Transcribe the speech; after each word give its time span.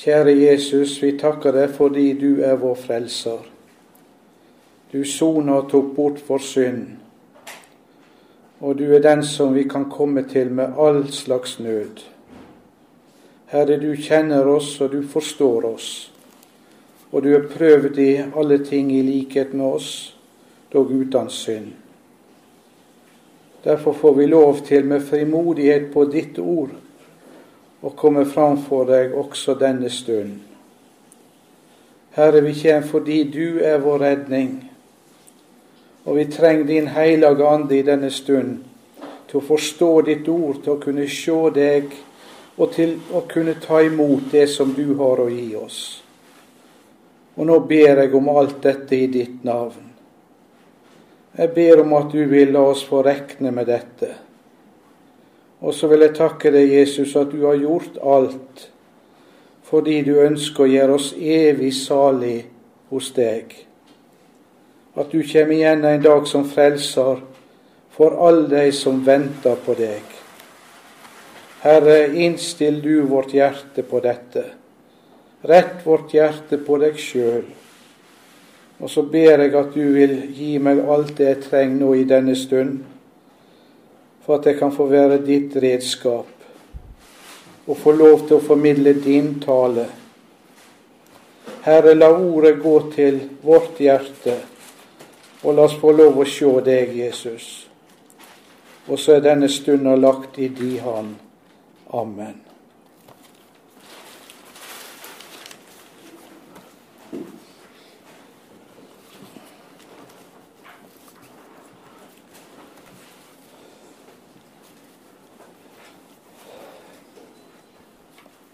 Kjære 0.00 0.32
Jesus, 0.32 0.94
vi 1.02 1.10
takker 1.20 1.52
deg 1.52 1.74
fordi 1.76 2.14
du 2.16 2.38
er 2.40 2.54
vår 2.56 2.78
frelser. 2.86 3.42
Du 4.88 5.02
sona 5.04 5.58
og 5.60 5.68
tok 5.68 5.90
bort 5.92 6.22
vår 6.24 6.40
synd, 6.40 6.86
og 8.64 8.78
du 8.78 8.86
er 8.96 9.04
den 9.04 9.20
som 9.28 9.52
vi 9.52 9.66
kan 9.68 9.90
komme 9.92 10.24
til 10.24 10.54
med 10.56 10.80
all 10.80 11.02
slags 11.12 11.58
nød. 11.60 12.00
Herre, 13.52 13.76
du 13.76 13.92
kjenner 13.92 14.48
oss, 14.48 14.72
og 14.80 14.96
du 14.96 15.02
forstår 15.04 15.68
oss, 15.68 15.92
og 17.12 17.22
du 17.22 17.34
har 17.34 17.50
prøvd 17.52 18.00
i 18.00 18.10
alle 18.24 18.62
ting 18.64 18.96
i 18.96 19.04
likhet 19.04 19.52
med 19.52 19.66
oss, 19.66 19.94
dog 20.72 20.96
uten 20.96 21.28
synd. 21.28 21.74
Derfor 23.64 23.92
får 23.92 24.14
vi 24.14 24.32
lov 24.32 24.64
til 24.64 24.84
med 24.84 25.04
frimodighet 25.04 25.92
på 25.92 26.08
ditt 26.08 26.38
ord 26.38 26.72
å 27.80 27.92
komme 27.96 28.26
framfor 28.28 28.88
deg 28.90 29.14
også 29.16 29.54
denne 29.60 29.90
stund. 29.90 30.40
Herre, 32.16 32.40
vi 32.40 32.54
kommer 32.62 32.88
fordi 32.88 33.22
du 33.30 33.60
er 33.64 33.78
vår 33.80 34.02
redning, 34.02 34.52
og 36.04 36.16
vi 36.16 36.26
trenger 36.32 36.66
din 36.66 36.90
hellige 36.90 37.46
ande 37.46 37.78
i 37.78 37.86
denne 37.86 38.10
stund 38.10 38.58
til 39.30 39.38
å 39.38 39.46
forstå 39.46 39.90
ditt 40.08 40.28
ord, 40.28 40.62
til 40.64 40.74
å 40.74 40.80
kunne 40.82 41.06
se 41.06 41.40
deg 41.54 41.92
og 42.60 42.72
til 42.74 42.96
å 43.14 43.22
kunne 43.30 43.54
ta 43.62 43.78
imot 43.84 44.32
det 44.32 44.48
som 44.50 44.72
du 44.74 44.96
har 44.98 45.22
å 45.22 45.28
gi 45.30 45.52
oss. 45.56 45.80
Og 47.38 47.46
nå 47.46 47.60
ber 47.68 48.02
jeg 48.02 48.16
om 48.16 48.28
alt 48.34 48.58
dette 48.64 48.96
i 48.96 49.06
ditt 49.06 49.44
navn. 49.46 49.86
Jeg 51.38 51.52
ber 51.54 51.84
om 51.84 51.94
at 51.96 52.10
du 52.12 52.24
vil 52.28 52.50
la 52.52 52.64
oss 52.72 52.82
få 52.84 53.04
rekne 53.06 53.52
med 53.54 53.70
dette. 53.70 54.10
Og 55.60 55.74
så 55.76 55.88
vil 55.90 56.04
jeg 56.06 56.16
takke 56.16 56.52
deg, 56.54 56.72
Jesus, 56.72 57.14
at 57.16 57.32
du 57.32 57.44
har 57.46 57.60
gjort 57.60 57.98
alt 58.02 58.68
fordi 59.70 60.00
du 60.02 60.16
ønsker 60.18 60.64
å 60.64 60.66
gjøre 60.66 60.94
oss 60.96 61.12
evig 61.14 61.68
salig 61.76 62.40
hos 62.90 63.12
deg. 63.14 63.52
At 64.98 65.12
du 65.12 65.20
kommer 65.22 65.54
igjen 65.54 65.86
en 65.86 66.02
dag 66.02 66.26
som 66.26 66.48
frelser 66.50 67.20
for 67.94 68.18
alle 68.26 68.48
de 68.50 68.64
som 68.74 68.98
venter 69.06 69.62
på 69.62 69.78
deg. 69.78 70.02
Herre, 71.62 72.00
innstill 72.18 72.82
du 72.82 73.06
vårt 73.06 73.30
hjerte 73.36 73.86
på 73.86 74.02
dette. 74.02 74.42
Rett 75.46 75.86
vårt 75.86 76.18
hjerte 76.18 76.58
på 76.66 76.82
deg 76.82 76.98
sjøl 76.98 77.46
og 78.80 78.90
så 78.90 79.02
ber 79.02 79.42
jeg 79.44 79.54
at 79.56 79.74
du 79.74 79.82
vil 79.92 80.14
gi 80.32 80.54
meg 80.62 80.80
alt 80.88 81.12
det 81.18 81.26
jeg 81.26 81.42
trenger 81.50 81.80
nå 81.82 81.92
i 82.00 82.06
denne 82.08 82.36
stund, 82.38 82.78
for 84.30 84.38
at 84.38 84.46
jeg 84.46 84.60
kan 84.60 84.70
få 84.70 84.84
være 84.86 85.16
ditt 85.26 85.56
redskap 85.58 86.28
og 87.66 87.76
få 87.76 87.90
lov 87.98 88.20
til 88.28 88.36
å 88.36 88.44
formidle 88.44 88.92
din 89.02 89.32
tale. 89.42 89.88
Herre, 91.64 91.96
la 91.96 92.12
ordet 92.14 92.52
gå 92.62 92.74
til 92.94 93.18
vårt 93.42 93.80
hjerte, 93.82 94.36
og 95.42 95.56
la 95.58 95.64
oss 95.66 95.74
få 95.82 95.90
lov 95.98 96.20
å 96.22 96.28
se 96.30 96.52
deg, 96.62 96.94
Jesus. 97.00 97.48
Og 98.86 99.02
så 99.02 99.16
er 99.16 99.26
denne 99.26 99.50
stunda 99.50 99.96
lagt 99.98 100.38
i 100.38 100.46
di 100.54 100.76
hand. 100.78 101.18
Amen. 101.90 102.49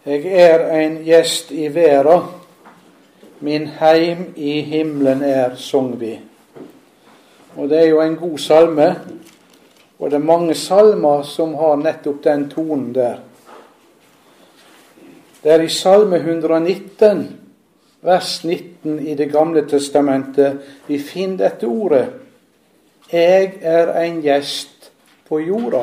Jeg 0.07 0.27
er 0.39 0.69
ein 0.71 1.01
gjest 1.03 1.49
i 1.51 1.65
verda, 1.75 2.21
min 3.43 3.65
heim 3.81 4.21
i 4.39 4.61
himmelen 4.63 5.23
er, 5.27 5.57
sang 5.59 5.89
vi. 5.99 6.13
Og 7.57 7.67
det 7.67 7.81
er 7.81 7.89
jo 7.89 7.99
en 8.05 8.15
god 8.15 8.37
salme, 8.39 8.87
og 9.99 10.11
det 10.11 10.21
er 10.21 10.29
mange 10.29 10.55
salmer 10.55 11.25
som 11.27 11.57
har 11.59 11.81
nettopp 11.81 12.21
den 12.23 12.45
tonen 12.53 12.93
der. 12.95 13.17
Det 15.43 15.53
er 15.53 15.65
i 15.65 15.73
Salme 15.75 16.21
119, 16.23 17.25
vers 18.07 18.45
19 18.45 19.01
i 19.09 19.15
Det 19.15 19.27
gamle 19.33 19.65
testamentet, 19.67 20.61
vi 20.87 20.99
finner 20.99 21.49
dette 21.49 21.67
ordet. 21.67 22.05
Jeg 23.13 23.59
er 23.61 23.91
en 24.05 24.23
gjest 24.23 24.93
på 25.29 25.41
jorda. 25.41 25.83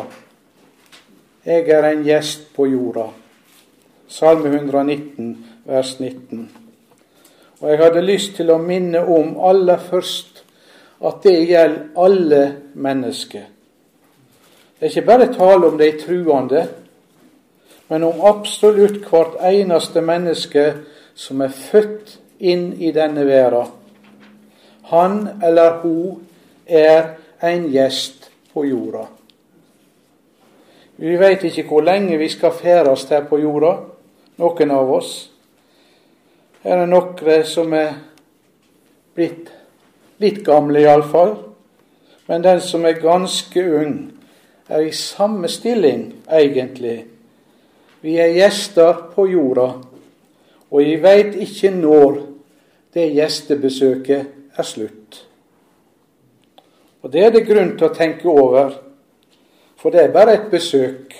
Jeg 1.45 1.67
er 1.67 1.89
en 1.89 2.03
gjest 2.07 2.47
på 2.55 2.69
jorda. 2.71 3.09
Salme 4.13 4.49
119, 4.49 5.45
vers 5.65 5.99
19. 5.99 6.49
Og 7.59 7.69
jeg 7.69 7.77
hadde 7.81 8.01
lyst 8.05 8.35
til 8.37 8.51
å 8.53 8.59
minne 8.61 8.99
om 9.09 9.39
aller 9.41 9.79
først 9.81 10.43
at 11.01 11.23
det 11.23 11.31
gjelder 11.49 11.87
alle 11.97 12.41
mennesker. 12.77 13.47
Det 14.77 14.85
er 14.85 14.91
ikke 14.91 15.07
bare 15.07 15.29
tale 15.33 15.71
om 15.71 15.79
de 15.79 15.87
truende, 15.97 16.61
men 17.89 18.05
om 18.05 18.21
absolutt 18.29 18.99
hvert 19.07 19.39
eneste 19.49 20.03
menneske 20.05 20.65
som 21.17 21.41
er 21.41 21.55
født 21.55 22.13
inn 22.37 22.67
i 22.77 22.91
denne 22.93 23.23
verden. 23.25 23.71
Han 24.91 25.15
eller 25.41 25.79
hun 25.81 26.21
er 26.67 27.15
en 27.41 27.65
gjest 27.73 28.29
på 28.53 28.67
jorda. 28.69 29.07
Vi 31.01 31.17
veit 31.17 31.49
ikke 31.49 31.65
hvor 31.71 31.81
lenge 31.81 32.21
vi 32.21 32.29
skal 32.29 32.53
ferdes 32.53 33.07
her 33.09 33.25
på 33.25 33.41
jorda 33.41 33.73
noen 34.37 34.71
av 34.71 34.91
oss. 34.91 35.13
Her 36.63 36.83
er 36.85 36.89
noen 36.89 37.45
som 37.45 37.73
er 37.75 37.95
blitt 39.15 39.51
litt 40.23 40.43
gamle, 40.45 40.83
iallfall. 40.83 41.35
Men 42.27 42.43
den 42.43 42.61
som 42.63 42.85
er 42.85 43.01
ganske 43.01 43.63
ung, 43.81 43.97
er 44.69 44.85
i 44.87 44.93
samme 44.95 45.49
stilling, 45.51 46.13
egentlig. 46.31 47.03
Vi 48.01 48.15
er 48.19 48.31
gjester 48.35 49.09
på 49.15 49.27
jorda, 49.27 49.67
og 50.71 50.79
vi 50.79 50.95
veit 51.03 51.35
ikke 51.43 51.71
når 51.75 52.21
det 52.95 53.11
gjestebesøket 53.17 54.57
er 54.57 54.67
slutt. 54.67 55.19
Og 57.03 57.11
Det 57.11 57.25
er 57.25 57.31
det 57.31 57.45
grunn 57.47 57.73
til 57.77 57.89
å 57.89 57.95
tenke 57.95 58.29
over, 58.31 58.71
for 59.75 59.91
det 59.91 60.05
er 60.05 60.13
bare 60.15 60.37
et 60.37 60.51
besøk. 60.51 61.11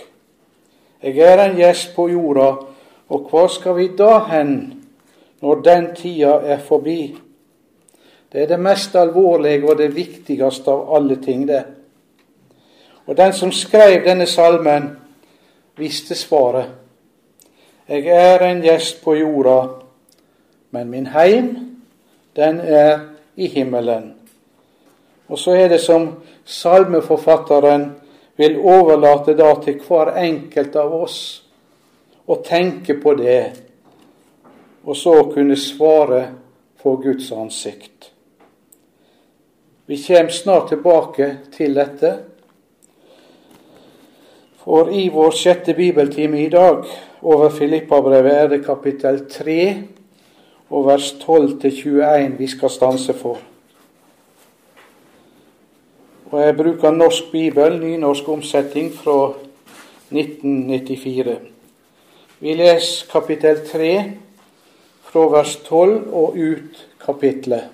Jeg 1.03 1.17
er 1.19 1.41
en 1.43 1.57
gjest 1.59 1.91
på 1.95 2.07
jorda, 2.07 2.53
og 3.09 3.27
hva 3.29 3.47
skal 3.51 3.75
vi 3.77 3.89
da 3.97 4.17
hen 4.29 4.55
når 5.43 5.61
den 5.65 5.89
tida 5.95 6.39
er 6.45 6.59
forbi? 6.63 7.15
Det 8.31 8.41
er 8.41 8.47
det 8.47 8.59
mest 8.59 8.95
alvorlige 8.95 9.69
og 9.69 9.77
det 9.77 9.91
viktigste 9.95 10.71
av 10.71 10.95
alle 10.95 11.19
ting, 11.21 11.47
det. 11.47 11.63
Og 13.05 13.17
den 13.17 13.33
som 13.33 13.51
skrev 13.51 14.05
denne 14.05 14.25
salmen, 14.25 14.89
visste 15.77 16.15
svaret. 16.15 16.69
Jeg 17.87 18.07
er 18.07 18.45
en 18.47 18.61
gjest 18.63 19.03
på 19.03 19.15
jorda, 19.15 19.59
men 20.71 20.89
min 20.89 21.07
heim, 21.11 21.49
den 22.35 22.59
er 22.59 22.99
i 23.35 23.47
himmelen. 23.47 24.13
Og 25.27 25.39
så 25.39 25.51
er 25.51 25.67
det 25.67 25.81
som 25.81 26.09
salmeforfatteren 26.45 27.91
vil 28.37 28.57
overlate 28.59 29.35
da 29.37 29.53
til 29.61 29.81
hver 29.87 30.15
enkelt 30.23 30.75
av 30.75 30.93
oss 31.03 31.17
og 32.27 32.43
tenke 32.45 32.95
på 33.01 33.13
det, 33.19 33.61
og 34.83 34.95
så 34.95 35.15
kunne 35.33 35.57
svare 35.59 36.27
for 36.79 37.01
Guds 37.03 37.31
ansikt. 37.31 38.11
Vi 39.85 39.97
kommer 40.07 40.31
snart 40.31 40.69
tilbake 40.69 41.37
til 41.51 41.75
dette. 41.75 42.13
For 44.63 44.87
i 44.95 45.09
vår 45.11 45.35
sjette 45.35 45.75
bibeltime 45.75 46.39
i 46.45 46.49
dag 46.49 46.85
over 47.21 47.49
Filippabrevet 47.51 48.33
er 48.33 48.47
det 48.47 48.61
kapittel 48.65 49.25
3 49.27 49.57
og 50.69 50.87
vers 50.87 51.11
12-21 51.19 52.37
vi 52.39 52.47
skal 52.47 52.71
stanse 52.71 53.13
for. 53.13 53.37
Og 56.31 56.41
Jeg 56.41 56.55
bruker 56.57 56.91
norsk 56.91 57.31
bibel, 57.31 57.79
nynorsk 57.79 58.29
omsetning 58.29 58.93
fra 58.93 59.33
1994. 60.09 61.52
Vi 62.43 62.51
leser 62.59 63.05
kapittel 63.07 63.61
3 63.63 63.89
fra 65.07 65.21
vers 65.31 65.51
12 65.63 66.09
og 66.11 66.33
ut 66.35 66.79
kapittelet. 66.99 67.69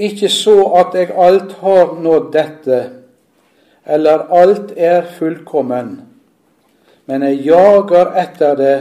Ikke 0.00 0.30
så 0.32 0.54
at 0.80 0.96
jeg 0.96 1.12
alt 1.12 1.52
har 1.60 1.92
nådd 2.00 2.30
dette, 2.38 2.78
eller 3.84 4.24
alt 4.32 4.72
er 4.76 5.04
fullkommen, 5.18 5.92
men 7.04 7.28
jeg 7.28 7.44
jager 7.50 8.16
etter 8.24 8.56
det 8.62 8.74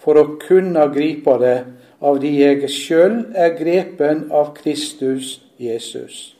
for 0.00 0.16
å 0.16 0.38
kunne 0.40 0.88
gripe 0.96 1.36
det 1.44 1.58
av 2.00 2.24
de 2.24 2.32
jeg 2.32 2.64
sjøl 2.72 3.20
er 3.36 3.52
grepen 3.60 4.30
av 4.32 4.54
Kristus 4.56 5.36
Jesus. 5.60 6.30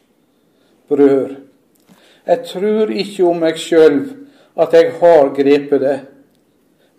Brød, 0.89 1.50
jeg 2.31 2.45
tror 2.47 2.91
ikke 2.95 3.25
om 3.27 3.41
meg 3.43 3.57
sjøl 3.59 3.97
at 4.61 4.75
jeg 4.77 4.93
har 5.01 5.33
grepet 5.35 5.83
det, 5.83 5.99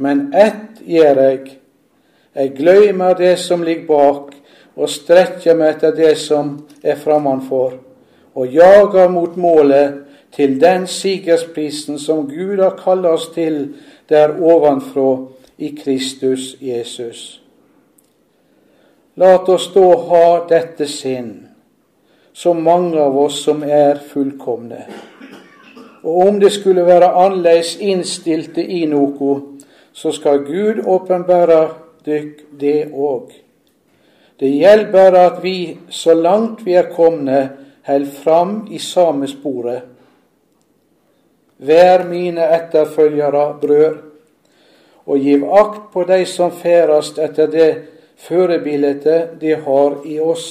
men 0.01 0.25
ett 0.35 0.81
gjør 0.83 1.19
jeg. 1.23 1.57
Jeg 2.35 2.51
glemmer 2.57 3.15
det 3.15 3.37
som 3.39 3.63
ligger 3.63 3.87
bak, 3.87 4.33
og 4.75 4.89
strekker 4.91 5.55
meg 5.55 5.77
etter 5.77 5.95
det 5.95 6.13
som 6.19 6.55
er 6.83 6.99
framanfor, 6.99 7.77
og 8.35 8.55
jager 8.55 9.11
mot 9.11 9.37
målet 9.39 10.01
til 10.35 10.57
den 10.59 10.87
sigersprisen 10.87 11.99
som 11.99 12.25
Gud 12.27 12.59
har 12.59 12.75
kalt 12.79 13.07
oss 13.07 13.29
til 13.35 13.75
der 14.11 14.35
ovenfra 14.35 15.13
i 15.57 15.71
Kristus 15.75 16.55
Jesus. 16.59 17.41
Lat 19.15 19.47
oss 19.49 19.69
da 19.75 19.87
ha 20.09 20.25
dette 20.49 20.87
sinn, 20.91 21.31
som 22.33 22.63
mange 22.63 22.99
av 22.99 23.15
oss 23.27 23.43
som 23.43 23.63
er 23.63 23.99
fullkomne. 24.11 24.83
Og 26.03 26.27
om 26.27 26.39
det 26.39 26.51
skulle 26.51 26.85
være 26.85 27.11
annerledes 27.13 27.75
innstilte 27.79 28.63
i 28.63 28.85
noe, 28.89 29.35
så 29.93 30.11
skal 30.11 30.45
Gud 30.47 30.81
åpenbære 30.87 31.61
dykk 32.05 32.45
det 32.59 32.89
òg. 32.93 33.31
Det 34.39 34.49
gjelder 34.49 34.91
bare 34.91 35.25
at 35.25 35.43
vi, 35.43 35.77
så 35.89 36.13
langt 36.13 36.65
vi 36.65 36.73
er 36.73 36.89
komne, 36.95 37.41
held 37.85 38.07
fram 38.23 38.67
i 38.71 38.79
samme 38.81 39.27
sporet. 39.29 39.81
Vær 41.61 42.07
mine 42.09 42.47
etterfølgere, 42.55 43.57
brød, 43.61 43.97
og 45.05 45.17
giv 45.17 45.45
akt 45.45 45.91
på 45.93 46.03
de 46.09 46.25
som 46.25 46.51
ferdast 46.51 47.19
etter 47.21 47.49
det 47.53 47.69
førebildet 48.17 49.37
de 49.41 49.55
har 49.55 50.01
i 50.05 50.19
oss. 50.19 50.47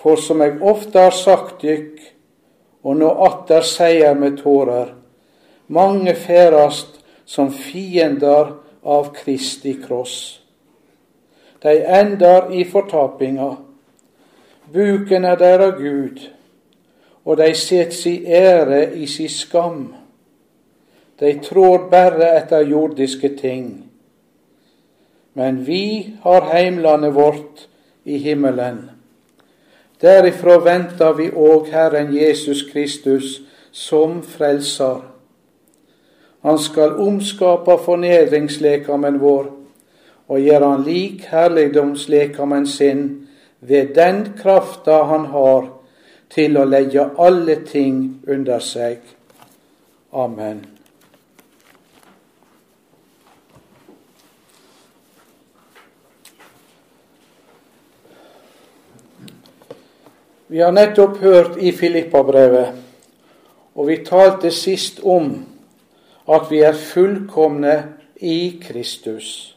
For 0.00 0.16
som 0.20 0.40
jeg 0.40 0.60
ofte 0.62 1.00
har 1.00 1.16
sagt 1.16 1.62
dykk, 1.64 2.13
og 2.84 2.98
nå 3.00 3.10
atter 3.26 3.64
seier 3.64 4.14
med 4.18 4.38
tårer, 4.42 4.92
mange 5.72 6.14
ferdast 6.14 7.00
som 7.24 7.50
fiender 7.50 8.52
av 8.84 9.10
Kristi 9.16 9.78
kross. 9.80 10.16
De 11.64 11.72
endar 11.88 12.50
i 12.52 12.64
fortapinga. 12.68 13.54
Buken 14.72 15.24
er 15.24 15.38
deira 15.40 15.70
Gud, 15.78 16.20
og 17.24 17.38
de 17.40 17.54
set 17.56 17.96
si 17.96 18.18
ære 18.28 18.90
i 19.00 19.08
si 19.08 19.30
skam. 19.32 19.86
De 21.20 21.30
trår 21.40 21.86
berre 21.88 22.34
etter 22.36 22.66
jordiske 22.68 23.30
ting. 23.38 23.68
Men 25.34 25.64
vi 25.64 26.16
har 26.22 26.50
heimlandet 26.52 27.14
vårt 27.14 27.64
i 28.04 28.18
himmelen. 28.18 28.90
Derifra 30.04 30.58
venter 30.60 31.14
vi 31.16 31.30
òg 31.32 31.70
Herren 31.72 32.12
Jesus 32.12 32.66
Kristus 32.68 33.40
som 33.72 34.20
frelser. 34.22 35.00
Han 36.44 36.58
skal 36.60 36.98
omskape 37.00 37.78
fornedringslekamen 37.86 39.16
vår 39.22 39.46
og 40.28 40.40
gjøre 40.40 40.68
han 40.74 40.84
lik 40.84 41.24
herligdomslekamen 41.32 42.66
sin 42.68 43.06
ved 43.60 43.94
den 43.96 44.26
krafta 44.42 45.02
han 45.08 45.26
har 45.32 45.70
til 46.34 46.60
å 46.60 46.68
legge 46.68 47.08
alle 47.16 47.56
ting 47.64 48.20
under 48.28 48.60
seg. 48.60 49.00
Amen. 50.12 50.73
Vi 60.54 60.60
har 60.60 60.72
nettopp 60.72 61.16
hørt 61.18 61.56
i 61.58 61.72
Filippabrevet, 61.74 62.66
og 63.74 63.88
vi 63.88 63.96
talte 64.06 64.52
sist 64.54 65.00
om 65.02 65.32
at 66.30 66.44
vi 66.46 66.60
er 66.62 66.76
fullkomne 66.78 67.72
i 68.22 68.60
Kristus. 68.62 69.56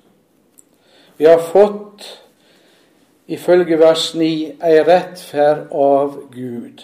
Vi 1.17 1.27
har 1.29 1.43
fått, 1.51 2.01
ifølge 3.29 3.77
vers 3.77 4.07
9, 4.17 4.29
ei 4.57 4.79
rettferd 4.87 5.69
av 5.69 6.15
Gud. 6.33 6.81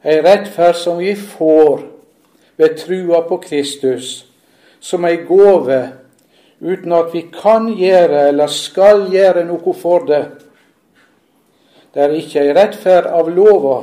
Ei 0.00 0.16
rettferd 0.24 0.80
som 0.80 0.96
vi 1.02 1.12
får 1.12 1.84
ved 2.56 2.78
trua 2.86 3.20
på 3.28 3.36
Kristus, 3.44 4.14
som 4.80 5.04
ei 5.04 5.20
gåve, 5.28 5.82
uten 6.64 6.96
at 6.96 7.12
vi 7.12 7.26
kan 7.36 7.68
gjøre 7.68 8.30
eller 8.30 8.48
skal 8.48 9.10
gjøre 9.12 9.44
noe 9.52 9.76
for 9.76 10.08
det 10.08 10.22
det 11.94 12.02
er 12.02 12.14
ikke 12.18 12.42
ei 12.42 12.54
rettferd 12.54 13.06
av 13.06 13.28
lova, 13.30 13.78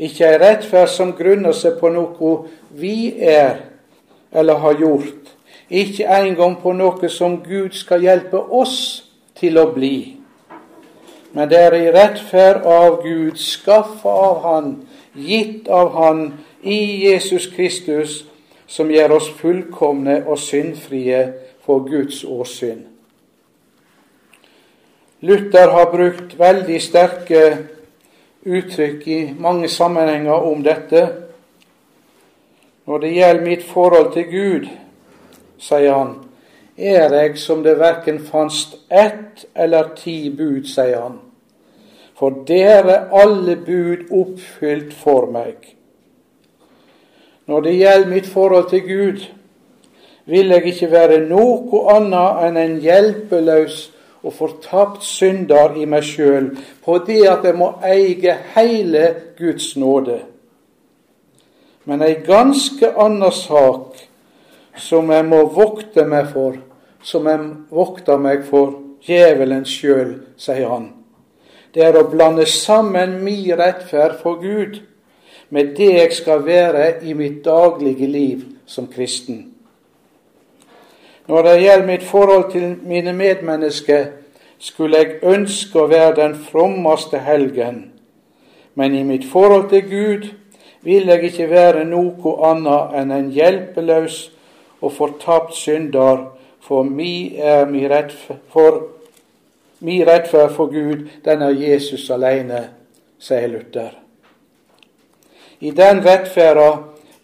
ikke 0.00 0.26
ei 0.28 0.38
rettferd 0.40 0.92
som 0.92 1.14
grunner 1.16 1.56
seg 1.56 1.78
på 1.80 1.88
noe 1.92 2.32
vi 2.76 3.14
er 3.16 3.62
eller 4.32 4.60
har 4.60 4.76
gjort, 4.80 5.32
ikke 5.70 6.04
engang 6.04 6.58
på 6.60 6.74
noe 6.76 7.08
som 7.08 7.40
Gud 7.44 7.72
skal 7.78 8.04
hjelpe 8.04 8.36
oss 8.36 8.76
til 9.38 9.58
å 9.58 9.70
bli. 9.72 10.20
Men 11.32 11.48
det 11.48 11.58
er 11.62 11.78
ei 11.78 11.90
rettferd 11.94 12.66
av 12.66 13.00
Gud, 13.04 13.38
skaffa 13.38 14.12
av 14.28 14.42
Han, 14.44 14.70
gitt 15.14 15.68
av 15.68 15.94
Han 15.94 16.24
i 16.62 17.06
Jesus 17.06 17.48
Kristus, 17.54 18.24
som 18.66 18.90
gjør 18.90 19.16
oss 19.16 19.30
fullkomne 19.40 20.20
og 20.26 20.38
syndfrie 20.38 21.24
for 21.64 21.86
Guds 21.86 22.24
åsyn. 22.24 22.89
Luther 25.20 25.68
har 25.68 25.90
brukt 25.92 26.38
veldig 26.38 26.78
sterke 26.80 27.40
uttrykk 28.40 29.08
i 29.08 29.18
mange 29.36 29.68
sammenhenger 29.68 30.46
om 30.48 30.62
dette. 30.64 31.02
Når 32.88 33.02
det 33.02 33.10
gjelder 33.12 33.44
mitt 33.44 33.66
forhold 33.68 34.12
til 34.14 34.30
Gud, 34.30 34.70
sier 35.60 35.92
han, 35.92 36.14
er 36.80 37.12
jeg 37.12 37.36
som 37.38 37.60
det 37.62 37.76
verken 37.76 38.22
fanst 38.24 38.78
ett 38.88 39.44
eller 39.54 39.92
ti 39.98 40.30
bud, 40.32 40.64
sier 40.64 41.02
han. 41.02 41.20
For 42.16 42.40
dere 42.48 43.02
alle 43.12 43.58
bud 43.60 44.08
oppfylt 44.08 44.96
for 44.96 45.28
meg. 45.32 45.76
Når 47.44 47.60
det 47.68 47.76
gjelder 47.76 48.08
mitt 48.08 48.26
forhold 48.26 48.70
til 48.72 48.88
Gud, 48.88 49.22
vil 50.24 50.48
jeg 50.48 50.66
ikke 50.72 50.90
være 50.90 51.22
noe 51.28 51.84
annet 51.92 52.44
enn 52.48 52.60
en 52.60 52.76
hjelpeløs 52.80 53.89
og 54.22 54.34
fortapt 54.36 55.04
synder 55.04 55.76
i 55.80 55.86
meg 55.88 56.04
sjøl 56.04 56.50
på 56.84 56.98
det 57.06 57.22
at 57.28 57.46
jeg 57.48 57.56
må 57.56 57.72
eie 57.86 58.36
hele 58.54 59.06
Guds 59.38 59.72
nåde. 59.80 60.20
Men 61.88 62.04
ei 62.04 62.18
ganske 62.26 62.92
anna 63.00 63.30
sak 63.32 63.96
som 64.76 65.10
jeg 65.10 65.24
må 65.26 65.44
vokte 65.54 66.04
meg 66.08 66.28
for, 66.34 66.58
som 67.02 67.26
jeg 67.28 67.46
vokter 67.72 68.20
meg 68.20 68.44
for 68.48 68.76
djevelen 69.06 69.64
sjøl, 69.64 70.18
sier 70.36 70.68
han. 70.68 70.90
Det 71.72 71.84
er 71.86 71.96
å 71.96 72.08
blande 72.10 72.46
sammen 72.50 73.20
min 73.24 73.54
rettferd 73.58 74.18
for 74.22 74.40
Gud 74.42 74.80
med 75.50 75.74
det 75.78 75.92
jeg 75.96 76.12
skal 76.14 76.44
være 76.46 77.00
i 77.06 77.14
mitt 77.14 77.40
daglige 77.44 78.06
liv 78.06 78.44
som 78.66 78.86
kristen. 78.90 79.49
Når 81.28 81.42
det 81.42 81.60
gjelder 81.62 81.86
mitt 81.86 82.02
forhold 82.02 82.50
til 82.52 82.76
mine 82.82 83.12
medmennesker, 83.12 84.06
skulle 84.58 84.98
jeg 84.98 85.20
ønske 85.22 85.80
å 85.80 85.88
være 85.88 86.16
den 86.18 86.34
frommeste 86.36 87.18
helgen, 87.24 87.92
men 88.74 88.94
i 88.94 89.02
mitt 89.04 89.24
forhold 89.24 89.70
til 89.70 89.86
Gud 89.88 90.26
vil 90.84 91.08
jeg 91.08 91.24
ikke 91.30 91.48
være 91.50 91.84
noe 91.88 92.34
annet 92.50 92.96
enn 93.00 93.14
en 93.14 93.30
hjelpeløs 93.32 94.18
og 94.80 94.92
fortapt 94.96 95.56
synder, 95.56 96.26
for 96.60 96.84
mi 96.84 97.36
er 97.36 97.64
mi 97.68 97.86
rettferd 97.88 98.40
for, 98.52 98.82
mi 99.80 100.02
rettferd 100.04 100.52
for 100.56 100.68
Gud, 100.72 101.08
den 101.24 101.42
er 101.42 101.56
Jesus 101.56 102.10
alene, 102.12 102.66
sier 103.20 103.48
Luther. 103.48 103.96
I 105.60 105.72
den 105.76 106.04
rettferda 106.04 106.68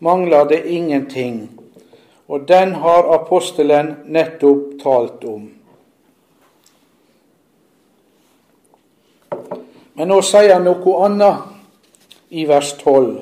mangler 0.00 0.49
det 0.49 0.65
ingenting 0.65 1.55
og 2.26 2.49
den 2.49 2.75
har 2.75 3.14
apostelen 3.14 3.95
nettopp 4.04 4.80
talt 4.83 5.25
om. 5.25 5.45
Men 9.97 10.11
nå 10.12 10.18
sier 10.26 10.56
han 10.56 10.66
noe 10.66 10.97
annet 11.06 12.35
i 12.37 12.45
vers 12.49 12.75
12. 12.83 13.14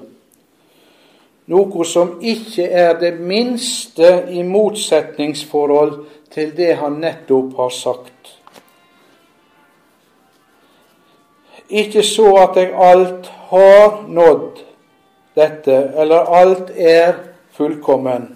Noe 1.52 1.84
som 1.87 2.16
ikke 2.25 2.64
er 2.66 2.96
det 2.99 3.12
minste 3.20 4.11
i 4.32 4.42
motsetningsforhold 4.49 5.99
til 6.34 6.54
det 6.56 6.73
han 6.80 6.99
nettopp 7.02 7.52
har 7.61 7.70
sagt. 7.70 8.32
Ikke 11.68 12.02
så 12.02 12.30
at 12.42 12.56
jeg 12.56 12.73
alt 12.75 13.28
har 13.50 14.02
nådd 14.08 14.64
dette, 15.37 15.76
eller 15.96 16.32
alt 16.40 16.73
er 16.76 17.14
fullkommen. 17.52 18.33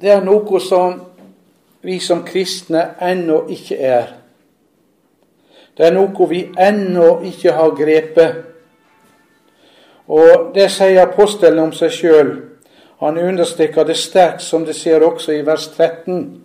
Det 0.00 0.10
er 0.12 0.24
noe 0.24 0.60
som 0.60 1.00
vi 1.86 1.98
som 2.00 2.24
kristne 2.26 2.82
ennå 3.00 3.44
ikke 3.52 3.76
er. 3.78 4.10
Det 5.76 5.86
er 5.86 5.94
noe 5.94 6.28
vi 6.28 6.42
ennå 6.58 7.20
ikke 7.28 7.52
har 7.52 7.72
grepet. 7.76 8.42
Og 10.08 10.52
det 10.54 10.68
sier 10.72 11.02
apostelen 11.02 11.66
om 11.66 11.72
seg 11.74 11.92
sjøl. 11.92 12.34
Han 13.00 13.18
understreker 13.20 13.84
det 13.84 13.96
sterkt, 14.00 14.42
som 14.42 14.64
det 14.64 14.76
ser 14.76 15.04
også 15.04 15.34
i 15.36 15.42
vers 15.46 15.68
13. 15.76 16.42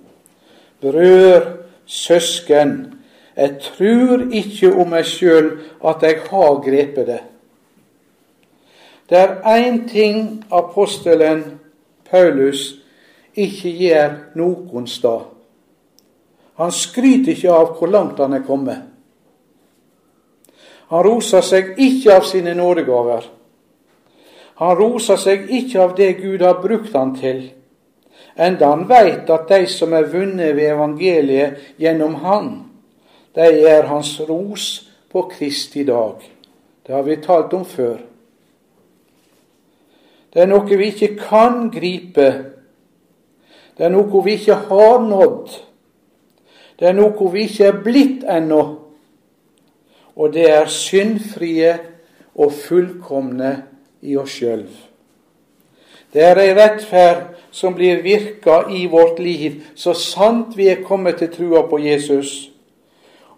Brødre, 0.81 1.58
søsken, 1.86 3.01
jeg 3.36 3.55
trur 3.63 4.25
ikke 4.31 4.74
om 4.75 4.91
meg 4.91 5.05
sjøl 5.08 5.53
at 5.88 6.03
jeg 6.03 6.20
har 6.27 6.60
grepet 6.63 7.08
det. 7.08 7.22
Det 9.10 9.17
er 9.17 9.39
én 9.43 9.88
ting 9.89 10.46
apostelen 10.51 11.60
Paulus 12.10 12.81
ikke 13.36 13.70
gjør 13.70 14.16
noen 14.36 14.88
stad. 14.88 15.28
Han 16.60 16.72
skryter 16.72 17.34
ikke 17.34 17.54
av 17.54 17.76
hvor 17.78 17.90
langt 17.90 18.20
han 18.20 18.34
er 18.38 18.44
kommet. 18.46 18.82
Han 20.92 21.06
roser 21.08 21.44
seg 21.46 21.78
ikke 21.80 22.18
av 22.18 22.28
sine 22.28 22.54
nådegaver. 22.58 23.24
Han 24.62 24.76
roser 24.78 25.18
seg 25.18 25.48
ikke 25.50 25.80
av 25.82 25.96
det 25.98 26.12
Gud 26.20 26.44
har 26.46 26.60
brukt 26.62 26.94
han 26.94 27.16
til, 27.18 27.46
enda 28.36 28.74
han 28.74 28.84
veit 28.90 29.30
at 29.32 29.48
de 29.50 29.64
som 29.72 29.96
er 29.98 30.12
vunnet 30.12 30.54
ved 30.58 30.74
evangeliet 30.76 31.80
gjennom 31.82 32.20
Han, 32.22 32.52
de 33.34 33.48
er 33.66 33.88
hans 33.88 34.20
ros 34.28 34.68
på 35.10 35.24
Kristi 35.32 35.84
dag. 35.88 36.22
Det 36.86 36.94
har 36.94 37.04
vi 37.04 37.16
talt 37.24 37.54
om 37.54 37.66
før. 37.66 37.98
Det 40.34 40.44
er 40.44 40.48
noe 40.52 40.68
vi 40.68 40.92
ikke 40.92 41.16
kan 41.20 41.70
gripe. 41.72 42.28
Det 43.82 43.88
er 43.88 43.94
noe 43.96 44.20
vi 44.22 44.36
ikke 44.38 44.60
har 44.70 45.00
nådd. 45.02 45.56
Det 46.78 46.86
er 46.86 46.94
noe 46.94 47.30
vi 47.34 47.48
ikke 47.48 47.66
er 47.66 47.80
blitt 47.82 48.28
ennå. 48.30 48.60
Og 50.22 50.36
det 50.36 50.44
er 50.54 50.70
syndfrie 50.70 51.72
og 52.38 52.54
fullkomne 52.54 53.50
i 54.06 54.14
oss 54.22 54.38
sjøl. 54.38 54.68
Det 56.14 56.22
er 56.28 56.44
ei 56.44 56.54
rettferd 56.54 57.26
som 57.50 57.74
blir 57.74 58.06
virka 58.06 58.68
i 58.70 58.86
vårt 58.86 59.18
liv, 59.18 59.64
så 59.74 59.98
sant 59.98 60.54
vi 60.54 60.70
er 60.70 60.86
kommet 60.86 61.18
til 61.18 61.34
trua 61.34 61.66
på 61.66 61.82
Jesus. 61.82 62.52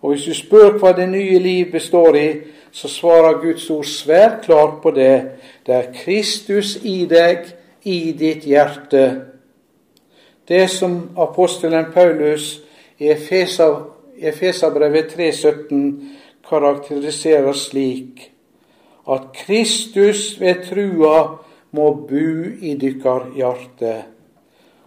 Og 0.02 0.12
hvis 0.12 0.28
du 0.28 0.36
spør 0.36 0.76
hva 0.82 0.92
det 0.92 1.08
nye 1.08 1.40
liv 1.40 1.72
består 1.72 2.20
i, 2.20 2.30
så 2.76 2.92
svarer 2.92 3.40
Guds 3.40 3.70
ord 3.72 3.88
svært 3.88 4.42
klart 4.44 4.82
på 4.84 4.92
det. 4.92 5.22
Det 5.64 5.76
er 5.76 5.94
Kristus 6.04 6.82
i 6.84 7.06
deg, 7.08 7.48
i 7.88 8.12
ditt 8.12 8.44
hjerte. 8.44 9.33
Det 10.48 10.68
som 10.70 11.10
apostelen 11.18 11.86
Paulus 11.94 12.62
i 13.00 13.10
Efesabrevet 14.20 15.16
3,17 15.18 15.94
karakteriserer 16.50 17.54
slik 17.54 18.30
at 19.08 19.32
Kristus 19.36 20.40
ved 20.40 20.64
trua 20.70 21.38
må 21.72 21.94
bu 22.08 22.44
i 22.62 22.76
dykkar 22.80 23.32
hjarte. 23.36 23.96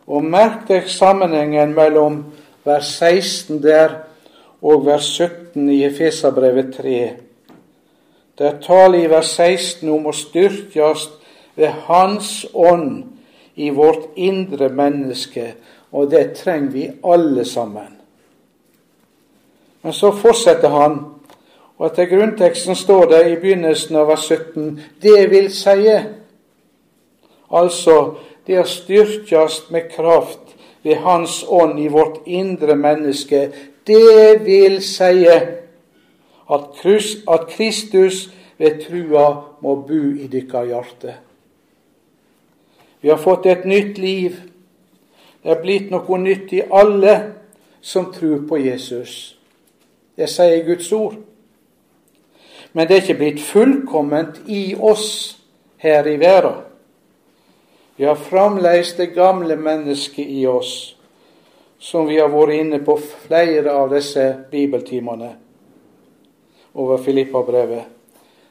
Og 0.07 0.25
merk 0.25 0.69
deg 0.69 0.89
sammenhengen 0.89 1.75
mellom 1.75 2.23
vers 2.65 2.93
16 3.01 3.61
der 3.63 4.03
og 4.63 4.87
vers 4.87 5.09
17 5.19 5.69
i 5.73 5.83
Efesabrevet 5.89 6.75
3. 6.77 7.01
Der 8.39 8.61
taler 8.63 8.99
i 8.99 9.11
vers 9.11 9.35
16 9.37 9.89
om 9.91 10.09
å 10.09 10.15
styrkjast 10.15 11.17
ved 11.57 11.73
Hans 11.89 12.45
ånd 12.55 13.16
i 13.57 13.71
vårt 13.71 14.09
indre 14.17 14.69
menneske, 14.69 15.55
og 15.93 16.11
det 16.11 16.33
trenger 16.37 16.71
vi 16.71 16.89
alle 17.05 17.45
sammen. 17.45 17.93
Men 19.83 19.93
så 19.93 20.11
fortsetter 20.13 20.69
han 20.69 20.99
og 21.77 21.91
etter 21.91 22.09
grunnteksten 22.09 22.77
står 22.77 23.11
det 23.11 23.23
i 23.31 23.41
begynnelsen 23.41 23.99
av 24.01 24.09
vers 24.09 24.25
17 24.33 24.79
det 25.03 25.19
vil 25.33 25.51
seie 25.53 25.99
Altså 27.47 27.97
det 28.49 28.57
å 28.59 28.67
styrkjast 28.67 29.69
med 29.75 29.91
kraft 29.93 30.55
ved 30.87 31.03
Hans 31.05 31.45
ånd 31.47 31.79
i 31.79 31.87
vårt 31.91 32.25
indre 32.27 32.75
menneske, 32.79 33.51
det 33.87 34.43
vil 34.47 34.81
seie 34.83 35.37
at 36.47 37.47
Kristus 37.53 38.25
ved 38.59 38.81
trua 38.83 39.27
må 39.63 39.77
bu 39.87 40.19
i 40.19 40.27
dykkar 40.31 40.67
hjarte. 40.71 41.15
Vi 43.01 43.09
har 43.09 43.19
fått 43.19 43.47
et 43.47 43.65
nytt 43.65 43.99
liv. 43.99 44.41
Det 45.43 45.51
er 45.51 45.63
blitt 45.63 45.91
noe 45.91 46.19
nytt 46.19 46.53
i 46.53 46.63
alle 46.71 47.17
som 47.81 48.13
tror 48.13 48.47
på 48.49 48.59
Jesus. 48.59 49.37
Det 50.17 50.29
sier 50.31 50.65
Guds 50.67 50.93
ord. 50.93 51.19
Men 52.73 52.89
det 52.89 52.97
er 52.97 53.03
ikke 53.05 53.21
blitt 53.21 53.41
fullkomment 53.41 54.41
i 54.47 54.75
oss 54.75 55.37
her 55.81 56.07
i 56.07 56.17
verden. 56.21 56.65
Vi 57.97 58.05
har 58.05 58.15
fremdeles 58.15 58.93
det 58.97 59.15
gamle 59.15 59.57
mennesket 59.57 60.27
i 60.29 60.47
oss, 60.47 60.97
som 61.79 62.09
vi 62.09 62.19
har 62.21 62.29
vært 62.29 62.59
inne 62.59 62.81
på 62.85 62.99
flere 63.01 63.73
av 63.73 63.95
disse 63.95 64.25
bibeltimene 64.51 65.31
over 66.75 67.01
Filippa-brevet. 67.01 67.85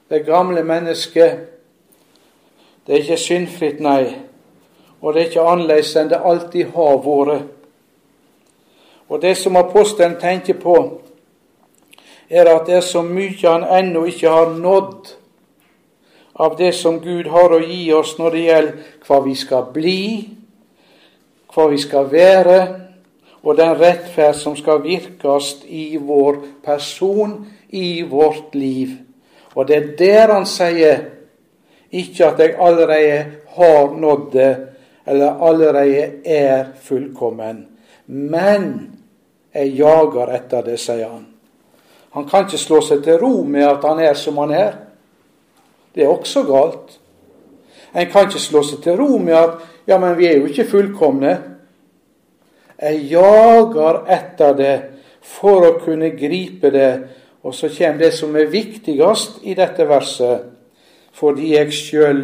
Det 0.09 0.23
gamle 0.25 0.63
mennesket, 0.63 1.37
det 2.87 2.95
er 2.95 3.03
ikke 3.03 3.17
syndfritt, 3.21 3.79
nei. 3.79 4.15
Og 5.01 5.13
det 5.13 5.21
er 5.21 5.29
ikke 5.29 5.47
annerledes 5.47 5.95
enn 5.99 6.11
det 6.11 6.21
alltid 6.23 6.71
har 6.75 7.01
vært. 7.03 7.51
Og 9.09 9.21
det 9.21 9.35
som 9.37 9.57
apostelen 9.59 10.15
tenker 10.21 10.57
på, 10.57 10.75
er 12.29 12.49
at 12.49 12.65
det 12.65 12.79
er 12.79 12.85
så 12.85 13.03
mye 13.05 13.37
han 13.43 13.67
ennå 13.69 14.07
ikke 14.09 14.31
har 14.31 14.55
nådd 14.57 15.11
av 16.41 16.55
det 16.57 16.71
som 16.75 16.97
Gud 16.99 17.29
har 17.31 17.53
å 17.53 17.61
gi 17.61 17.83
oss 17.93 18.15
når 18.17 18.33
det 18.33 18.45
gjelder 18.47 18.95
hva 19.05 19.19
vi 19.23 19.35
skal 19.39 19.67
bli, 19.75 20.01
hva 21.53 21.67
vi 21.71 21.77
skal 21.79 22.09
være, 22.11 22.57
og 23.45 23.57
den 23.59 23.75
rettferd 23.77 24.35
som 24.35 24.55
skal 24.57 24.81
virkes 24.83 25.51
i 25.69 25.99
vår 26.01 26.41
person, 26.65 27.37
i 27.69 28.01
vårt 28.09 28.55
liv. 28.57 28.97
Og 29.53 29.67
det 29.69 29.75
er 29.77 29.91
der 29.99 30.33
han 30.33 30.47
sier 30.49 31.03
ikke 31.95 32.31
at 32.31 32.41
jeg 32.41 32.55
allerede 32.59 33.19
har 33.55 33.93
nådd 33.93 34.31
det, 34.33 34.53
eller 35.05 35.39
allerede 35.41 36.11
er 36.25 36.65
fullkommen. 36.81 37.65
Men 38.07 38.91
jeg 39.53 39.75
jager 39.77 40.33
etter 40.35 40.65
det, 40.65 40.79
sier 40.81 41.07
han. 41.09 41.25
Han 42.15 42.27
kan 42.29 42.45
ikke 42.45 42.59
slå 42.59 42.81
seg 42.83 43.03
til 43.03 43.19
ro 43.19 43.43
med 43.43 43.67
at 43.67 43.83
han 43.85 43.99
er 43.99 44.15
som 44.17 44.37
han 44.39 44.53
er. 44.55 44.77
Det 45.95 46.03
er 46.03 46.11
også 46.11 46.45
galt. 46.47 46.97
En 47.95 48.09
kan 48.11 48.27
ikke 48.27 48.41
slå 48.43 48.63
seg 48.63 48.81
til 48.83 48.97
ro 48.99 49.17
med 49.17 49.35
at 49.35 49.61
ja, 49.87 49.97
men 50.01 50.17
vi 50.17 50.27
er 50.27 50.39
jo 50.39 50.49
ikke 50.49 50.67
fullkomne. 50.67 51.35
Jeg 52.81 53.05
jager 53.11 54.01
etter 54.11 54.57
det 54.57 54.75
for 55.23 55.63
å 55.67 55.77
kunne 55.83 56.11
gripe 56.17 56.71
det. 56.73 56.91
Og 57.45 57.53
så 57.53 57.69
kommer 57.69 58.01
det 58.01 58.13
som 58.17 58.35
er 58.35 58.49
viktigst 58.51 59.43
i 59.45 59.53
dette 59.55 59.85
verset. 59.87 60.49
Fordi 61.15 61.53
jeg 61.53 61.71
sjøl 61.75 62.23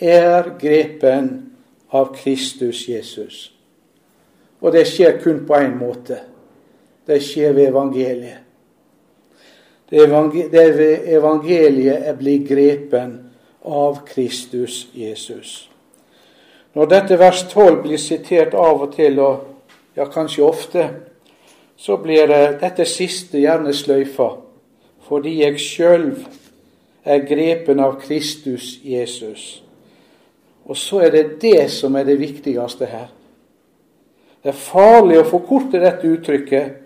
er 0.00 0.54
grepen 0.58 1.51
av 1.92 2.14
Kristus 2.16 2.86
Jesus. 2.88 3.52
Og 4.60 4.72
det 4.72 4.86
skjer 4.88 5.18
kun 5.22 5.42
på 5.46 5.58
én 5.58 5.74
måte. 5.78 6.20
Det 7.06 7.18
skjer 7.22 7.52
ved 7.52 7.68
evangeliet. 7.68 8.38
Det 9.90 10.68
ved 10.78 11.08
evangeliet 11.12 12.06
er 12.08 12.16
blitt 12.16 12.48
grepen 12.48 13.18
av 13.64 14.00
Kristus 14.06 14.86
Jesus. 14.94 15.68
Når 16.72 16.88
dette 16.88 17.18
vers 17.20 17.42
12 17.50 17.82
blir 17.82 18.00
sitert 18.00 18.54
av 18.56 18.86
og 18.86 18.94
til, 18.96 19.18
og 19.20 19.42
ja, 19.96 20.06
kanskje 20.08 20.46
ofte, 20.46 20.86
så 21.76 21.98
blir 22.00 22.30
det 22.30 22.60
dette 22.62 22.86
siste 22.88 23.42
gjerne 23.42 23.74
sløyfa, 23.76 24.30
fordi 25.04 25.42
jeg 25.42 25.60
sjøl 25.60 26.06
er 27.04 27.26
grepen 27.28 27.82
av 27.82 27.98
Kristus 28.00 28.78
Jesus. 28.84 29.60
Og 30.64 30.76
så 30.76 31.00
er 31.06 31.10
det 31.10 31.42
det 31.42 31.70
som 31.70 31.96
er 31.96 32.04
det 32.06 32.20
viktigste 32.20 32.86
her. 32.86 33.08
Det 34.42 34.50
er 34.50 34.58
farlig 34.58 35.20
å 35.20 35.26
forkorte 35.26 35.80
dette 35.82 36.08
uttrykket, 36.10 36.78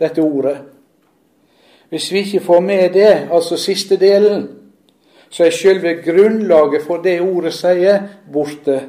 dette 0.00 0.22
ordet. 0.22 0.56
Hvis 1.90 2.10
vi 2.12 2.24
ikke 2.24 2.44
får 2.44 2.60
med 2.60 2.92
det, 2.94 3.28
altså 3.32 3.56
siste 3.56 3.96
delen, 4.00 4.48
så 5.30 5.44
er 5.44 5.54
selve 5.54 5.94
grunnlaget 6.04 6.84
for 6.86 7.02
det 7.02 7.20
ordet 7.20 7.54
sier, 7.54 8.02
borte. 8.32 8.80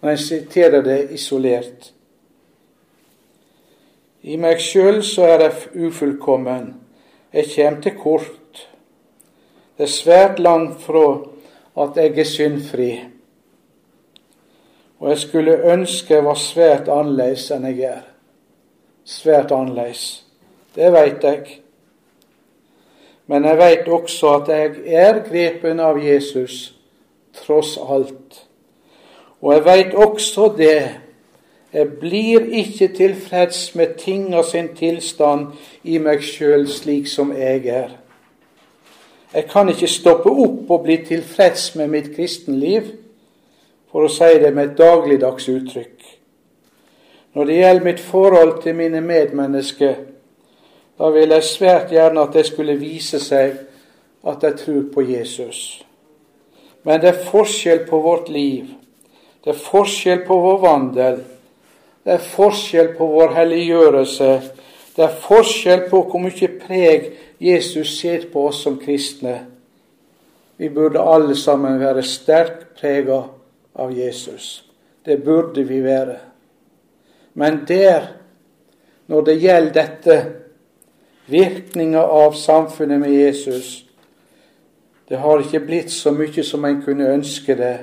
Når 0.00 0.10
en 0.10 0.18
siterer 0.18 0.82
det 0.82 0.98
isolert. 1.14 1.92
I 4.22 4.36
meg 4.38 4.60
sjøl 4.62 5.00
så 5.06 5.26
er 5.26 5.44
jeg 5.44 5.86
ufullkommen. 5.88 6.74
Jeg 7.32 7.50
kommer 7.54 7.80
til 7.82 7.96
kort. 7.98 8.68
Det 9.76 9.86
er 9.86 9.92
svært 9.92 10.38
langt 10.38 10.80
fra 10.82 11.04
at 11.84 11.96
jeg 11.96 12.18
er 12.18 12.24
syndfri. 12.24 12.90
Og 14.98 15.10
jeg 15.10 15.18
skulle 15.18 15.72
ønske 15.72 16.14
jeg 16.14 16.24
var 16.24 16.38
svært 16.38 16.88
annerledes 16.90 17.50
enn 17.54 17.66
jeg 17.70 17.82
er. 17.86 18.04
Svært 19.04 19.52
annerledes. 19.54 20.24
Det 20.74 20.92
veit 20.92 21.24
jeg. 21.24 21.60
Men 23.26 23.44
jeg 23.44 23.58
veit 23.58 23.88
også 23.88 24.34
at 24.40 24.48
jeg 24.48 24.94
er 24.98 25.20
grepen 25.28 25.80
av 25.80 26.00
Jesus, 26.02 26.74
tross 27.36 27.76
alt. 27.78 28.42
Og 29.40 29.52
jeg 29.54 29.64
veit 29.64 29.94
også 29.94 30.48
det 30.56 30.80
jeg 31.72 31.88
blir 32.00 32.46
ikke 32.48 32.88
tilfreds 32.96 33.74
med 33.74 33.98
tinga 34.00 34.42
sin 34.42 34.70
tilstand 34.76 35.50
i 35.84 35.98
meg 36.00 36.22
sjøl 36.24 36.64
slik 36.72 37.10
som 37.12 37.34
jeg 37.36 37.66
er. 37.68 37.90
Jeg 39.34 39.44
kan 39.50 39.68
ikke 39.68 39.88
stoppe 39.90 40.30
opp 40.30 40.70
og 40.70 40.84
bli 40.86 40.96
tilfreds 41.04 41.74
med 41.76 41.90
mitt 41.92 42.14
kristenliv, 42.16 42.92
for 43.92 44.04
å 44.04 44.12
si 44.12 44.28
det 44.40 44.52
med 44.54 44.70
et 44.70 44.78
dagligdags 44.78 45.48
uttrykk. 45.48 46.06
Når 47.36 47.44
det 47.44 47.58
gjelder 47.58 47.84
mitt 47.84 48.00
forhold 48.00 48.62
til 48.62 48.76
mine 48.76 49.00
medmennesker, 49.00 49.94
da 50.98 51.10
vil 51.14 51.30
jeg 51.30 51.44
svært 51.44 51.92
gjerne 51.92 52.24
at 52.24 52.32
det 52.34 52.46
skulle 52.48 52.76
vise 52.80 53.20
seg 53.22 53.60
at 54.26 54.42
jeg 54.42 54.56
tror 54.64 54.82
på 54.94 55.04
Jesus. 55.06 55.60
Men 56.84 57.00
det 57.00 57.12
er 57.12 57.24
forskjell 57.28 57.84
på 57.88 58.00
vårt 58.00 58.28
liv. 58.32 58.72
Det 59.44 59.52
er 59.52 59.60
forskjell 59.60 60.24
på 60.26 60.40
vår 60.40 60.58
vandel. 60.64 61.20
Det 62.04 62.16
er 62.16 62.24
forskjell 62.32 62.94
på 62.96 63.06
vår 63.12 63.34
helliggjørelse. 63.36 64.30
Det 64.96 65.04
er 65.04 65.18
forskjell 65.22 65.86
på 65.90 66.02
hvor 66.08 66.22
mye 66.24 66.48
preg 66.64 67.10
Jesus 67.38 68.00
ser 68.00 68.26
på 68.32 68.46
oss 68.48 68.62
som 68.62 68.78
kristne. 68.78 69.38
Vi 70.56 70.68
burde 70.70 71.00
alle 71.00 71.36
sammen 71.36 71.78
være 71.80 72.02
sterkt 72.02 72.66
prega 72.80 73.22
av 73.74 73.92
Jesus. 73.94 74.64
Det 75.04 75.20
burde 75.24 75.62
vi 75.62 75.80
være. 75.84 76.16
Men 77.34 77.62
der, 77.68 78.08
når 79.06 79.20
det 79.24 79.36
gjelder 79.42 79.72
dette, 79.72 80.16
virkninga 81.28 82.02
av 82.02 82.32
samfunnet 82.32 83.00
med 83.00 83.12
Jesus, 83.12 83.84
det 85.08 85.16
har 85.16 85.40
ikke 85.40 85.60
blitt 85.60 85.92
så 85.92 86.10
mye 86.12 86.42
som 86.44 86.64
en 86.64 86.82
kunne 86.82 87.06
ønske 87.12 87.54
det. 87.56 87.76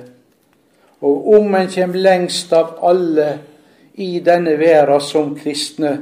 Og 1.00 1.28
om 1.38 1.54
en 1.54 1.70
kommer 1.70 1.98
lengst 1.98 2.52
av 2.52 2.76
alle 2.84 3.38
i 3.94 4.20
denne 4.20 4.58
verden 4.58 5.00
som 5.00 5.32
kristne, 5.38 5.96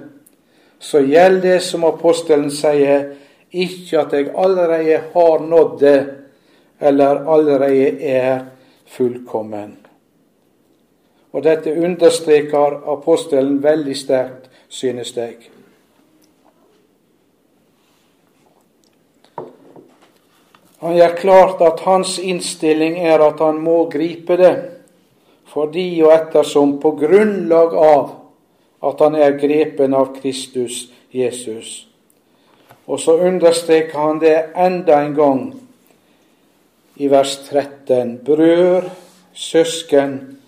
så 0.78 1.00
gjelder 1.00 1.54
det 1.54 1.60
som 1.62 1.84
apostelen 1.86 2.50
sier, 2.52 3.14
ikke 3.54 4.00
at 4.00 4.12
jeg 4.12 4.32
allerede 4.34 5.00
har 5.14 5.46
nådd 5.46 5.78
det, 5.80 5.98
eller 6.80 7.24
allerede 7.30 8.02
er 8.02 8.44
fullkommen. 8.86 9.76
Og 11.32 11.42
dette 11.42 11.72
understreker 11.74 12.78
apostelen 12.92 13.62
veldig 13.62 13.96
sterkt, 13.96 14.50
synes 14.68 15.16
jeg. 15.16 15.36
Han 20.84 20.96
gjør 20.98 21.16
klart 21.16 21.62
at 21.64 21.80
hans 21.86 22.18
innstilling 22.18 22.98
er 23.00 23.22
at 23.24 23.40
han 23.40 23.58
må 23.64 23.84
gripe 23.90 24.36
det 24.36 24.54
fordi 25.54 26.02
og 26.02 26.10
ettersom 26.10 26.78
på 26.82 26.90
grunnlag 26.98 27.76
av 27.78 28.08
at 28.84 29.02
han 29.04 29.14
er 29.14 29.36
grepen 29.38 29.94
av 29.94 30.10
Kristus 30.16 30.88
Jesus. 31.14 31.86
Og 32.86 33.00
så 33.00 33.16
understreker 33.16 33.98
han 33.98 34.20
det 34.20 34.36
enda 34.56 35.00
en 35.00 35.14
gang 35.14 35.42
i 36.96 37.08
vers 37.10 37.36
13. 37.48 38.18
Brød, 38.24 38.90
søsken, 39.32 40.38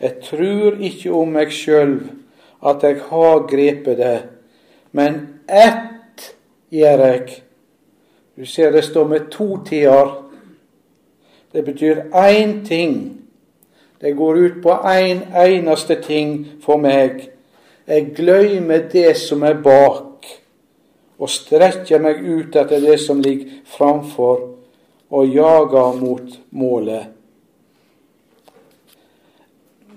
jeg 0.00 0.18
trur 0.24 0.80
ikke 0.80 1.12
om 1.14 1.34
meg 1.36 1.52
sjøl 1.54 1.98
at 2.66 2.82
jeg 2.82 3.02
har 3.10 3.46
grepet 3.50 3.98
det, 3.98 4.18
men 4.92 5.20
ett 5.46 6.32
gjør 6.70 7.04
jeg. 7.06 7.42
Du 8.36 8.46
ser 8.46 8.72
det 8.72 8.84
står 8.84 9.08
med 9.08 9.30
to 9.30 9.58
tider. 9.66 10.14
Det 11.52 11.64
betyr 11.64 12.08
én 12.14 12.62
ting 12.66 13.22
det 14.02 14.12
går 14.12 14.36
ut 14.36 14.62
på 14.62 14.70
én 14.70 15.20
en 15.22 15.22
eneste 15.46 15.94
ting 16.02 16.46
for 16.62 16.76
meg. 16.76 17.28
Jeg 17.86 18.08
glemmer 18.16 18.88
det 18.92 19.16
som 19.16 19.42
er 19.42 19.60
bak, 19.62 20.11
og 21.22 21.30
strekker 21.30 22.02
meg 22.02 22.18
ut 22.18 22.56
etter 22.58 22.82
det 22.82 22.98
som 22.98 23.20
ligger 23.22 23.60
framfor, 23.76 24.40
og 25.12 25.28
jager 25.28 25.98
mot 26.00 26.38
målet. 26.50 27.10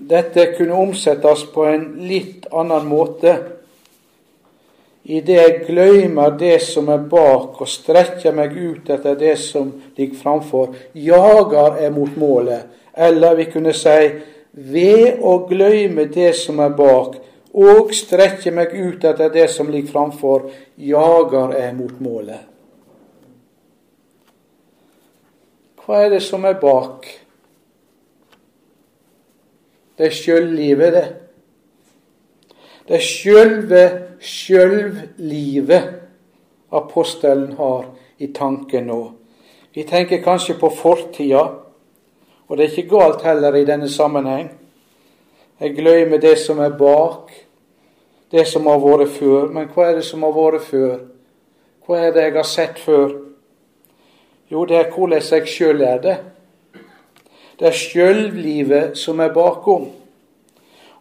Dette 0.05 0.51
kunne 0.57 0.77
omsettes 0.77 1.45
på 1.53 1.65
en 1.65 1.85
litt 2.05 2.45
annen 2.53 2.85
måte. 2.85 3.33
Idet 5.05 5.37
jeg 5.39 5.59
glemmer 5.69 6.35
det 6.37 6.59
som 6.65 6.91
er 6.93 7.01
bak, 7.09 7.57
og 7.61 7.69
strekker 7.69 8.35
meg 8.35 8.53
ut 8.53 8.89
etter 8.93 9.17
det 9.17 9.37
som 9.41 9.71
ligger 9.97 10.19
framfor, 10.19 10.75
jager 10.93 11.81
jeg 11.81 11.93
mot 11.95 12.17
målet. 12.21 12.67
Eller 12.93 13.39
vi 13.39 13.47
kunne 13.49 13.73
si 13.73 13.97
ved 14.51 15.23
å 15.25 15.39
gløyme 15.49 16.05
det 16.11 16.35
som 16.37 16.61
er 16.61 16.75
bak, 16.75 17.17
og 17.55 17.93
strekker 17.95 18.51
meg 18.51 18.73
ut 18.75 19.03
etter 19.07 19.31
det 19.31 19.47
som 19.51 19.69
ligger 19.71 19.93
framfor, 19.93 20.49
jager 20.75 21.55
jeg 21.55 21.75
mot 21.77 22.01
målet. 22.03 22.41
Hva 25.85 26.01
er 26.03 26.15
det 26.15 26.23
som 26.25 26.43
er 26.49 26.57
bak? 26.59 27.05
Det 29.95 30.09
er 30.09 30.17
sjøllivet, 30.17 30.97
det. 30.97 31.05
Det 32.85 32.97
er 32.97 33.05
sjølve 33.05 33.83
sjølvlivet 34.19 35.93
apostelen 36.75 37.53
har 37.57 37.85
i 38.17 38.27
tanken 38.27 38.87
nå. 38.87 38.99
Vi 39.73 39.83
tenker 39.83 40.23
kanskje 40.23 40.57
på 40.59 40.69
fortida, 40.69 41.43
og 42.47 42.57
det 42.57 42.65
er 42.65 42.71
ikke 42.73 42.97
galt 42.97 43.23
heller 43.25 43.55
i 43.55 43.65
denne 43.67 43.89
sammenheng. 43.89 44.49
Jeg 45.59 45.75
glemmer 45.75 46.19
det 46.19 46.37
som 46.39 46.59
er 46.59 46.75
bak, 46.75 47.31
det 48.31 48.45
som 48.47 48.65
har 48.69 48.79
vært 48.81 49.13
før. 49.17 49.49
Men 49.53 49.69
hva 49.73 49.89
er 49.89 49.99
det 49.99 50.05
som 50.07 50.23
har 50.25 50.33
vært 50.35 50.65
før? 50.69 50.95
Hva 51.85 51.99
er 52.01 52.15
det 52.15 52.23
jeg 52.23 52.35
har 52.35 52.49
sett 52.49 52.79
før? 52.81 53.11
Jo, 54.51 54.65
det 54.65 54.77
er 54.77 54.89
hvordan 54.93 55.21
jeg 55.31 55.47
sjøl 55.49 55.81
er 55.81 56.01
det. 56.01 56.15
Det 57.59 57.67
er 57.69 57.77
sjøllivet 57.77 58.97
som 58.97 59.19
er 59.19 59.33
bakom. 59.33 59.87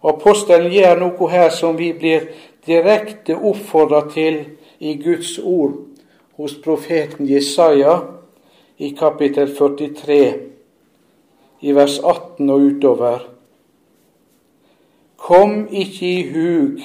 Og 0.05 0.11
Apostelen 0.15 0.73
gjør 0.73 1.01
noe 1.01 1.31
her 1.33 1.51
som 1.53 1.79
vi 1.79 1.91
blir 1.97 2.29
direkte 2.67 3.37
oppfordra 3.37 4.05
til 4.13 4.43
i 4.79 4.95
Guds 5.01 5.39
ord 5.39 5.79
hos 6.37 6.57
profeten 6.65 7.29
Jesaja 7.29 7.99
i 8.79 8.91
kapittel 8.99 9.55
43 9.57 10.19
i 11.65 11.73
vers 11.73 11.99
18 11.99 12.51
og 12.51 12.67
utover. 12.69 13.25
Kom 15.17 15.65
ikke 15.73 16.07
i 16.07 16.25
hug 16.29 16.83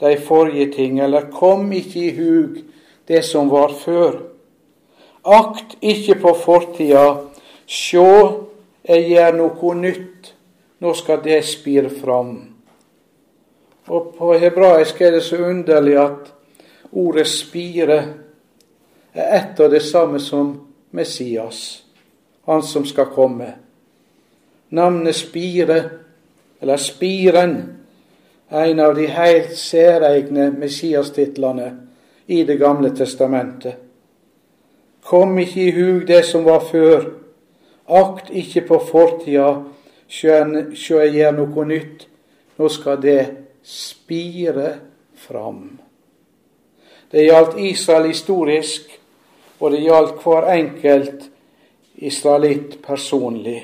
de 0.00 0.16
forrige 0.16 0.72
ting, 0.72 1.00
eller 1.00 1.30
kom 1.30 1.72
ikke 1.72 2.00
i 2.00 2.16
hug 2.16 2.58
det 3.08 3.22
som 3.24 3.50
var 3.50 3.72
før. 3.74 4.20
Akt 5.24 5.76
ikke 5.80 6.18
på 6.22 6.34
fortida, 6.38 7.06
sjå, 7.66 8.10
jeg 8.88 9.08
gjør 9.10 9.34
noe 9.36 9.74
nytt, 9.76 10.32
nå 10.80 10.94
skal 10.96 11.20
det 11.24 11.42
spire 11.44 11.90
fram. 11.90 12.36
Og 13.88 14.12
på 14.16 14.32
hebraisk 14.38 15.00
er 15.00 15.16
det 15.16 15.24
så 15.24 15.40
underlig 15.48 15.96
at 16.00 16.32
ordet 16.92 17.26
spire 17.28 17.98
er 19.12 19.36
ett 19.40 19.60
og 19.60 19.72
det 19.72 19.82
samme 19.82 20.20
som 20.20 20.52
Messias, 20.90 21.82
han 22.46 22.62
som 22.62 22.84
skal 22.86 23.10
komme. 23.12 23.48
Navnet 24.70 25.16
Spire, 25.16 25.78
eller 26.60 26.76
Spiren, 26.76 27.77
en 28.48 28.80
av 28.80 28.94
de 28.94 29.06
helt 29.06 29.56
særegne 29.56 30.50
Messias-titlene 30.50 31.72
i 32.26 32.44
Det 32.44 32.56
gamle 32.56 32.90
testamentet. 32.96 33.76
Kom 35.04 35.38
ikke 35.38 35.60
i 35.60 35.70
hug 35.72 36.06
det 36.06 36.24
som 36.24 36.44
var 36.44 36.60
før. 36.60 37.04
Akt 37.88 38.30
ikke 38.30 38.66
på 38.68 38.78
fortida, 38.90 39.62
sjå 40.08 41.00
jeg 41.00 41.14
gjør 41.14 41.36
noe 41.36 41.64
nytt. 41.64 42.04
Nå 42.58 42.68
skal 42.68 43.00
det 43.00 43.22
spire 43.64 44.74
fram. 45.16 45.78
Det 47.08 47.24
gjaldt 47.24 47.56
Israel 47.64 48.10
historisk, 48.10 48.90
og 49.60 49.72
det 49.72 49.80
gjaldt 49.86 50.20
hver 50.24 50.50
enkelt 50.52 51.28
israelitt 51.96 52.82
personlig. 52.84 53.62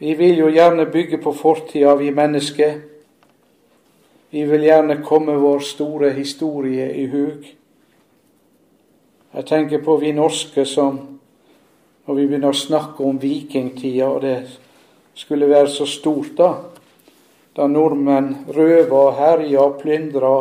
Vi 0.00 0.14
vil 0.14 0.38
jo 0.38 0.46
gjerne 0.48 0.86
bygge 0.86 1.18
på 1.20 1.32
fortida, 1.36 1.94
vi 1.94 2.08
mennesker. 2.10 2.78
Vi 4.30 4.44
vil 4.48 4.62
gjerne 4.64 5.02
komme 5.04 5.34
vår 5.36 5.60
store 5.60 6.14
historie 6.16 6.86
i 6.96 7.04
hug. 7.12 7.44
Jeg 9.34 9.46
tenker 9.46 9.84
på 9.84 9.98
vi 10.00 10.14
norske 10.16 10.64
som 10.64 10.96
når 12.06 12.16
vi 12.16 12.26
begynner 12.30 12.54
å 12.54 12.56
snakke 12.56 13.04
om 13.04 13.20
vikingtida, 13.20 14.08
og 14.08 14.24
det 14.24 14.38
skulle 15.20 15.50
være 15.52 15.68
så 15.68 15.84
stort 15.86 16.32
da, 16.38 16.48
da 17.52 17.68
nordmenn 17.68 18.48
røva 18.56 19.04
herja 19.20 19.68
plyndra 19.82 20.34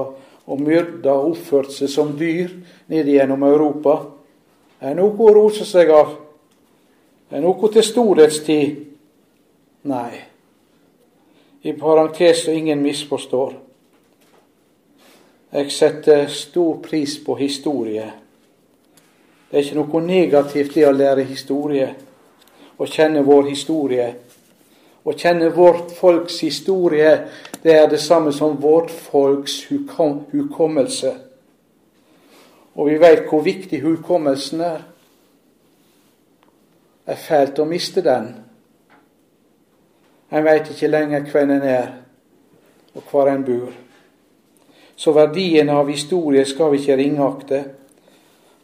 og 0.50 0.62
myrda 0.64 1.18
og 1.20 1.36
oppført 1.36 1.76
seg 1.76 1.92
som 1.92 2.16
dyr 2.16 2.56
ned 2.88 3.12
gjennom 3.12 3.44
Europa. 3.44 4.00
Det 4.80 4.94
er 4.94 5.02
noe 5.04 5.20
å 5.20 5.34
rose 5.36 5.68
seg 5.68 5.92
av. 5.92 6.16
Det 7.28 7.38
er 7.38 7.44
noe 7.44 7.76
til 7.76 7.86
storhetstid. 7.86 8.86
Nei. 9.82 10.22
I 11.62 11.74
parentes 11.74 12.44
så 12.44 12.52
ingen 12.52 12.82
misforstår. 12.82 13.54
Jeg 15.52 15.72
setter 15.72 16.28
stor 16.28 16.78
pris 16.84 17.18
på 17.26 17.36
historie. 17.36 18.12
Det 19.50 19.58
er 19.58 19.64
ikke 19.64 19.80
noe 19.80 20.02
negativt 20.06 20.78
i 20.78 20.86
å 20.86 20.92
lære 20.94 21.26
historie 21.26 21.88
og 22.78 22.88
kjenne 22.88 23.24
vår 23.26 23.48
historie. 23.50 24.10
Å 25.04 25.16
kjenne 25.16 25.50
vårt 25.56 25.96
folks 25.96 26.38
historie, 26.44 27.16
det 27.64 27.74
er 27.76 27.88
det 27.90 28.02
samme 28.04 28.34
som 28.36 28.60
vårt 28.62 28.92
folks 28.92 29.64
hukommelse. 29.72 31.16
Og 32.76 32.92
vi 32.92 33.00
veit 33.02 33.26
hvor 33.28 33.42
viktig 33.44 33.82
hukommelsen 33.84 34.62
er. 34.62 34.86
Det 37.06 37.16
er 37.16 37.26
fælt 37.26 37.60
å 37.60 37.66
miste 37.66 38.04
den. 38.06 38.30
En 40.30 40.46
veit 40.46 40.68
ikke 40.70 40.92
lenger 40.92 41.26
hvem 41.32 41.52
en 41.56 41.64
er, 41.66 41.92
og 42.94 43.06
hvor 43.10 43.30
en 43.32 43.44
bor. 43.46 43.72
Så 44.96 45.14
verdien 45.16 45.70
av 45.74 45.90
historie 45.90 46.44
skal 46.46 46.74
vi 46.74 46.82
ikke 46.82 46.98
ringakte. 47.00 47.62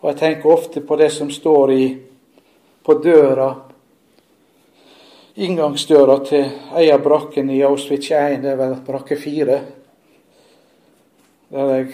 Og 0.01 0.11
jeg 0.11 0.19
tenker 0.19 0.51
ofte 0.51 0.83
på 0.85 0.97
det 0.99 1.09
som 1.15 1.31
står 1.33 1.71
i, 1.73 1.85
på 2.85 2.93
døra 3.01 3.49
inngangsdøra 5.35 6.19
til 6.23 6.45
ei 6.79 6.85
av 6.93 7.01
brakkene 7.03 7.57
i 7.57 7.63
Auschwitz 7.67 8.11
1, 8.13 8.37
det 8.43 8.53
er 8.53 8.59
vel 8.59 8.75
brakke 8.85 9.17
4. 9.19 9.57
Der 11.55 11.73
jeg, 11.73 11.89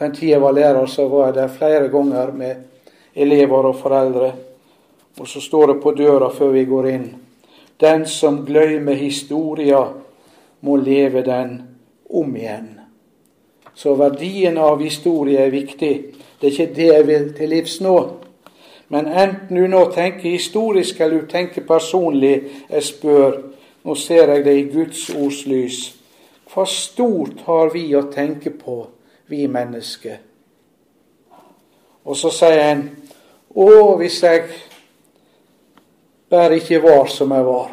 den 0.00 0.14
tida 0.14 0.30
jeg 0.32 0.42
var 0.42 0.56
lærer, 0.56 0.86
så 0.86 1.08
var 1.08 1.28
jeg 1.28 1.36
der 1.40 1.52
flere 1.52 1.90
ganger 1.92 2.32
med 2.32 2.62
elever 3.14 3.68
og 3.68 3.76
foreldre. 3.76 4.32
Og 5.20 5.28
så 5.28 5.40
står 5.40 5.74
det 5.74 5.82
på 5.82 5.92
døra 5.98 6.30
før 6.32 6.54
vi 6.54 6.64
går 6.70 6.90
inn 6.94 7.06
Den 7.80 8.06
som 8.06 8.44
gløymer 8.46 8.94
historia, 8.94 9.82
må 10.60 10.76
leve 10.76 11.22
den 11.22 11.62
om 12.10 12.36
igjen. 12.36 12.80
Så 13.74 13.94
verdien 13.94 14.58
av 14.58 14.80
historie 14.80 15.42
er 15.44 15.50
viktig. 15.50 15.94
Det 16.40 16.46
er 16.46 16.52
ikke 16.52 16.74
det 16.76 16.86
jeg 16.86 17.06
vil 17.06 17.26
til 17.36 17.50
livs 17.52 17.80
nå. 17.84 17.96
Men 18.88 19.08
enten 19.08 19.56
du 19.56 19.66
nå 19.68 19.82
tenker 19.92 20.30
historisk 20.30 21.00
eller 21.00 21.20
du 21.20 21.26
tenker 21.26 21.66
personlig, 21.66 22.34
jeg 22.70 22.82
spør, 22.82 23.38
nå 23.84 23.94
ser 23.94 24.32
jeg 24.32 24.44
det 24.44 24.54
i 24.56 24.68
Guds 24.72 25.08
ords 25.10 25.44
lys. 25.46 25.80
Hva 26.54 26.66
stort 26.70 27.42
har 27.48 27.72
vi 27.74 27.88
å 27.96 28.04
tenke 28.12 28.52
på, 28.54 28.84
vi 29.26 29.46
mennesker? 29.50 30.20
Og 32.04 32.16
så 32.16 32.30
sier 32.30 32.60
en, 32.68 32.84
å, 33.56 33.68
hvis 33.98 34.20
jeg 34.22 34.44
bare 36.34 36.58
ikke 36.58 36.82
var 36.82 37.06
som 37.06 37.32
jeg 37.32 37.46
var. 37.46 37.70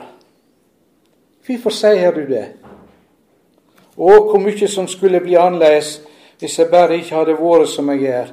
Hvorfor 1.46 1.74
sier 1.74 2.14
du 2.14 2.22
det? 2.30 2.46
Å, 3.98 4.10
hvor 4.30 4.40
mye 4.40 4.70
som 4.70 4.88
skulle 4.88 5.22
bli 5.24 5.36
annerledes 5.36 5.98
hvis 6.42 6.58
jeg 6.58 6.72
bare 6.72 6.98
ikke 6.98 7.18
hadde 7.20 7.38
vært 7.38 7.70
som 7.70 7.90
jeg 7.94 8.06
er. 8.10 8.30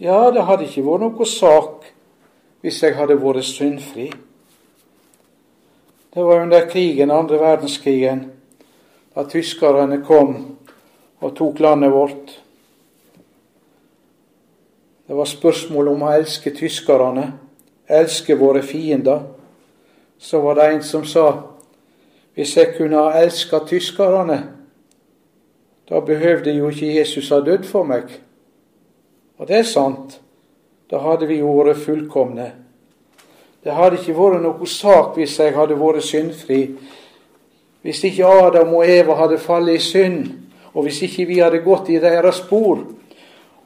Ja, 0.00 0.30
det 0.32 0.44
hadde 0.48 0.68
ikke 0.68 0.84
vært 0.86 1.04
noe 1.04 1.26
sak 1.28 1.88
hvis 2.62 2.78
jeg 2.84 2.96
hadde 2.96 3.18
vært 3.20 3.44
syndfri. 3.44 4.10
Det 6.12 6.24
var 6.24 6.44
under 6.44 6.68
krigen, 6.68 7.10
andre 7.10 7.40
verdenskrigen, 7.40 8.26
da 9.14 9.24
tyskerne 9.28 10.02
kom 10.04 10.34
og 11.22 11.36
tok 11.36 11.60
landet 11.64 11.92
vårt. 11.92 12.32
Det 15.08 15.16
var 15.16 15.28
spørsmål 15.28 15.92
om 15.92 16.04
å 16.04 16.12
elske 16.16 16.52
tyskerne, 16.56 17.26
elske 17.92 18.36
våre 18.38 18.62
fiender. 18.62 19.20
Så 20.18 20.40
var 20.40 20.54
det 20.54 20.68
en 20.70 20.82
som 20.82 21.04
sa 21.04 21.30
hvis 22.34 22.56
jeg 22.56 22.74
kunne 22.76 22.96
ha 22.96 23.20
elska 23.20 23.58
tyskerne, 23.68 24.38
da 25.88 26.00
behøvde 26.00 26.52
jo 26.56 26.70
ikke 26.72 26.94
Jesus 26.96 27.28
ha 27.28 27.42
dødd 27.44 27.66
for 27.68 27.84
meg. 27.84 28.08
Og 29.38 29.48
det 29.48 29.58
er 29.58 29.68
sant. 29.68 30.20
Da 30.90 31.00
hadde 31.04 31.28
vi 31.28 31.42
vært 31.44 31.82
fullkomne. 31.84 32.46
Det 33.64 33.72
hadde 33.72 33.98
ikke 34.00 34.16
vært 34.16 34.42
noe 34.42 34.66
sak 34.68 35.18
hvis 35.18 35.38
jeg 35.40 35.54
hadde 35.56 35.76
vært 35.76 36.04
syndfri. 36.06 36.62
Hvis 37.82 38.02
ikke 38.08 38.26
Adam 38.28 38.74
og 38.78 38.88
Eva 38.88 39.18
hadde 39.20 39.38
fallet 39.42 39.76
i 39.76 39.84
synd, 39.84 40.26
og 40.72 40.86
hvis 40.86 41.02
ikke 41.04 41.26
vi 41.28 41.38
hadde 41.42 41.60
gått 41.64 41.90
i 41.92 42.00
deres 42.00 42.40
spor, 42.40 42.80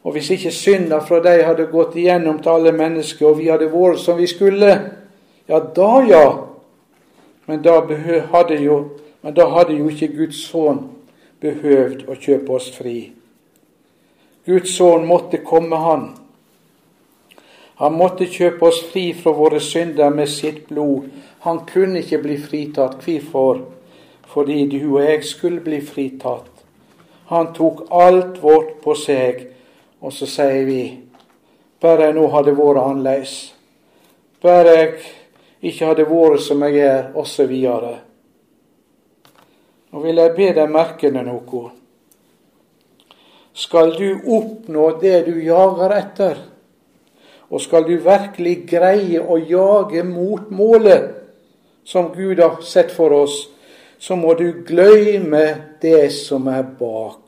og 0.07 0.13
hvis 0.15 0.29
ikke 0.31 0.53
synda 0.55 1.01
fra 1.03 1.19
dem 1.19 1.41
hadde 1.49 1.65
gått 1.67 1.97
igjennom 1.99 2.39
til 2.39 2.53
alle 2.53 2.73
mennesker, 2.73 3.27
og 3.27 3.41
vi 3.41 3.49
hadde 3.51 3.67
vært 3.73 3.99
som 3.99 4.15
vi 4.21 4.29
skulle, 4.31 4.69
ja, 5.49 5.59
da 5.59 5.89
ja. 6.07 6.27
Men 7.47 7.63
da 7.63 7.81
hadde 8.31 8.61
jo, 8.63 8.77
men 9.23 9.35
da 9.35 9.49
hadde 9.51 9.75
jo 9.75 9.89
ikke 9.91 10.13
Guds 10.15 10.45
sønn 10.47 10.85
behøvd 11.43 12.05
å 12.07 12.15
kjøpe 12.23 12.55
oss 12.55 12.69
fri. 12.75 13.01
Guds 14.47 14.77
sønn 14.77 15.09
måtte 15.11 15.43
komme, 15.43 15.75
han. 15.83 16.07
Han 17.83 17.99
måtte 17.99 18.31
kjøpe 18.31 18.71
oss 18.71 18.79
fri 18.93 19.09
fra 19.11 19.35
våre 19.35 19.59
synder 19.61 20.15
med 20.15 20.31
sitt 20.31 20.69
blod. 20.71 21.11
Han 21.43 21.65
kunne 21.67 22.05
ikke 22.05 22.23
bli 22.23 22.39
fritatt. 22.39 23.03
Hvorfor? 23.03 23.65
Fordi 24.31 24.63
du 24.71 24.79
og 24.85 25.03
jeg 25.03 25.27
skulle 25.27 25.67
bli 25.67 25.83
fritatt. 25.83 26.63
Han 27.35 27.51
tok 27.59 27.89
alt 27.91 28.39
vårt 28.43 28.79
på 28.87 28.95
seg, 28.95 29.56
og 30.01 30.13
så 30.13 30.29
sier 30.29 30.65
vi 30.69 30.83
bare 31.81 32.13
nå 32.17 32.27
hadde 32.33 32.57
vært 32.57 32.83
annerledes, 32.83 33.55
bare 34.43 34.77
jeg 34.77 34.93
ikke 35.63 35.93
hadde 35.93 36.11
vært 36.11 36.45
som 36.45 36.63
jeg 36.67 36.85
er, 36.85 37.11
osv. 37.15 37.53
Nå 39.93 40.05
vil 40.05 40.23
jeg 40.23 40.37
be 40.37 40.53
deg 40.61 40.73
merke 40.73 41.11
deg 41.11 41.27
noe 41.27 41.71
skal 43.57 43.95
du 43.97 44.19
oppnå 44.37 44.91
det 45.01 45.23
du 45.31 45.37
jager 45.41 45.95
etter, 45.97 46.37
og 47.49 47.63
skal 47.63 47.87
du 47.89 47.95
virkelig 48.05 48.57
greie 48.69 49.23
å 49.23 49.39
jage 49.41 50.03
mot 50.05 50.51
målet 50.53 51.15
som 51.87 52.11
Gud 52.13 52.43
har 52.43 52.61
sett 52.67 52.93
for 52.93 53.15
oss, 53.17 53.47
så 53.99 54.19
må 54.19 54.35
du 54.37 54.61
glemme 54.67 55.47
det 55.81 56.11
som 56.13 56.51
er 56.53 56.67
bak. 56.77 57.26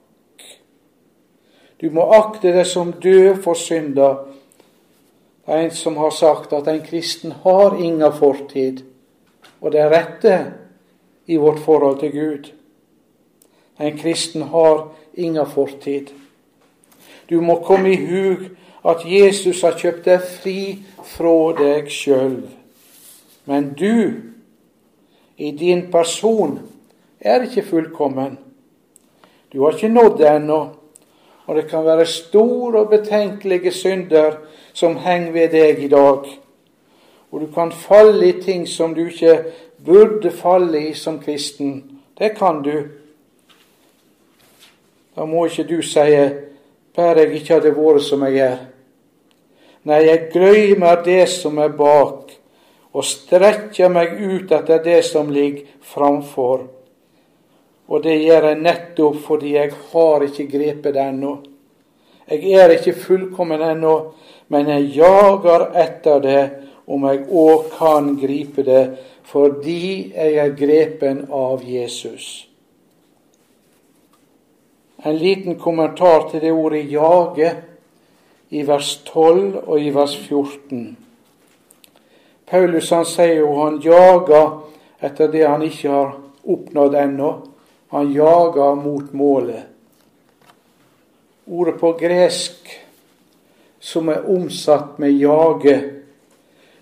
Du 1.80 1.90
må 1.94 2.08
akte 2.10 2.50
deg 2.52 2.66
som 2.66 2.92
død 2.92 3.42
for 3.44 3.58
synder. 3.58 4.24
Det 5.46 5.54
er 5.54 5.68
en 5.68 5.74
som 5.74 5.96
har 5.96 6.10
sagt 6.10 6.52
at 6.52 6.66
en 6.68 6.82
kristen 6.84 7.32
har 7.44 7.76
inga 7.78 8.10
fortid, 8.12 8.82
og 9.60 9.72
det 9.72 9.80
er 9.80 9.92
rette 9.94 10.38
i 11.26 11.36
vårt 11.36 11.60
forhold 11.64 12.00
til 12.00 12.12
Gud. 12.12 12.50
En 13.80 13.98
kristen 13.98 14.42
har 14.42 14.88
inga 15.14 15.44
fortid. 15.44 16.10
Du 17.30 17.40
må 17.40 17.60
komme 17.64 17.92
i 17.92 18.06
hug 18.06 18.48
at 18.88 19.04
Jesus 19.06 19.62
har 19.62 19.78
kjøpt 19.78 20.04
deg 20.08 20.24
fri 20.24 20.60
fra 21.14 21.36
deg 21.58 21.90
sjøl. 21.92 22.40
Men 23.48 23.72
du, 23.78 24.12
i 25.36 25.52
din 25.56 25.86
person, 25.92 26.58
er 27.20 27.46
ikke 27.46 27.66
fullkommen. 27.70 28.38
Du 29.52 29.62
har 29.62 29.76
ikke 29.76 29.88
nådd 29.88 30.18
det 30.18 30.28
ennå, 30.30 30.60
og 31.48 31.56
det 31.56 31.64
kan 31.70 31.84
være 31.84 32.06
store 32.06 32.82
og 32.82 32.90
betenkelige 32.90 33.72
synder 33.72 34.36
som 34.76 34.98
henger 35.00 35.32
ved 35.32 35.48
deg 35.48 35.78
i 35.80 35.88
dag. 35.88 36.28
Og 37.32 37.40
du 37.40 37.46
kan 37.54 37.72
falle 37.72 38.28
i 38.28 38.40
ting 38.42 38.68
som 38.68 38.94
du 38.94 39.06
ikke 39.06 39.38
burde 39.84 40.30
falle 40.30 40.90
i 40.90 40.94
som 40.94 41.18
kristen. 41.24 42.00
Det 42.18 42.34
kan 42.36 42.60
du. 42.62 42.82
Da 45.16 45.24
må 45.24 45.46
ikke 45.46 45.64
du 45.64 45.80
si 45.82 46.04
bare 46.94 47.24
jeg 47.24 47.40
ikke 47.40 47.54
hadde 47.54 47.76
vært 47.76 48.04
som 48.04 48.22
jeg 48.26 48.42
er. 48.44 48.58
Nei, 49.88 50.02
jeg 50.04 50.28
gløymer 50.32 51.00
det 51.04 51.28
som 51.32 51.58
er 51.62 51.72
bak, 51.72 52.32
og 52.92 53.04
strekker 53.06 53.88
meg 53.88 54.18
ut 54.20 54.52
etter 54.52 54.82
det 54.84 55.04
som 55.06 55.30
ligger 55.32 55.64
framfor. 55.80 56.66
Og 57.88 58.02
det 58.04 58.18
gjør 58.20 58.50
jeg 58.50 58.60
nettopp 58.60 59.20
fordi 59.24 59.54
jeg 59.56 59.72
har 59.92 60.24
ikke 60.26 60.48
grepet 60.52 60.94
det 60.94 61.04
ennå. 61.04 61.36
Jeg 62.28 62.52
er 62.60 62.74
ikke 62.74 62.92
fullkommen 62.92 63.62
ennå, 63.64 63.94
men 64.52 64.68
jeg 64.68 64.90
jager 64.98 65.70
etter 65.80 66.20
det 66.20 66.42
om 66.88 67.06
jeg 67.08 67.24
òg 67.28 67.70
kan 67.78 68.10
gripe 68.20 68.64
det, 68.64 68.82
fordi 69.28 70.12
jeg 70.12 70.36
er 70.40 70.54
grepen 70.56 71.24
av 71.32 71.64
Jesus. 71.64 72.48
En 75.04 75.16
liten 75.16 75.58
kommentar 75.60 76.28
til 76.30 76.40
det 76.40 76.52
ordet 76.52 76.84
'jage' 76.90 77.54
i 78.50 78.62
vers 78.66 78.96
12 79.04 79.56
og 79.66 79.80
i 79.80 79.90
vers 79.94 80.16
14. 80.16 80.96
Paulus 82.46 82.90
han 82.90 83.04
sier 83.04 83.36
jo 83.42 83.52
han 83.60 83.80
jager 83.84 84.48
etter 85.04 85.28
det 85.32 85.44
han 85.46 85.62
ikke 85.62 85.90
har 85.92 86.14
oppnådd 86.44 86.94
ennå. 86.94 87.30
Han 87.88 88.12
jager 88.12 88.74
mot 88.74 89.12
målet. 89.12 89.62
Ordet 91.46 91.78
på 91.80 91.92
gresk 91.92 92.68
som 93.80 94.08
er 94.08 94.28
omsatt 94.28 94.98
med 94.98 95.10
'jage', 95.10 95.92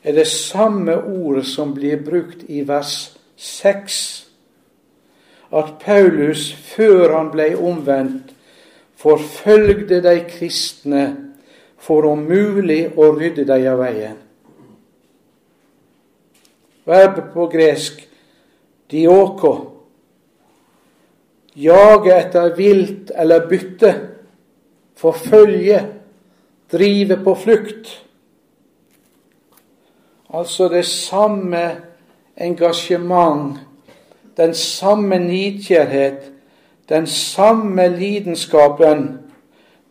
er 0.03 0.13
det 0.13 0.27
samme 0.27 1.03
ordet 1.03 1.47
som 1.47 1.75
blir 1.75 1.97
brukt 2.05 2.43
i 2.49 2.69
vers 2.69 3.19
6. 3.37 4.27
At 5.53 5.79
Paulus, 5.81 6.53
før 6.53 7.17
han 7.17 7.31
ble 7.31 7.57
omvendt, 7.59 8.35
forfølgde 8.97 10.03
de 10.03 10.25
kristne 10.29 11.17
for 11.79 12.07
om 12.07 12.19
mulig 12.19 12.89
å 12.97 13.13
rydde 13.15 13.45
dem 13.45 13.67
av 13.71 13.79
veien. 13.79 14.17
Verbet 16.87 17.33
på 17.35 17.47
gresk 17.47 18.09
dioko. 18.91 19.76
Jage 21.57 22.13
etter 22.15 22.57
vilt 22.57 23.11
eller 23.15 23.49
bytte. 23.49 23.95
Forfølge. 24.97 25.87
Drive 26.73 27.17
på 27.25 27.35
flukt. 27.35 28.03
Altså 30.35 30.69
det 30.69 30.85
samme 30.87 31.77
engasjement, 32.37 33.57
den 34.37 34.55
samme 34.55 35.19
nidkjærhet, 35.19 36.33
den 36.89 37.07
samme 37.07 37.89
lidenskapen, 37.89 39.19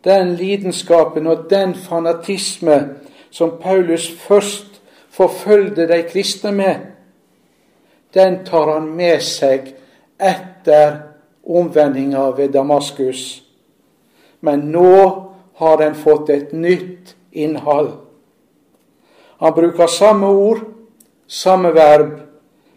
den 0.04 0.34
lidenskapen 0.34 1.26
og 1.26 1.50
den 1.50 1.74
fanatisme 1.74 2.88
som 3.30 3.58
Paulus 3.62 4.10
først 4.18 4.82
forfølgde 5.10 5.88
de 5.88 6.02
kristne 6.02 6.52
med, 6.52 6.74
den 8.14 8.44
tar 8.44 8.72
han 8.72 8.86
med 8.96 9.20
seg 9.20 9.72
etter 10.20 11.00
omvendinga 11.46 12.30
ved 12.36 12.52
Damaskus. 12.52 13.42
Men 14.40 14.68
nå 14.72 15.26
har 15.56 15.78
den 15.78 15.94
fått 15.94 16.30
et 16.30 16.52
nytt 16.52 17.14
innhold. 17.32 17.92
Han 19.38 19.54
bruker 19.54 19.86
samme 19.86 20.26
ord, 20.26 20.64
samme 21.26 21.72
verb, 21.74 22.18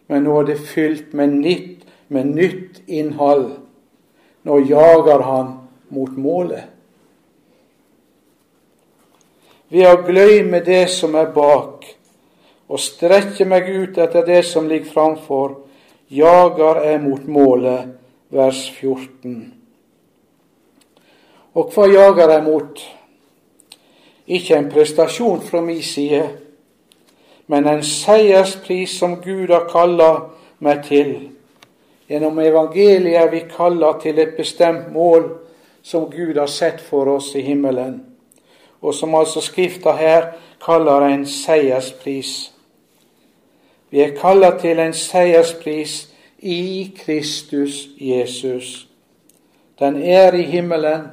men 0.07 0.23
nå 0.23 0.39
er 0.41 0.49
det 0.51 0.59
fylt 0.71 1.13
med 1.13 1.35
nytt, 1.41 1.85
med 2.07 2.33
nytt 2.35 2.81
innhold. 2.87 3.51
Nå 4.43 4.59
jager 4.67 5.23
han 5.27 5.53
mot 5.93 6.17
målet. 6.17 6.65
Ved 9.69 9.85
å 9.85 10.01
gløyme 10.01 10.63
det 10.65 10.87
som 10.89 11.13
er 11.19 11.29
bak, 11.35 11.85
og 12.69 12.81
strekker 12.81 13.45
meg 13.49 13.69
ut 13.69 13.97
etter 14.01 14.25
det 14.25 14.41
som 14.47 14.67
ligger 14.69 14.89
framfor, 14.89 15.59
jager 16.09 16.81
jeg 16.87 17.01
mot 17.05 17.27
målet. 17.29 17.98
Vers 18.29 18.69
14. 18.79 19.53
Og 21.53 21.71
hva 21.73 21.87
jager 21.89 22.29
jeg 22.29 22.43
mot? 22.45 22.81
Ikke 24.29 24.57
en 24.57 24.67
prestasjon 24.69 25.41
fra 25.41 25.61
min 25.65 25.81
side, 25.81 26.27
men 27.49 27.67
en 27.67 27.81
seierspris 27.83 28.93
som 28.99 29.15
Gud 29.23 29.49
har 29.49 29.65
kalla 29.71 30.11
meg 30.61 30.83
til. 30.85 31.15
Gjennom 32.09 32.37
evangeliet 32.43 33.17
er 33.17 33.31
vi 33.33 33.41
kalla 33.49 33.95
til 34.01 34.21
et 34.21 34.37
bestemt 34.37 34.93
mål 34.93 35.25
som 35.81 36.05
Gud 36.11 36.37
har 36.37 36.51
sett 36.53 36.81
for 36.85 37.09
oss 37.09 37.31
i 37.35 37.41
himmelen, 37.41 38.03
og 38.81 38.93
som 38.93 39.15
altså 39.15 39.41
Skrifta 39.41 39.95
her 39.97 40.31
kaller 40.61 41.07
en 41.07 41.25
seierspris. 41.25 42.51
Vi 43.89 44.05
er 44.05 44.13
kalla 44.21 44.53
til 44.61 44.79
en 44.79 44.93
seierspris 44.93 46.08
i 46.41 46.91
Kristus 46.97 47.87
Jesus. 47.97 48.87
Den 49.79 50.01
er 50.01 50.33
i 50.33 50.41
himmelen, 50.41 51.07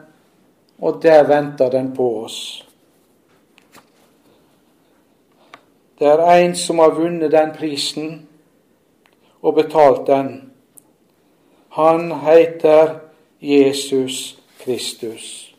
og 0.78 1.02
der 1.02 1.26
venter 1.28 1.70
den 1.70 1.94
på 1.96 2.24
oss. 2.24 2.66
Det 5.98 6.06
er 6.06 6.44
en 6.44 6.54
som 6.56 6.78
har 6.78 6.92
vunnet 6.94 7.32
den 7.32 7.54
prisen 7.56 8.28
og 9.42 9.54
betalt 9.54 10.06
den. 10.06 10.52
Han 11.68 12.12
heter 12.12 12.98
Jesus 13.40 14.38
Kristus. 14.60 15.54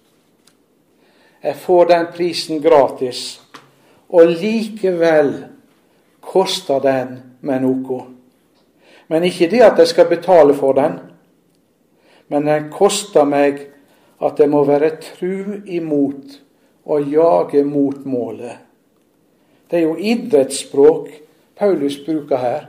Jeg 1.43 1.56
får 1.56 1.86
den 1.86 2.06
prisen 2.15 2.62
gratis, 2.62 3.41
og 4.10 4.27
likevel 4.27 5.45
koster 6.21 6.80
den 6.80 7.19
meg 7.41 7.62
noe. 7.63 8.16
Men 9.08 9.24
ikke 9.24 9.50
det 9.52 9.62
at 9.63 9.80
jeg 9.80 9.88
skal 9.88 10.10
betale 10.10 10.54
for 10.54 10.76
den, 10.76 11.00
men 12.28 12.48
den 12.48 12.70
koster 12.72 13.24
meg 13.24 13.62
at 14.24 14.39
jeg 14.39 14.50
må 14.50 14.63
være 14.67 14.98
tru 15.02 15.62
imot 15.65 16.39
og 16.86 17.12
jage 17.12 17.63
mot 17.63 18.06
målet. 18.06 18.58
Det 19.70 19.80
er 19.80 19.86
jo 19.86 19.96
idrettsspråk 19.96 21.10
Paulus 21.58 21.98
bruker 22.06 22.38
her. 22.38 22.65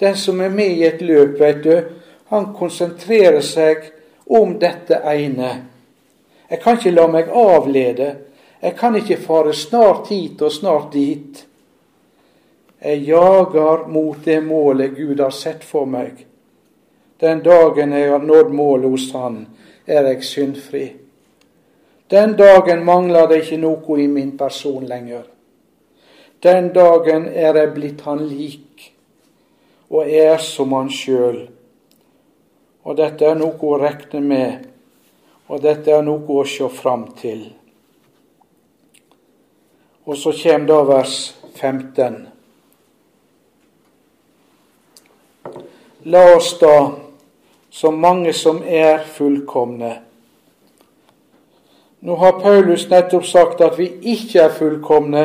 Den 0.00 0.16
som 0.16 0.40
er 0.40 0.48
med 0.48 0.76
i 0.76 0.84
et 0.84 1.02
løp, 1.02 1.38
vet 1.40 1.62
du, 1.64 1.74
han 2.28 2.52
konsentrerer 2.54 3.40
seg 3.40 3.86
om 4.26 4.58
dette 4.58 4.98
ene. 5.10 5.52
Jeg 6.50 6.60
kan 6.62 6.78
ikke 6.78 6.94
la 6.94 7.06
meg 7.08 7.30
avlede. 7.30 8.10
Jeg 8.62 8.76
kan 8.78 8.96
ikke 8.96 9.20
fare 9.20 9.54
snart 9.54 10.08
hit 10.12 10.42
og 10.42 10.52
snart 10.52 10.92
dit. 10.92 11.44
Jeg 12.84 13.00
jager 13.08 13.86
mot 13.88 14.16
det 14.24 14.40
målet 14.44 14.96
Gud 14.96 15.20
har 15.20 15.30
sett 15.32 15.62
for 15.64 15.88
meg. 15.88 16.26
Den 17.16 17.40
dagen 17.40 17.94
jeg 17.96 18.10
har 18.12 18.20
nådd 18.20 18.50
målet 18.52 18.90
hos 18.92 19.06
Han, 19.16 19.46
er 19.86 20.04
jeg 20.10 20.24
syndfri. 20.24 20.82
Den 22.12 22.34
dagen 22.36 22.84
mangler 22.84 23.30
det 23.30 23.38
ikke 23.40 23.56
noe 23.62 23.96
i 24.02 24.04
min 24.08 24.34
person 24.36 24.84
lenger. 24.84 25.22
Den 26.44 26.68
dagen 26.76 27.24
er 27.32 27.56
jeg 27.56 27.72
blitt 27.72 28.04
Han 28.04 28.20
lik, 28.28 28.92
og 29.88 30.04
er 30.04 30.36
som 30.44 30.76
Han 30.76 30.92
sjøl. 30.92 31.40
Og 32.84 33.00
dette 33.00 33.24
er 33.24 33.40
noe 33.40 33.56
å 33.64 33.80
regne 33.80 34.20
med, 34.20 34.68
og 35.48 35.64
dette 35.64 35.88
er 35.88 36.04
noe 36.04 36.36
å 36.36 36.44
se 36.44 36.68
fram 36.68 37.08
til. 37.16 37.46
Og 40.04 40.20
så 40.20 40.36
kommer 40.36 40.68
da 40.68 40.80
vers 40.84 41.18
15. 41.56 42.33
La 46.04 46.36
oss 46.36 46.58
da, 46.60 46.90
så 47.70 47.90
mange 47.90 48.32
som 48.32 48.62
er 48.66 48.98
fullkomne. 49.08 49.94
Nå 52.04 52.16
har 52.20 52.36
Paulus 52.42 52.84
nettopp 52.90 53.24
sagt 53.24 53.62
at 53.64 53.78
vi 53.78 53.86
ikke 54.12 54.42
er 54.42 54.52
fullkomne, 54.52 55.22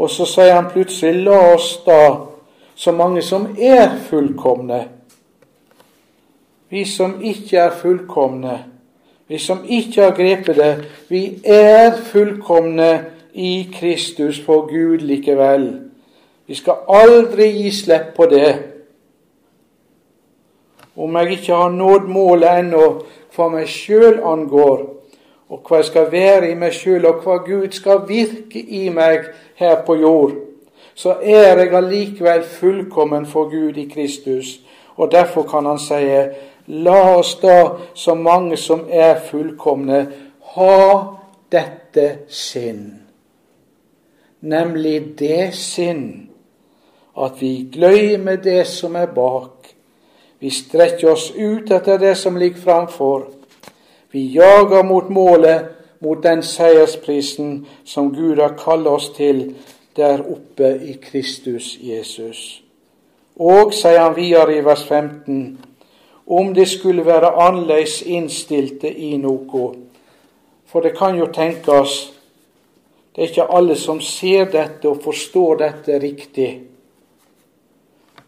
og 0.00 0.08
så 0.10 0.24
sier 0.24 0.54
han 0.56 0.70
plutselig 0.72 1.26
la 1.26 1.36
oss 1.52 1.74
da, 1.84 2.00
så 2.74 2.96
mange 2.96 3.20
som 3.22 3.50
er 3.60 3.92
fullkomne. 4.08 4.80
Vi 6.72 6.86
som 6.88 7.18
ikke 7.20 7.66
er 7.66 7.76
fullkomne, 7.82 8.56
vi 9.28 9.38
som 9.38 9.60
ikke 9.68 10.00
har 10.00 10.16
grepet 10.16 10.56
det, 10.56 10.72
vi 11.12 11.26
er 11.44 11.92
fullkomne 12.08 12.92
i 13.36 13.68
Kristus 13.74 14.40
for 14.40 14.64
Gud 14.72 15.04
likevel. 15.04 15.68
Vi 16.48 16.56
skal 16.56 16.86
aldri 16.88 17.52
gi 17.52 17.70
slipp 17.84 18.14
på 18.16 18.32
det 18.32 18.71
om 20.96 21.16
jeg 21.16 21.30
ikke 21.38 21.54
har 21.54 21.70
nådd 21.72 22.08
målet 22.08 22.62
ennå 22.62 22.86
hva 23.32 23.48
meg 23.52 23.68
sjøl 23.70 24.20
angår, 24.28 24.82
og 25.52 25.60
hva 25.68 25.80
jeg 25.80 25.88
skal 25.88 26.08
være 26.12 26.50
i 26.50 26.56
meg 26.58 26.74
sjøl, 26.76 27.06
og 27.08 27.24
hva 27.24 27.38
Gud 27.44 27.72
skal 27.76 28.04
virke 28.08 28.60
i 28.60 28.88
meg 28.92 29.30
her 29.60 29.82
på 29.86 29.96
jord, 30.00 30.34
så 30.94 31.16
er 31.22 31.58
jeg 31.58 31.72
allikevel 31.74 32.42
fullkommen 32.44 33.26
for 33.26 33.48
Gud 33.50 33.76
i 33.80 33.88
Kristus. 33.88 34.60
Og 34.96 35.12
derfor 35.12 35.42
kan 35.48 35.66
han 35.66 35.80
si, 35.80 36.02
la 36.66 36.98
oss 37.16 37.34
da, 37.40 37.78
så 37.94 38.14
mange 38.14 38.56
som 38.60 38.84
er 38.90 39.20
fullkomne, 39.30 40.02
ha 40.52 40.82
dette 41.52 42.08
sinn. 42.28 42.84
Nemlig 44.40 45.14
det 45.18 45.54
sinn 45.56 46.04
at 47.16 47.40
vi 47.40 47.68
gløymer 47.72 48.40
det 48.42 48.64
som 48.68 48.96
er 48.96 49.08
bak, 49.14 49.71
vi 50.42 50.50
strekker 50.50 51.12
oss 51.12 51.32
ut 51.36 51.70
etter 51.70 51.98
det 51.98 52.16
som 52.18 52.36
ligger 52.36 52.60
framfor. 52.60 53.28
Vi 54.10 54.24
jager 54.34 54.82
mot 54.82 55.08
målet, 55.08 55.64
mot 55.98 56.22
den 56.22 56.42
seiersprisen 56.42 57.66
som 57.84 58.08
Gud 58.14 58.40
har 58.42 58.56
kalt 58.58 58.86
oss 58.90 59.12
til 59.14 59.54
der 59.96 60.18
oppe 60.18 60.72
i 60.82 60.96
Kristus 60.98 61.76
Jesus. 61.78 62.62
Og, 63.38 63.70
sier 63.70 64.00
han 64.02 64.16
videre 64.16 64.56
i 64.56 64.64
vers 64.66 64.82
15, 64.82 65.46
om 66.26 66.50
det 66.54 66.66
skulle 66.68 67.06
være 67.06 67.30
annerledes 67.46 68.00
innstilte 68.02 68.90
i 68.90 69.14
noe. 69.22 69.70
For 70.66 70.82
det 70.82 70.96
kan 70.98 71.22
jo 71.22 71.30
tenkes, 71.30 72.00
det 73.14 73.22
er 73.22 73.30
ikke 73.30 73.50
alle 73.60 73.78
som 73.78 74.02
ser 74.02 74.50
dette 74.50 74.90
og 74.90 75.04
forstår 75.06 75.62
dette 75.62 76.02
riktig 76.02 76.50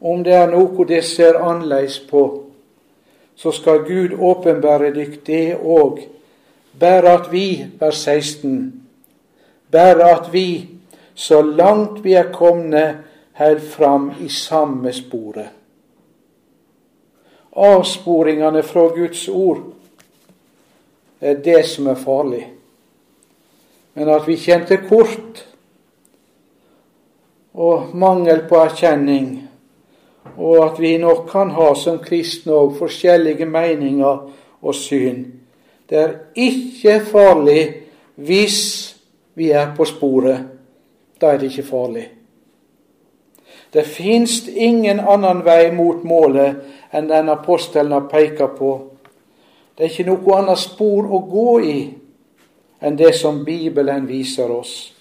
om 0.04 0.22
det 0.24 0.34
er 0.36 0.50
noe 0.52 0.84
de 0.88 1.00
ser 1.02 1.38
annerledes 1.40 1.98
på, 2.10 2.24
så 3.36 3.52
skal 3.52 3.86
Gud 3.88 4.18
åpenbære 4.20 4.92
dykk 4.94 5.22
det 5.26 5.46
òg 5.56 6.04
bare 6.80 7.12
at 7.18 7.32
vi, 7.32 7.66
vers 7.80 7.96
16, 8.04 8.82
bare 9.70 10.10
at 10.10 10.32
vi, 10.32 10.68
så 11.14 11.42
langt 11.42 12.04
vi 12.04 12.14
er 12.18 12.32
komne, 12.32 13.04
held 13.34 13.60
fram 13.60 14.12
i 14.20 14.28
samme 14.28 14.92
sporet. 14.92 15.50
Avsporingene 17.54 18.62
fra 18.62 18.88
Guds 18.94 19.28
ord 19.28 19.62
er 21.20 21.38
det 21.42 21.64
som 21.66 21.86
er 21.86 21.98
farlig. 21.98 22.44
Men 23.94 24.10
at 24.10 24.26
vi 24.26 24.36
kjente 24.38 24.80
kort, 24.88 25.44
og 27.54 27.94
mangel 27.94 28.42
på 28.48 28.58
erkjenning, 28.58 29.43
og 30.36 30.64
at 30.64 30.80
vi 30.80 30.96
nok 30.98 31.28
kan 31.30 31.50
ha 31.54 31.74
som 31.78 31.98
kristne 32.02 32.52
òg 32.52 32.74
forskjellige 32.78 33.46
meninger 33.46 34.26
og 34.62 34.74
syn. 34.74 35.24
Det 35.90 35.98
er 35.98 36.14
ikke 36.34 37.00
farlig 37.06 37.62
hvis 38.14 38.60
vi 39.34 39.50
er 39.50 39.74
på 39.76 39.84
sporet. 39.84 40.46
Da 41.20 41.32
er 41.32 41.38
det 41.38 41.52
ikke 41.52 41.68
farlig. 41.68 42.08
Det 43.72 43.86
fins 43.86 44.48
ingen 44.48 45.00
annen 45.00 45.42
vei 45.44 45.70
mot 45.74 46.04
målet 46.06 46.60
enn 46.94 47.08
den 47.10 47.28
apostelen 47.28 47.92
har 47.92 48.08
pekt 48.10 48.42
på. 48.58 48.72
Det 49.74 49.84
er 49.84 49.90
ikke 49.90 50.06
noe 50.06 50.36
annet 50.38 50.60
spor 50.62 51.08
å 51.10 51.20
gå 51.26 51.52
i 51.66 51.78
enn 52.84 52.98
det 53.00 53.14
som 53.18 53.42
Bibelen 53.44 54.06
viser 54.06 54.50
oss, 54.52 54.92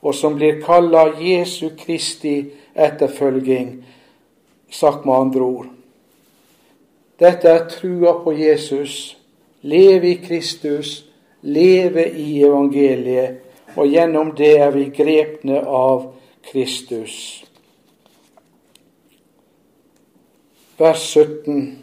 og 0.00 0.14
som 0.14 0.36
blir 0.38 0.60
kalla 0.62 1.08
Jesu 1.20 1.74
Kristi 1.76 2.38
etterfølging, 2.72 3.72
sagt 4.76 5.04
med 5.04 5.14
andre 5.14 5.40
ord. 5.40 5.66
Dette 7.18 7.48
er 7.48 7.64
trua 7.72 8.12
på 8.24 8.34
Jesus, 8.36 9.16
leve 9.64 10.10
i 10.10 10.18
Kristus, 10.20 11.06
leve 11.40 12.04
i 12.10 12.42
evangeliet, 12.44 13.40
og 13.76 13.88
gjennom 13.88 14.34
det 14.36 14.52
er 14.60 14.72
vi 14.76 14.88
grepne 14.92 15.62
av 15.64 16.10
Kristus. 16.50 17.16
Vers 20.76 21.02
17. 21.16 21.78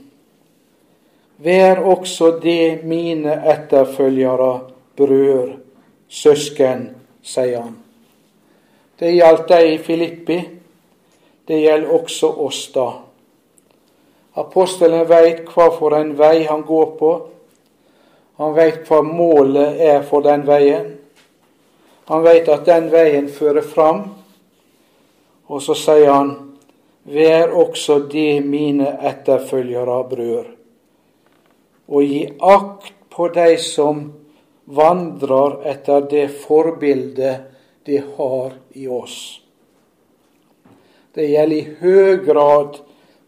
Vær 1.43 1.81
også 1.81 2.35
det 2.43 2.83
mine 2.85 3.33
etterfølgere, 3.49 4.51
brød, 4.97 5.55
søsken, 6.07 6.91
sier 7.25 7.65
han. 7.65 7.79
Det 8.99 9.15
gjaldt 9.15 9.49
deg 9.49 9.71
i 9.71 9.79
Filippi. 9.81 10.37
Det 11.47 11.59
gjelder 11.59 11.91
også 11.91 12.29
oss, 12.45 12.61
da. 12.73 12.87
Apostelen 14.39 15.05
veit 15.09 15.43
hva 15.51 15.67
for 15.75 15.93
en 15.97 16.15
vei 16.17 16.45
han 16.47 16.63
går 16.65 16.95
på. 16.99 17.11
Han 18.41 18.55
veit 18.55 18.87
hva 18.89 19.01
målet 19.05 19.81
er 19.83 20.01
for 20.07 20.25
den 20.25 20.45
veien. 20.47 20.87
Han 22.09 22.23
veit 22.23 22.49
at 22.49 22.65
den 22.65 22.89
veien 22.91 23.29
fører 23.29 23.61
fram. 23.61 24.05
Og 25.47 25.61
så 25.61 25.75
sier 25.77 26.09
han, 26.11 26.33
Vær 27.03 27.51
også 27.51 27.97
de 28.07 28.39
mine 28.39 28.87
etterfølgere, 29.03 29.97
brødre, 30.07 30.53
og 31.87 32.03
gi 32.07 32.21
akt 32.39 32.93
på 33.11 33.27
de 33.35 33.57
som 33.59 34.05
vandrer 34.65 35.57
etter 35.67 36.07
det 36.07 36.29
forbildet 36.45 37.41
de 37.83 37.99
har 38.15 38.55
i 38.79 38.87
oss. 38.87 39.42
Det 41.13 41.27
gjelder 41.29 41.57
i 41.57 41.75
høy 41.81 42.23
grad 42.25 42.79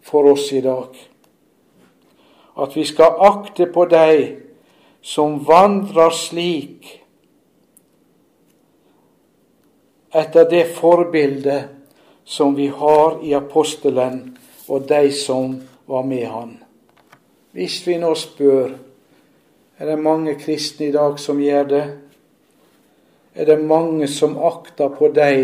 for 0.05 0.31
oss 0.31 0.47
i 0.53 0.61
dag. 0.65 0.95
At 2.57 2.75
vi 2.77 2.85
skal 2.87 3.19
akte 3.27 3.67
på 3.69 3.85
de 3.91 4.19
som 5.05 5.37
vandrer 5.45 6.13
slik 6.15 6.87
etter 10.15 10.47
det 10.49 10.63
forbildet 10.77 11.69
som 12.25 12.55
vi 12.57 12.71
har 12.73 13.19
i 13.21 13.35
apostelen 13.37 14.37
og 14.67 14.87
de 14.89 15.11
som 15.13 15.59
var 15.85 16.07
med 16.07 16.25
han. 16.25 16.55
Hvis 17.53 17.83
vi 17.85 17.99
nå 18.01 18.15
spør 18.17 18.73
er 19.77 19.91
det 19.91 19.99
mange 19.99 20.33
kristne 20.39 20.87
i 20.87 20.95
dag 20.95 21.19
som 21.19 21.37
gjør 21.43 21.69
det, 21.69 21.85
er 23.35 23.45
det 23.45 23.59
mange 23.61 24.07
som 24.07 24.37
akter 24.39 24.89
på 24.95 25.11
de 25.13 25.35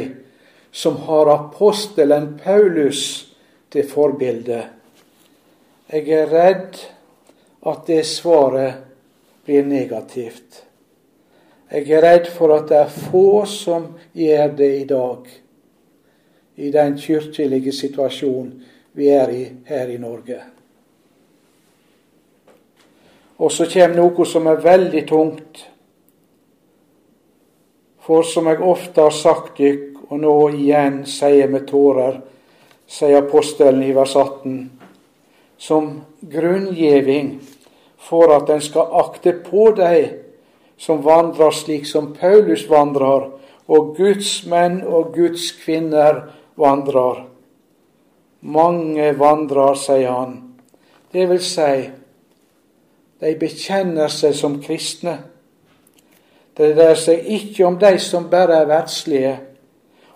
som 0.72 0.98
har 0.98 1.34
apostelen 1.34 2.40
Paulus 2.44 3.34
til 3.70 3.88
forbilde. 3.88 4.64
Jeg 5.92 6.08
er 6.10 6.32
redd 6.32 6.80
at 7.68 7.88
det 7.88 8.06
svaret 8.08 8.84
blir 9.46 9.66
negativt. 9.68 10.64
Jeg 11.72 11.92
er 11.92 12.04
redd 12.04 12.32
for 12.32 12.56
at 12.56 12.70
det 12.70 12.78
er 12.78 12.96
få 13.12 13.44
som 13.48 13.92
gjør 14.16 14.56
det 14.58 14.72
i 14.80 14.88
dag, 14.88 15.28
i 16.56 16.72
den 16.72 16.98
kirkelige 17.00 17.72
situasjonen 17.76 18.56
vi 18.94 19.08
er 19.08 19.32
i 19.32 19.44
her 19.66 19.88
i 19.88 19.98
Norge. 19.98 20.40
Og 23.42 23.52
så 23.52 23.66
kommer 23.72 23.98
noe 23.98 24.26
som 24.28 24.48
er 24.52 24.60
veldig 24.62 25.06
tungt. 25.10 25.62
For 28.02 28.26
som 28.28 28.50
jeg 28.50 28.62
ofte 28.62 29.02
har 29.02 29.16
sagt 29.16 29.58
dykk, 29.58 29.91
og 30.12 30.20
nå 30.20 30.36
igjen 30.52 31.02
sier 31.08 31.48
med 31.48 31.70
tårer, 31.70 32.20
sier 32.92 33.22
apostelen 33.22 33.84
i 33.86 33.94
vers 33.96 34.16
18, 34.20 34.58
som 35.62 35.88
grunngjeving 36.22 37.38
for 38.02 38.34
at 38.36 38.50
en 38.52 38.64
skal 38.64 38.92
akte 39.00 39.38
på 39.46 39.70
de 39.78 40.02
som 40.82 41.04
vandrer 41.06 41.54
slik 41.56 41.86
som 41.88 42.12
Paulus 42.18 42.66
vandrer, 42.70 43.30
og 43.72 43.94
Guds 43.96 44.42
menn 44.52 44.82
og 44.84 45.14
Guds 45.16 45.52
kvinner 45.62 46.26
vandrer. 46.60 47.22
Mange 48.42 49.12
vandrer, 49.16 49.78
sier 49.80 50.10
han. 50.12 50.34
Det 51.14 51.28
vil 51.30 51.44
si, 51.46 51.76
de 53.22 53.36
bekjenner 53.38 54.12
seg 54.12 54.34
som 54.36 54.58
kristne. 54.64 55.20
Det 56.58 56.74
dreier 56.76 57.00
seg 57.00 57.30
ikke 57.38 57.68
om 57.70 57.78
de 57.80 57.94
som 58.02 58.28
bare 58.32 58.64
er 58.64 58.68
verdslige, 58.68 59.36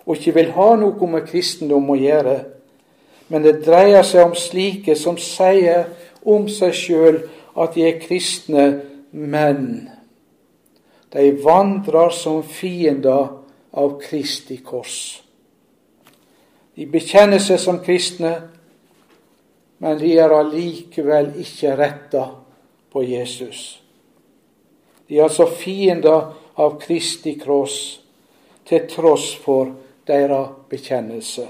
og 0.06 0.16
ikke 0.16 0.34
vil 0.36 0.52
ha 0.54 0.68
noe 0.78 1.08
med 1.10 1.26
kristendom 1.26 1.90
å 1.90 1.98
gjøre. 1.98 2.36
Men 3.28 3.42
det 3.42 3.64
dreier 3.66 4.06
seg 4.06 4.28
om 4.28 4.36
slike 4.38 4.94
som 4.98 5.18
sier 5.18 5.88
om 6.26 6.46
seg 6.50 6.74
sjøl 6.74 7.18
at 7.56 7.74
de 7.74 7.86
er 7.88 8.00
kristne, 8.02 8.66
menn. 9.10 9.90
de 11.12 11.30
vandrer 11.40 12.10
som 12.12 12.42
fiender 12.42 13.28
av 13.72 13.94
Kristi 14.02 14.58
kors. 14.60 15.22
De 16.76 16.84
bekjenner 16.84 17.40
seg 17.40 17.60
som 17.62 17.78
kristne, 17.80 18.34
men 19.80 19.96
de 19.96 20.10
er 20.18 20.34
allikevel 20.34 21.30
ikke 21.40 21.72
retta 21.78 22.26
på 22.92 23.04
Jesus. 23.06 23.80
De 25.08 25.16
er 25.16 25.24
altså 25.24 25.46
fiender 25.48 26.34
av 26.60 26.76
Kristi 26.82 27.36
kross, 27.40 28.00
til 28.66 28.84
tross 28.90 29.30
for 29.40 29.72
deres 30.06 30.48
bekjennelse. 30.70 31.48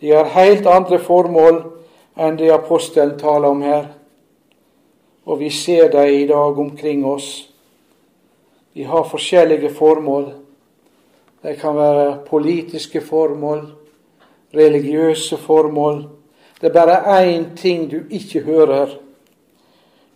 De 0.00 0.10
har 0.10 0.24
helt 0.24 0.66
andre 0.66 0.98
formål 0.98 1.62
enn 2.20 2.36
det 2.38 2.50
apostelen 2.52 3.18
taler 3.18 3.48
om 3.48 3.62
her. 3.62 3.86
Og 5.24 5.40
vi 5.40 5.50
ser 5.50 5.88
dem 5.88 6.08
i 6.12 6.26
dag 6.28 6.58
omkring 6.58 7.04
oss. 7.06 7.48
De 8.74 8.84
har 8.84 9.08
forskjellige 9.08 9.70
formål. 9.74 10.32
Det 11.42 11.56
kan 11.60 11.76
være 11.76 12.18
politiske 12.26 13.00
formål, 13.00 13.66
religiøse 14.54 15.36
formål. 15.36 16.04
Det 16.60 16.68
er 16.68 16.72
bare 16.72 17.24
én 17.24 17.44
ting 17.56 17.90
du 17.90 18.02
ikke 18.10 18.40
hører. 18.40 18.98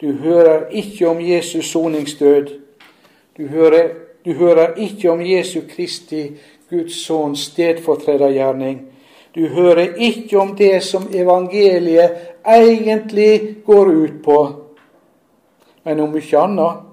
Du 0.01 0.13
hører 0.13 0.69
ikke 0.69 1.09
om 1.09 1.21
Jesus 1.21 1.65
soningsdød. 1.65 2.47
Du 3.39 3.47
hører, 3.47 3.89
du 4.25 4.33
hører 4.33 4.75
ikke 4.75 5.11
om 5.11 5.21
Jesu 5.21 5.61
Kristi 5.69 6.31
Guds 6.71 7.07
sønns 7.07 7.47
stedfortredergjerning. 7.53 8.81
Du 9.35 9.47
hører 9.49 9.95
ikke 9.97 10.41
om 10.41 10.55
det 10.57 10.83
som 10.85 11.07
evangeliet 11.15 12.17
egentlig 12.47 13.63
går 13.67 13.91
ut 13.93 14.23
på, 14.25 14.39
men 15.85 16.01
om 16.01 16.13
mye 16.13 16.43
annet. 16.43 16.85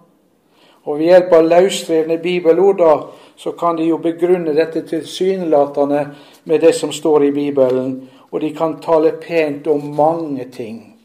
Og 0.86 1.00
ved 1.00 1.10
hjelp 1.10 1.32
av 1.34 1.48
løsrevne 1.50 2.18
bibelord 2.22 2.78
da, 2.78 2.92
så 3.36 3.52
kan 3.58 3.76
de 3.76 3.88
jo 3.90 3.98
begrunne 3.98 4.54
dette 4.56 4.86
tilsynelatende 4.88 6.04
med 6.46 6.62
det 6.62 6.76
som 6.78 6.92
står 6.94 7.26
i 7.26 7.32
Bibelen, 7.32 8.10
og 8.32 8.42
de 8.42 8.52
kan 8.56 8.78
tale 8.84 9.16
pent 9.22 9.68
om 9.68 9.82
mange 9.96 10.46
ting. 10.54 10.96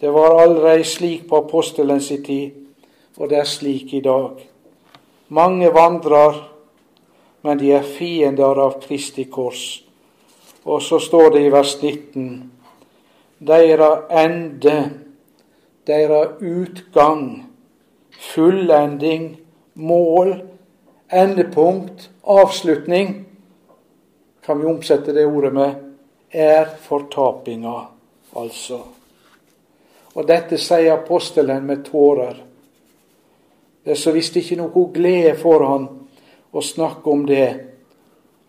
Det 0.00 0.10
var 0.12 0.40
allerede 0.40 0.84
slik 0.84 1.28
på 1.28 1.44
apostelens 1.44 2.08
tid, 2.08 2.50
og 3.16 3.30
det 3.30 3.38
er 3.38 3.48
slik 3.48 3.94
i 3.94 4.00
dag. 4.00 4.40
Mange 5.28 5.70
vandrer 5.74 6.55
men 7.46 7.58
de 7.58 7.68
er 7.76 7.84
fiender 7.86 8.58
av 8.58 8.80
Kristi 8.82 9.28
kors. 9.30 9.62
Og 10.66 10.80
så 10.82 10.98
står 10.98 11.28
det 11.36 11.42
i 11.46 11.50
vers 11.54 11.76
19.: 11.78 12.30
Deira 13.38 13.90
ende, 14.10 14.74
deira 15.86 16.24
utgang, 16.40 17.44
fullending, 18.10 19.36
mål, 19.74 20.32
endepunkt, 21.06 22.08
avslutning, 22.22 23.14
kan 24.42 24.58
vi 24.60 24.66
omsette 24.66 25.14
det 25.14 25.26
ordet 25.26 25.52
med, 25.54 25.74
er 26.30 26.66
fortapinga, 26.82 27.76
altså. 28.34 28.80
Og 30.16 30.26
dette 30.26 30.58
sier 30.58 30.96
apostelen 30.96 31.62
med 31.66 31.86
tårer. 31.86 32.42
Det 33.84 33.94
er 33.94 34.02
så 34.02 34.10
visst 34.10 34.34
ikke 34.36 34.58
noe 34.58 34.88
glede 34.90 35.36
for 35.38 35.62
han 35.62 35.86
å 36.52 36.62
snakke 36.62 37.10
om 37.10 37.26
det, 37.26 37.48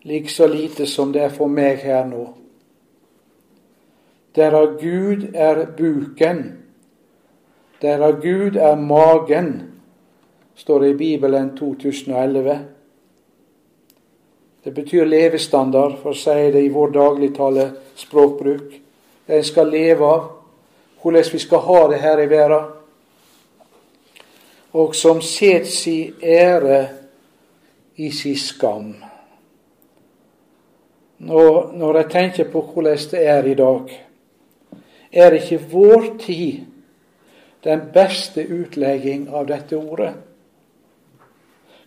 like 0.02 0.30
så 0.30 0.46
lite 0.46 0.86
som 0.86 1.12
det 1.12 1.24
er 1.26 1.34
for 1.34 1.50
meg 1.50 1.82
her 1.82 2.06
nå. 2.08 2.24
Der 4.34 4.54
av 4.54 4.78
Gud 4.80 5.34
er 5.34 5.64
buken, 5.76 6.42
der 7.82 8.02
av 8.02 8.20
Gud 8.22 8.56
er 8.56 8.76
magen, 8.76 9.54
står 10.54 10.80
det 10.80 10.88
i 10.88 10.98
Bibelen 10.98 11.50
2011. 11.56 12.58
Det 14.64 14.74
betyr 14.74 15.06
levestandard, 15.06 15.98
for 16.02 16.14
å 16.14 16.18
si 16.18 16.50
det 16.52 16.64
i 16.66 16.72
vår 16.74 16.90
dagligtale 16.94 17.70
språkbruk. 17.96 18.74
Det 19.26 19.38
en 19.38 19.46
skal 19.46 19.70
leve 19.70 20.04
av, 20.04 20.26
hvordan 21.02 21.30
vi 21.32 21.38
skal 21.38 21.62
ha 21.64 21.82
det 21.88 22.00
her 22.02 22.22
i 22.22 22.26
verden. 22.30 22.74
Og 24.72 24.94
som 24.94 25.22
set 25.24 25.66
si 25.70 26.12
ære 26.22 26.97
i 27.98 28.10
sin 28.10 28.36
skam. 28.36 28.94
Når, 31.18 31.72
når 31.74 31.96
jeg 31.96 32.10
tenker 32.10 32.50
på 32.50 32.62
hvordan 32.62 32.98
det 33.10 33.26
er 33.26 33.44
i 33.44 33.54
dag, 33.58 33.94
er 35.12 35.34
ikke 35.34 35.58
vår 35.72 36.04
tid 36.20 36.60
den 37.64 37.80
beste 37.94 38.44
utlegging 38.46 39.26
av 39.34 39.48
dette 39.50 39.76
ordet? 39.76 40.12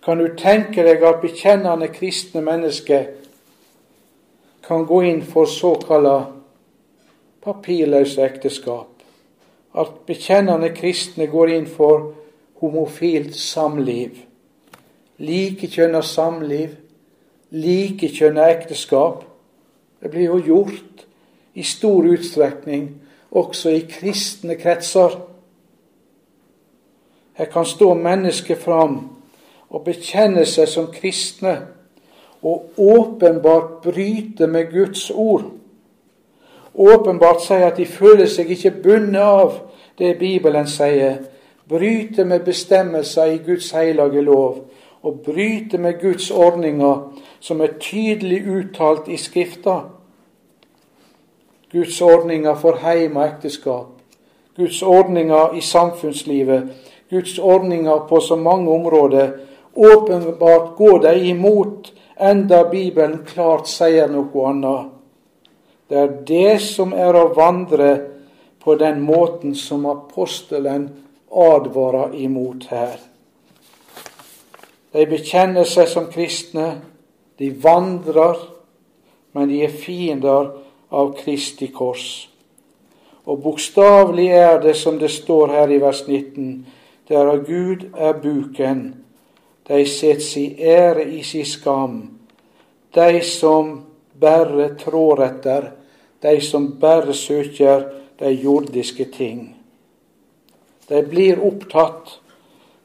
Kan 0.03 0.19
du 0.19 0.33
tenke 0.35 0.83
deg 0.83 1.03
at 1.05 1.21
bekjennende 1.21 1.87
kristne 1.93 2.41
mennesker 2.43 3.05
kan 4.65 4.83
gå 4.89 5.01
inn 5.07 5.21
for 5.23 5.47
såkalla 5.47 6.17
papirløse 7.45 8.25
ekteskap? 8.25 8.89
At 9.77 10.01
bekjennende 10.09 10.73
kristne 10.75 11.29
går 11.31 11.53
inn 11.55 11.69
for 11.69 12.11
homofilt 12.59 13.37
samliv? 13.37 14.25
Likekjønna 15.21 16.01
samliv, 16.01 16.73
likekjønna 17.51 18.47
ekteskap? 18.55 19.23
Det 20.01 20.09
blir 20.09 20.31
jo 20.31 20.39
gjort 20.41 21.05
i 21.53 21.63
stor 21.67 22.07
utstrekning 22.09 22.87
også 23.31 23.69
i 23.69 23.83
kristne 23.89 24.55
kretser. 24.55 25.19
Her 27.33 27.45
kan 27.45 27.65
stå 27.65 27.93
mennesker 27.93 28.55
fram 28.55 28.97
og 29.69 29.83
bekjenne 29.85 30.43
seg 30.45 30.67
som 30.67 30.89
kristne 30.91 31.55
og 32.41 32.73
åpenbart 32.77 33.81
bryte 33.83 34.47
med 34.47 34.71
Guds 34.71 35.09
ord. 35.13 35.45
Åpenbart 36.73 37.43
sier 37.43 37.67
at 37.67 37.77
de 37.77 37.85
føler 37.85 38.27
seg 38.31 38.51
ikke 38.51 38.73
bundet 38.83 39.21
av 39.21 39.59
det 39.99 40.15
Bibelen 40.19 40.67
sier. 40.67 41.21
Bryte 41.69 42.25
med 42.25 42.43
bestemmelser 42.43 43.31
i 43.31 43.41
Guds 43.45 43.71
hellige 43.71 44.23
lov, 44.25 44.65
og 45.01 45.19
bryte 45.25 45.77
med 45.77 46.01
Guds 46.01 46.31
ordninger 46.31 47.11
som 47.39 47.61
er 47.61 47.77
tydelig 47.79 48.43
uttalt 48.47 49.07
i 49.07 49.17
Skrifta. 49.17 49.79
Guds 51.71 52.01
ordninger 52.01 52.55
for 52.55 52.77
heim 52.83 53.15
og 53.17 53.25
ekteskap, 53.25 53.87
Guds 54.57 54.81
ordninger 54.83 55.55
i 55.57 55.61
samfunnslivet, 55.61 56.69
Guds 57.09 57.39
ordninger 57.39 58.05
på 58.09 58.19
så 58.19 58.35
mange 58.35 58.71
områder 58.71 59.31
Åpenbart 59.75 60.75
går 60.77 60.99
de 60.99 61.27
imot, 61.27 61.93
enda 62.19 62.63
Bibelen 62.69 63.21
klart 63.25 63.69
sier 63.71 64.09
noe 64.11 64.47
annet. 64.49 64.89
Det 65.87 65.97
er 65.97 66.17
det 66.27 66.57
som 66.63 66.91
er 66.93 67.15
å 67.15 67.29
vandre 67.35 67.91
på 68.63 68.75
den 68.79 68.99
måten 69.03 69.55
som 69.55 69.87
apostelen 69.87 70.89
advarer 71.31 72.15
imot 72.19 72.67
her. 72.71 72.99
De 74.91 75.05
bekjenner 75.07 75.67
seg 75.67 75.87
som 75.87 76.09
kristne, 76.11 76.81
de 77.39 77.51
vandrer, 77.63 78.37
men 79.31 79.47
de 79.49 79.61
er 79.65 79.71
fiender 79.71 80.51
av 80.91 81.13
Kristi 81.19 81.71
kors. 81.71 82.27
Og 83.25 83.39
bokstavelig 83.43 84.27
er 84.35 84.59
det 84.63 84.75
som 84.75 84.97
det 84.99 85.11
står 85.13 85.53
her 85.55 85.71
i 85.71 85.79
vers 85.81 86.03
19, 86.07 86.65
der 87.07 87.29
av 87.31 87.45
Gud 87.47 87.87
er 87.95 88.17
buken, 88.19 88.83
de 89.67 89.85
setter 89.87 90.25
si 90.25 90.45
ære 90.59 91.05
i 91.05 91.21
si 91.23 91.43
skam. 91.47 92.01
De 92.91 93.21
som 93.23 93.77
bare 94.19 94.73
trår 94.81 95.23
etter, 95.23 95.69
de 96.21 96.41
som 96.43 96.67
bare 96.81 97.13
søker 97.13 97.85
de 98.19 98.33
jordiske 98.41 99.05
ting. 99.15 99.55
De 100.89 101.01
blir 101.07 101.39
opptatt 101.39 102.17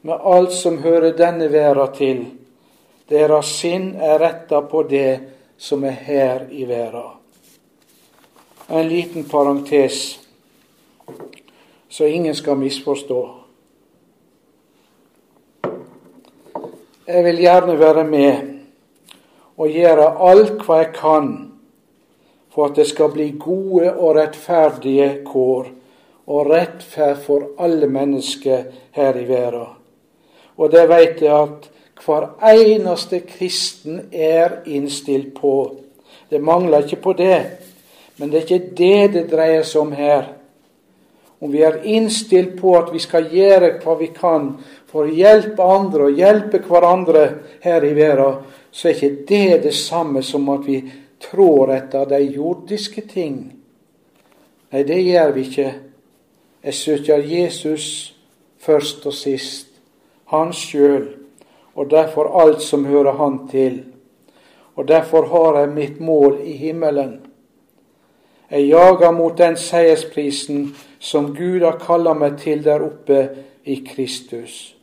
med 0.07 0.19
alt 0.23 0.53
som 0.53 0.77
hører 0.79 1.11
denne 1.19 1.49
verda 1.51 1.89
til. 1.91 2.21
Deres 3.11 3.49
sinn 3.59 3.89
er 3.99 4.21
retta 4.21 4.61
på 4.63 4.85
det 4.87 5.19
som 5.59 5.81
er 5.83 5.97
her 5.99 6.45
i 6.47 6.63
verda. 6.63 7.09
En 8.71 8.87
liten 8.87 9.25
parentes, 9.27 9.97
så 11.89 12.07
ingen 12.07 12.35
skal 12.35 12.55
misforstå. 12.55 13.19
Jeg 17.07 17.23
vil 17.25 17.41
gjerne 17.43 17.75
være 17.79 18.05
med 18.07 18.53
og 19.57 19.75
gjøre 19.75 20.05
alt 20.29 20.63
hva 20.63 20.77
jeg 20.85 20.93
kan 20.95 21.33
for 22.55 22.69
at 22.69 22.79
det 22.79 22.87
skal 22.87 23.11
bli 23.11 23.33
gode 23.35 23.91
og 23.91 24.15
rettferdige 24.21 25.09
kår 25.27 25.67
og 26.27 26.53
rettferd 26.53 27.19
for 27.27 27.49
alle 27.59 27.91
mennesker 27.91 28.71
her 28.95 29.19
i 29.19 29.27
verden. 29.27 29.75
Og 30.57 30.71
det 30.73 30.87
vet 30.89 31.21
jeg 31.21 31.33
at 31.33 31.67
hver 32.05 32.29
eneste 32.49 33.19
kristen 33.27 34.07
er 34.11 34.61
innstilt 34.65 35.33
på. 35.37 35.75
Det 36.29 36.41
mangler 36.41 36.85
ikke 36.85 37.01
på 37.01 37.13
det, 37.17 37.39
men 38.17 38.31
det 38.31 38.39
er 38.39 38.45
ikke 38.45 38.75
det 38.77 39.13
det 39.13 39.25
dreier 39.31 39.63
seg 39.63 39.81
om 39.81 39.93
her. 39.95 40.33
Om 41.39 41.51
vi 41.53 41.61
er 41.61 41.83
innstilt 41.85 42.55
på 42.57 42.73
at 42.79 42.89
vi 42.93 42.99
skal 42.99 43.29
gjøre 43.29 43.75
hva 43.83 43.93
vi 43.99 44.09
kan 44.13 44.55
for 44.89 45.05
å 45.05 45.13
hjelpe 45.13 45.63
andre 45.63 46.07
og 46.07 46.17
hjelpe 46.17 46.63
hverandre 46.65 47.25
her 47.61 47.85
i 47.85 47.93
verden, 47.93 48.39
så 48.71 48.89
er 48.89 48.97
ikke 48.97 49.27
det 49.29 49.59
det 49.67 49.75
samme 49.75 50.23
som 50.25 50.49
at 50.53 50.65
vi 50.65 50.81
trår 51.21 51.73
etter 51.75 52.09
de 52.09 52.19
jordiske 52.35 53.03
ting. 53.09 53.37
Nei, 54.71 54.83
det 54.83 54.99
gjør 55.01 55.31
vi 55.35 55.45
ikke. 55.47 55.69
Jeg 56.67 56.73
søker 56.73 57.23
Jesus 57.23 57.85
først 58.59 59.05
og 59.07 59.15
sist, 59.15 59.66
han 60.31 60.53
sjøl, 60.53 61.07
og 61.75 61.89
derfor 61.91 62.31
alt 62.41 62.61
som 62.61 62.85
hører 62.85 63.17
han 63.19 63.39
til. 63.51 63.83
Og 64.75 64.87
derfor 64.87 65.25
har 65.25 65.59
jeg 65.59 65.73
mitt 65.73 65.99
mål 65.99 66.39
i 66.43 66.53
himmelen. 66.57 67.19
Jeg 68.51 68.67
jager 68.67 69.11
mot 69.11 69.37
den 69.37 69.57
seiersprisen 69.57 70.75
som 70.99 71.33
Gud 71.35 71.65
har 71.65 71.79
kalla 71.81 72.13
meg 72.13 72.37
til 72.39 72.63
der 72.63 72.83
oppe 72.85 73.29
i 73.65 73.81
Kristus. 73.87 74.75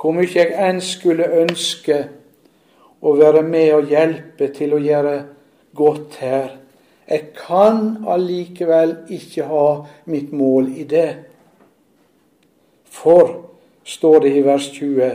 Hvor 0.00 0.14
mye 0.16 0.30
jeg 0.34 0.54
enn 0.56 0.80
skulle 0.82 1.28
ønske 1.42 1.98
å 3.02 3.12
være 3.18 3.42
med 3.42 3.74
og 3.76 3.90
hjelpe 3.90 4.48
til 4.54 4.74
å 4.74 4.80
gjøre 4.82 5.14
godt 5.76 6.18
her. 6.22 6.48
Jeg 7.08 7.32
kan 7.36 8.04
allikevel 8.08 8.94
ikke 9.12 9.46
ha 9.50 9.66
mitt 10.06 10.32
mål 10.32 10.70
i 10.78 10.86
det. 10.88 11.10
For, 12.88 13.51
står 13.84 14.20
det 14.20 14.36
i 14.36 14.42
vers 14.46 14.68
20, 14.72 15.10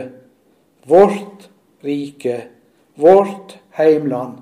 vårt 0.84 1.48
rike, 1.84 2.42
vårt 2.94 3.56
heimland, 3.70 4.38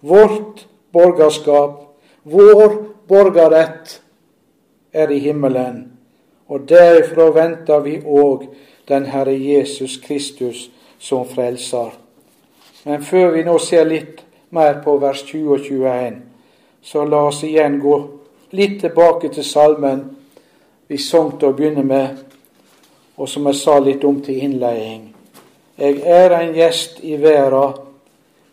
vårt 0.00 0.66
borgerskap, 0.92 1.82
vår 2.22 2.82
borgerrett 3.08 4.00
er 4.92 5.10
i 5.10 5.18
himmelen, 5.18 5.92
og 6.48 6.68
derifra 6.68 7.30
venter 7.34 7.82
vi 7.84 7.98
òg 8.00 8.46
den 8.88 9.06
Herre 9.10 9.34
Jesus 9.34 9.98
Kristus 10.02 10.68
som 10.98 11.26
frelser. 11.26 11.90
Men 12.84 13.02
før 13.02 13.32
vi 13.34 13.42
nå 13.44 13.58
ser 13.58 13.88
litt 13.88 14.22
mer 14.54 14.78
på 14.84 14.96
vers 15.02 15.24
20 15.26 15.52
og 15.52 15.64
21, 15.66 16.20
så 16.82 17.04
la 17.04 17.24
oss 17.28 17.42
igjen 17.44 17.80
gå 17.82 17.96
litt 18.54 18.78
tilbake 18.80 19.32
til 19.34 19.44
salmen 19.44 20.04
vi 20.86 20.98
sang 21.02 21.32
til 21.34 21.50
å 21.50 21.56
begynne 21.56 21.82
med, 21.82 22.20
og 23.16 23.28
som 23.28 23.46
jeg 23.46 23.54
sa 23.54 23.78
litt 23.80 24.04
om 24.04 24.20
til 24.22 24.42
innledning. 24.44 25.14
Jeg 25.78 26.00
er 26.04 26.32
en 26.38 26.54
gjest 26.56 27.00
i 27.04 27.16
verda, 27.20 27.72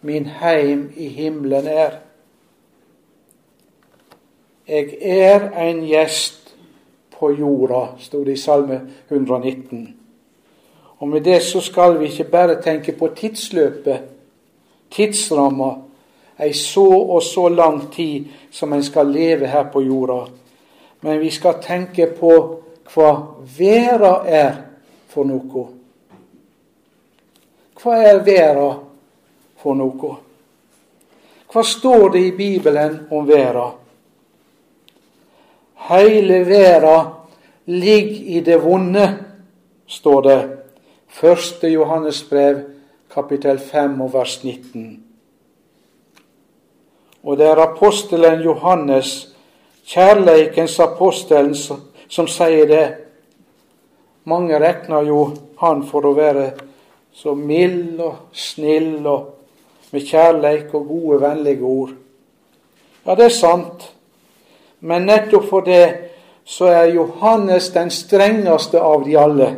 min 0.01 0.25
heim 0.25 0.89
i 0.95 1.07
himmelen 1.07 1.67
er. 1.67 1.99
Jeg 4.67 4.97
er 5.01 5.49
en 5.59 5.83
gjest 5.87 6.55
på 7.19 7.31
jorda, 7.31 7.93
sto 7.99 8.23
det 8.23 8.37
i 8.37 8.41
Salme 8.41 8.81
119. 9.09 9.85
Og 10.99 11.07
med 11.07 11.21
det 11.21 11.41
så 11.43 11.61
skal 11.61 11.99
vi 11.99 12.05
ikke 12.05 12.31
bare 12.31 12.61
tenke 12.61 12.91
på 12.91 13.07
tidsløpet, 13.15 13.99
tidsramma, 14.91 15.73
ei 16.39 16.53
så 16.53 16.85
og 16.87 17.23
så 17.23 17.47
lang 17.49 17.91
tid 17.91 18.25
som 18.51 18.73
en 18.73 18.83
skal 18.83 19.07
leve 19.07 19.47
her 19.47 19.63
på 19.71 19.81
jorda. 19.81 20.25
Men 21.01 21.19
vi 21.19 21.29
skal 21.29 21.61
tenke 21.61 22.07
på 22.19 22.62
hva 22.93 23.09
verda 23.57 24.13
er 24.25 24.57
for 25.09 25.25
noe. 25.25 25.63
Hva 27.81 27.95
er 28.05 28.21
verda 28.25 28.69
for 29.61 29.77
noe? 29.77 30.11
Hva 31.49 31.63
står 31.65 32.13
det 32.13 32.21
i 32.27 32.35
Bibelen 32.37 32.99
om 33.13 33.25
verda? 33.27 33.71
Heile 35.89 36.43
verda 36.47 36.97
ligger 37.65 38.29
i 38.37 38.41
det 38.45 38.59
vonde, 38.61 39.07
står 39.87 40.21
det. 40.27 40.41
Første 41.13 41.69
Johannes 41.69 42.23
brev, 42.29 42.61
kapittel 43.13 43.59
5 43.59 43.99
og 44.01 44.13
vers 44.13 44.37
19. 44.43 45.03
Og 47.23 47.37
det 47.37 47.47
er 47.47 47.61
apostelen 47.61 48.41
Johannes, 48.41 49.11
kjærleikens 49.85 50.79
apostelen, 50.79 51.53
som 52.07 52.27
sier 52.27 52.67
det. 52.67 52.85
Mange 54.23 54.59
regner 54.59 55.07
jo 55.07 55.25
han 55.59 55.83
for 55.87 56.05
å 56.07 56.15
være 56.17 56.51
så 57.13 57.35
mild 57.35 57.99
og 58.01 58.33
snill 58.33 59.05
og 59.05 59.29
med 59.93 60.07
kjærleik 60.07 60.73
og 60.73 60.87
gode, 60.87 61.19
vennlige 61.21 61.61
ord. 61.61 61.91
Ja, 63.05 63.15
det 63.15 63.25
er 63.25 63.35
sant. 63.35 63.91
Men 64.79 65.05
nettopp 65.05 65.45
for 65.49 65.61
det 65.67 65.85
så 66.45 66.71
er 66.71 66.95
Johannes 66.95 67.69
den 67.75 67.91
strengeste 67.91 68.81
av 68.81 69.05
de 69.05 69.17
alle. 69.19 69.49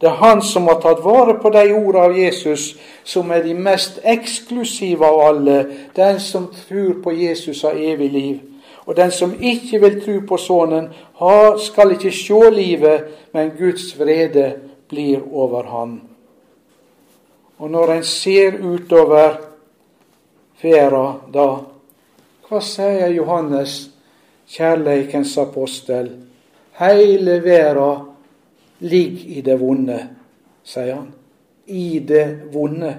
Det 0.00 0.10
er 0.10 0.20
han 0.20 0.42
som 0.42 0.66
har 0.68 0.80
tatt 0.82 1.00
vare 1.04 1.38
på 1.40 1.50
de 1.54 1.62
ordene 1.72 2.04
av 2.04 2.16
Jesus 2.18 2.74
som 3.08 3.30
er 3.32 3.42
de 3.42 3.54
mest 3.54 4.02
eksklusive 4.04 5.06
av 5.06 5.20
alle. 5.28 5.58
Den 5.96 6.20
som 6.20 6.50
tror 6.52 6.98
på 7.02 7.14
Jesus 7.16 7.62
har 7.62 7.78
evig 7.78 8.10
liv. 8.12 8.40
Og 8.86 8.96
den 8.96 9.10
som 9.10 9.32
ikke 9.40 9.80
vil 9.80 10.00
tro 10.04 10.18
på 10.28 10.36
Sønnen, 10.36 10.90
skal 11.58 11.94
ikke 11.94 12.12
se 12.12 12.50
livet, 12.52 13.04
men 13.32 13.54
Guds 13.58 13.94
vrede 13.98 14.52
blir 14.88 15.22
over 15.32 15.62
han. 15.62 16.00
Og 17.58 17.70
når 17.70 17.92
en 17.92 18.04
ser 18.04 18.58
utover 18.60 19.38
verda 20.62 21.04
da, 21.32 21.48
hva 22.44 22.60
sier 22.60 23.08
Johannes, 23.14 23.78
kjærleikens 24.52 25.32
apostel? 25.40 26.10
Heile 26.76 27.38
verda 27.44 27.88
ligg 28.84 29.22
i 29.38 29.40
det 29.46 29.56
vonde, 29.60 29.98
sier 30.66 30.98
han. 30.98 31.08
I 31.66 32.00
det 32.04 32.26
vonde. 32.52 32.92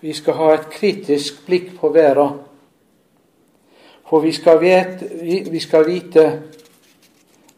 Vi 0.00 0.12
skal 0.14 0.34
ha 0.38 0.52
et 0.54 0.68
kritisk 0.70 1.42
blikk 1.46 1.72
på 1.80 1.90
verden. 1.94 2.38
For 4.08 4.24
vi 4.24 4.32
skal, 4.32 4.60
vite, 4.62 5.08
vi 5.50 5.60
skal 5.60 5.84
vite 5.84 6.24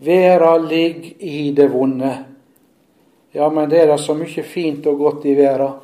verden 0.01 0.67
ligger 0.69 1.23
i 1.23 1.51
det 1.53 1.69
vonde. 1.69 2.15
Ja, 3.33 3.51
men 3.51 3.71
det 3.71 3.83
er 3.83 3.93
da 3.93 3.99
så 3.99 4.17
mye 4.19 4.43
fint 4.43 4.87
og 4.91 4.99
godt 4.99 5.27
i 5.31 5.37
verden. 5.39 5.77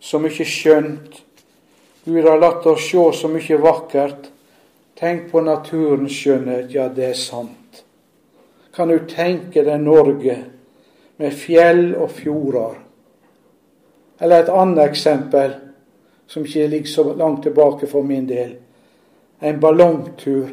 Så 0.00 0.20
mye 0.22 0.46
skjønt. 0.46 1.20
Gud 2.04 2.24
har 2.28 2.40
latt 2.40 2.66
oss 2.68 2.86
se 2.90 3.04
så 3.18 3.28
mye 3.28 3.58
vakkert. 3.60 4.30
Tenk 4.94 5.30
på 5.32 5.42
naturens 5.42 6.14
skjønnhet. 6.14 6.70
Ja, 6.72 6.88
det 6.88 7.10
er 7.10 7.18
sant. 7.18 7.82
Kan 8.74 8.88
du 8.88 9.04
tenke 9.08 9.64
deg 9.64 9.82
Norge 9.82 10.38
med 11.20 11.36
fjell 11.36 11.92
og 11.94 12.10
fjorder? 12.14 12.80
Eller 14.20 14.44
et 14.44 14.52
annet 14.52 14.84
eksempel, 14.88 15.54
som 16.26 16.44
ikke 16.44 16.66
ligger 16.66 16.88
så 16.88 17.12
langt 17.12 17.42
tilbake 17.42 17.86
for 17.86 18.02
min 18.02 18.28
del. 18.28 18.54
En 19.42 19.60
ballongtur 19.60 20.48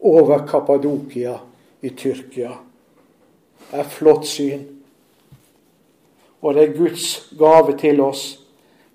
over 0.00 0.46
Kappadokia 0.46 1.38
i 1.82 1.88
Tyrkia. 1.88 2.50
Det 3.70 3.78
er 3.78 3.88
flott 3.88 4.26
syn. 4.26 4.66
Og 6.42 6.54
det 6.54 6.62
er 6.62 6.76
Guds 6.76 7.32
gave 7.38 7.78
til 7.78 8.00
oss. 8.00 8.40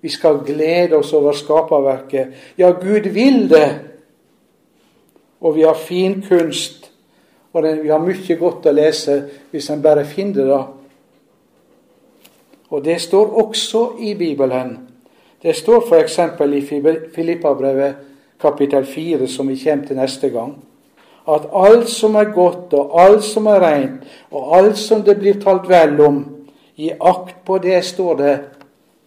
Vi 0.00 0.08
skal 0.08 0.42
glede 0.46 0.96
oss 0.96 1.12
over 1.12 1.32
skaperverket. 1.32 2.28
Ja, 2.58 2.70
Gud 2.70 3.08
vil 3.10 3.48
det 3.50 3.68
og 5.40 5.54
vi 5.56 5.62
har 5.62 5.74
fin 5.74 6.22
kunst. 6.28 6.90
Og 7.52 7.62
vi 7.82 7.88
har 7.88 8.02
mye 8.02 8.36
godt 8.38 8.66
å 8.68 8.74
lese 8.74 9.20
hvis 9.52 9.70
en 9.72 9.82
bare 9.82 10.04
finner 10.04 10.50
det. 10.50 10.62
Og 12.74 12.82
det 12.84 12.98
står 13.00 13.36
også 13.44 13.82
i 14.02 14.14
Bibelen. 14.18 14.76
Det 15.42 15.56
står 15.56 15.84
f.eks. 15.86 16.18
i 16.54 16.60
Filippabrevet 17.14 17.94
kapittel 18.40 18.84
4, 18.84 19.26
som 19.28 19.48
vi 19.48 19.56
kommer 19.64 19.86
til 19.86 19.96
neste 19.96 20.28
gang, 20.28 20.56
at 21.28 21.48
alt 21.52 21.88
som 21.90 22.14
er 22.14 22.32
godt, 22.34 22.72
og 22.72 23.00
alt 23.02 23.24
som 23.24 23.46
er 23.46 23.60
rent, 23.60 24.04
og 24.30 24.56
alt 24.58 24.78
som 24.78 25.02
det 25.02 25.18
blir 25.18 25.40
talt 25.42 25.68
vel 25.68 26.00
om, 26.00 26.20
gi 26.76 26.92
akt 27.00 27.42
på 27.44 27.58
det, 27.58 27.80
står 27.84 28.14
det. 28.20 28.36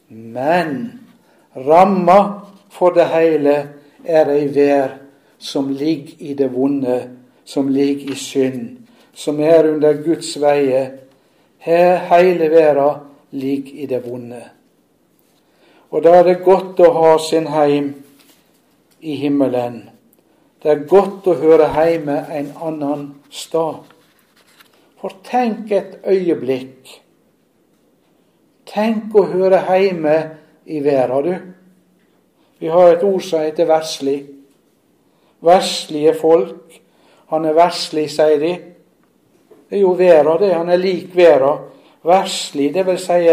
Men 0.10 1.00
ramma 1.56 2.20
for 2.70 2.94
det 2.94 3.08
hele 3.14 3.56
er 4.06 4.32
ei 4.34 4.48
vær 4.54 4.98
som 5.40 5.70
ligger 5.70 6.20
i 6.20 6.34
det 6.34 6.50
vonde, 6.54 7.02
som 7.46 7.70
ligger 7.72 8.12
i 8.12 8.16
synd, 8.16 8.78
som 9.14 9.40
er 9.40 9.72
under 9.72 9.94
Guds 10.04 10.36
veie. 10.42 10.90
Her 11.58 11.98
hele 12.12 12.50
verda 12.52 12.90
ligger 13.32 13.84
i 13.84 13.86
det 13.86 14.04
vonde. 14.06 14.42
Og 15.90 16.04
da 16.04 16.20
er 16.20 16.28
det 16.28 16.42
godt 16.46 16.80
å 16.86 16.92
ha 16.94 17.14
sin 17.22 17.48
heim 17.50 17.94
i 19.02 19.16
himmelen. 19.18 19.88
Det 20.62 20.72
er 20.72 20.84
godt 20.90 21.28
å 21.32 21.38
høre 21.40 21.70
hjemme 21.74 22.18
en 22.36 22.52
annen 22.62 23.06
stad. 23.32 23.88
For 25.00 25.16
tenk 25.26 25.72
et 25.72 25.98
øyeblikk. 26.04 27.00
Tenk 28.70 29.16
å 29.16 29.24
høre 29.32 29.64
hjemme 29.66 30.18
i 30.70 30.82
verda, 30.86 31.22
du. 31.26 31.34
Vi 32.60 32.68
har 32.68 32.92
et 32.94 33.06
ord 33.08 33.24
som 33.24 33.42
heter 33.42 33.66
verslig. 33.66 34.20
Verslige 35.42 36.14
folk. 36.20 36.76
Han 37.32 37.48
er 37.48 37.56
verslig, 37.56 38.10
sier 38.12 38.38
de. 38.42 38.54
Det 39.70 39.80
er 39.80 39.86
jo 39.86 39.96
verda, 39.98 40.36
det. 40.38 40.54
Han 40.54 40.70
er 40.70 40.82
lik 40.82 41.16
verda. 41.16 41.56
Verslig, 42.06 42.74
det 42.76 42.86
vil 42.86 43.00
si, 43.00 43.24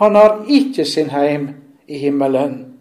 han 0.00 0.16
har 0.16 0.40
ikke 0.48 0.84
sin 0.88 1.12
heim 1.12 1.50
i 1.90 1.98
himmelen. 1.98 2.74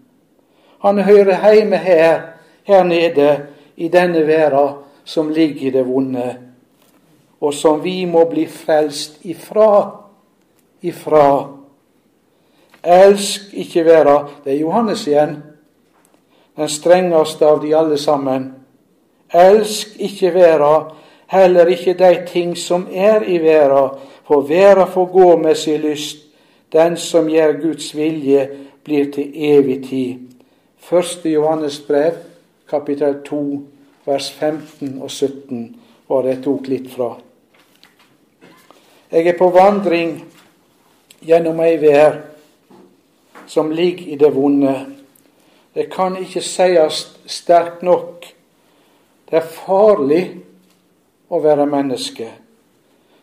Han 0.79 0.99
hører 0.99 1.53
hjemme 1.53 1.77
her, 1.77 2.21
her 2.63 2.83
nede, 2.83 3.47
i 3.75 3.87
denne 3.87 4.27
verda 4.27 4.67
som 5.03 5.29
ligger 5.29 5.67
i 5.67 5.69
det 5.69 5.85
vonde, 5.87 6.35
og 7.41 7.53
som 7.53 7.83
vi 7.83 8.05
må 8.05 8.25
bli 8.29 8.45
frelst 8.47 9.23
ifra. 9.25 9.71
Ifra. 10.81 11.47
Elsk 12.83 13.53
ikke 13.53 13.83
verda. 13.85 14.17
Det 14.43 14.53
er 14.53 14.59
Johannes 14.59 15.07
igjen, 15.07 15.35
den 16.55 16.69
strengeste 16.69 17.47
av 17.47 17.59
de 17.63 17.73
alle 17.75 17.97
sammen. 17.97 18.51
Elsk 19.33 19.97
ikke 19.99 20.33
verda, 20.35 20.93
heller 21.27 21.67
ikke 21.73 21.97
de 21.99 22.13
ting 22.27 22.55
som 22.57 22.87
er 22.91 23.25
i 23.27 23.39
verda, 23.43 23.89
for 24.27 24.47
verda 24.47 24.85
får 24.85 25.11
gå 25.11 25.37
med 25.37 25.55
sin 25.55 25.81
lyst. 25.81 26.25
Den 26.71 26.97
som 26.97 27.27
gjør 27.29 27.61
Guds 27.61 27.95
vilje, 27.97 28.49
blir 28.89 29.11
til 29.13 29.29
evig 29.35 29.77
tid. 29.85 30.15
Første 30.81 31.29
Johannes 31.29 31.77
brev, 31.85 32.17
kapittel 32.69 33.19
2, 33.27 33.41
vers 34.09 34.31
15 34.31 34.97
og 35.01 35.11
17, 35.11 35.75
var 36.09 36.25
det 36.25 36.33
jeg 36.33 36.43
tok 36.47 36.71
litt 36.73 36.89
fra. 36.89 37.11
Jeg 39.11 39.27
er 39.27 39.37
på 39.37 39.51
vandring 39.53 40.17
gjennom 41.21 41.61
ei 41.61 41.77
vær 41.81 42.17
som 43.49 43.69
ligger 43.71 44.09
i 44.09 44.17
det 44.17 44.33
vonde. 44.33 44.75
Det 45.73 45.87
kan 45.93 46.17
ikke 46.17 46.41
sies 46.41 47.05
sterkt 47.29 47.85
nok 47.85 48.25
det 49.29 49.37
er 49.37 49.45
farlig 49.45 50.23
å 51.29 51.37
være 51.43 51.67
menneske. 51.69 52.31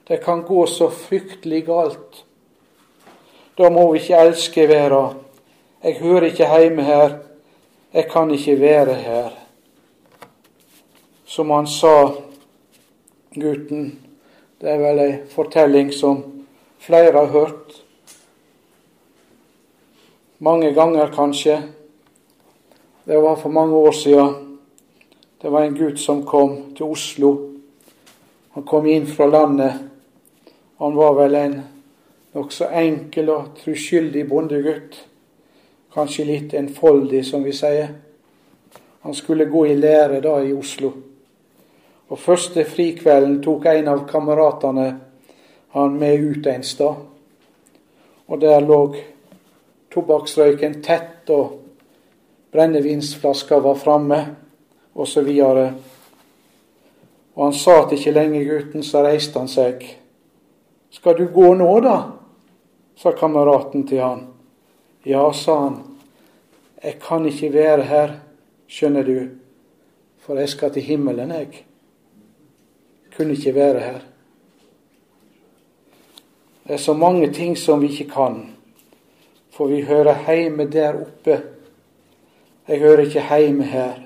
Det 0.06 0.20
kan 0.22 0.44
gå 0.46 0.60
så 0.70 0.86
fryktelig 0.94 1.64
galt. 1.66 2.20
Da 3.58 3.70
må 3.74 3.88
vi 3.90 3.98
ikke 3.98 4.20
elske 4.28 4.68
verda. 4.70 5.16
Jeg 5.86 6.00
hører 6.00 6.22
ikke 6.22 6.46
hjemme 6.58 6.82
her. 6.82 7.12
Jeg 7.94 8.08
kan 8.10 8.30
ikke 8.30 8.60
være 8.60 8.94
her. 8.94 9.30
Som 11.24 11.50
han 11.50 11.66
sa, 11.66 12.10
gutten. 13.34 13.84
Det 14.60 14.72
er 14.72 14.82
vel 14.82 14.98
ei 15.04 15.14
fortelling 15.30 15.94
som 15.94 16.24
flere 16.82 17.14
har 17.14 17.30
hørt. 17.30 17.78
Mange 20.42 20.74
ganger, 20.74 21.06
kanskje. 21.14 21.62
Det 23.06 23.22
var 23.22 23.38
for 23.38 23.54
mange 23.54 23.76
år 23.76 23.92
siden. 23.92 24.60
Det 25.42 25.52
var 25.52 25.62
en 25.62 25.78
gutt 25.78 26.02
som 26.02 26.26
kom 26.26 26.74
til 26.74 26.90
Oslo. 26.90 27.34
Han 28.58 28.66
kom 28.66 28.90
inn 28.90 29.06
fra 29.06 29.30
landet. 29.30 29.84
Han 30.82 30.96
var 30.98 31.14
vel 31.14 31.34
en 31.34 31.60
nokså 32.34 32.74
enkel 32.74 33.30
og 33.30 33.52
troskyldig 33.62 34.28
bondegutt. 34.28 35.06
Kanskje 35.96 36.24
litt 36.28 36.54
enfoldig, 36.54 37.22
som 37.24 37.40
vi 37.40 37.54
sier. 37.56 37.88
Han 39.00 39.14
skulle 39.14 39.46
gå 39.48 39.66
i 39.66 39.76
lære 39.76 40.20
da 40.20 40.34
i 40.44 40.52
Oslo. 40.52 40.90
Og 42.12 42.18
første 42.20 42.66
frikvelden 42.68 43.38
tok 43.40 43.64
en 43.70 43.88
av 43.88 44.02
kameratene 44.10 44.84
han 45.72 45.96
med 45.96 46.20
ut 46.20 46.50
en 46.52 46.66
stad. 46.68 47.00
Og 48.28 48.44
der 48.44 48.60
lå 48.60 48.80
tobakksrøyken 49.94 50.82
tett, 50.84 51.32
og 51.32 51.56
brennevinsflaska 52.52 53.62
var 53.64 53.80
framme, 53.80 54.20
osv. 54.92 55.32
Og, 55.48 55.64
og 57.34 57.44
han 57.46 57.56
satt 57.56 57.96
ikke 57.96 58.16
lenge, 58.20 58.44
gutten, 58.44 58.84
så 58.84 59.06
reiste 59.08 59.40
han 59.40 59.48
seg. 59.48 59.88
Skal 60.92 61.16
du 61.16 61.28
gå 61.32 61.54
nå, 61.56 61.72
da? 61.80 61.98
sa 63.00 63.16
kameraten 63.16 63.88
til 63.88 64.04
han. 64.04 64.26
Ja, 65.08 65.32
sa 65.32 65.58
han. 65.58 65.76
Jeg 66.82 66.98
kan 66.98 67.26
ikke 67.30 67.52
være 67.54 67.82
her, 67.86 68.14
skjønner 68.66 69.04
du, 69.06 69.18
for 70.18 70.34
jeg 70.42 70.50
skal 70.50 70.72
til 70.74 70.82
himmelen, 70.82 71.30
jeg. 71.30 71.60
Kunne 73.14 73.36
ikke 73.36 73.52
være 73.54 73.84
her. 73.84 74.00
Det 76.66 76.74
er 76.74 76.82
så 76.82 76.96
mange 76.98 77.30
ting 77.30 77.54
som 77.58 77.84
vi 77.84 77.92
ikke 77.94 78.08
kan, 78.10 78.40
for 79.54 79.70
vi 79.70 79.84
hører 79.86 80.26
heime 80.26 80.66
der 80.66 80.98
oppe. 81.04 81.38
Jeg 82.66 82.82
hører 82.82 83.04
ikke 83.06 83.28
heime 83.30 83.64
her. 83.64 84.02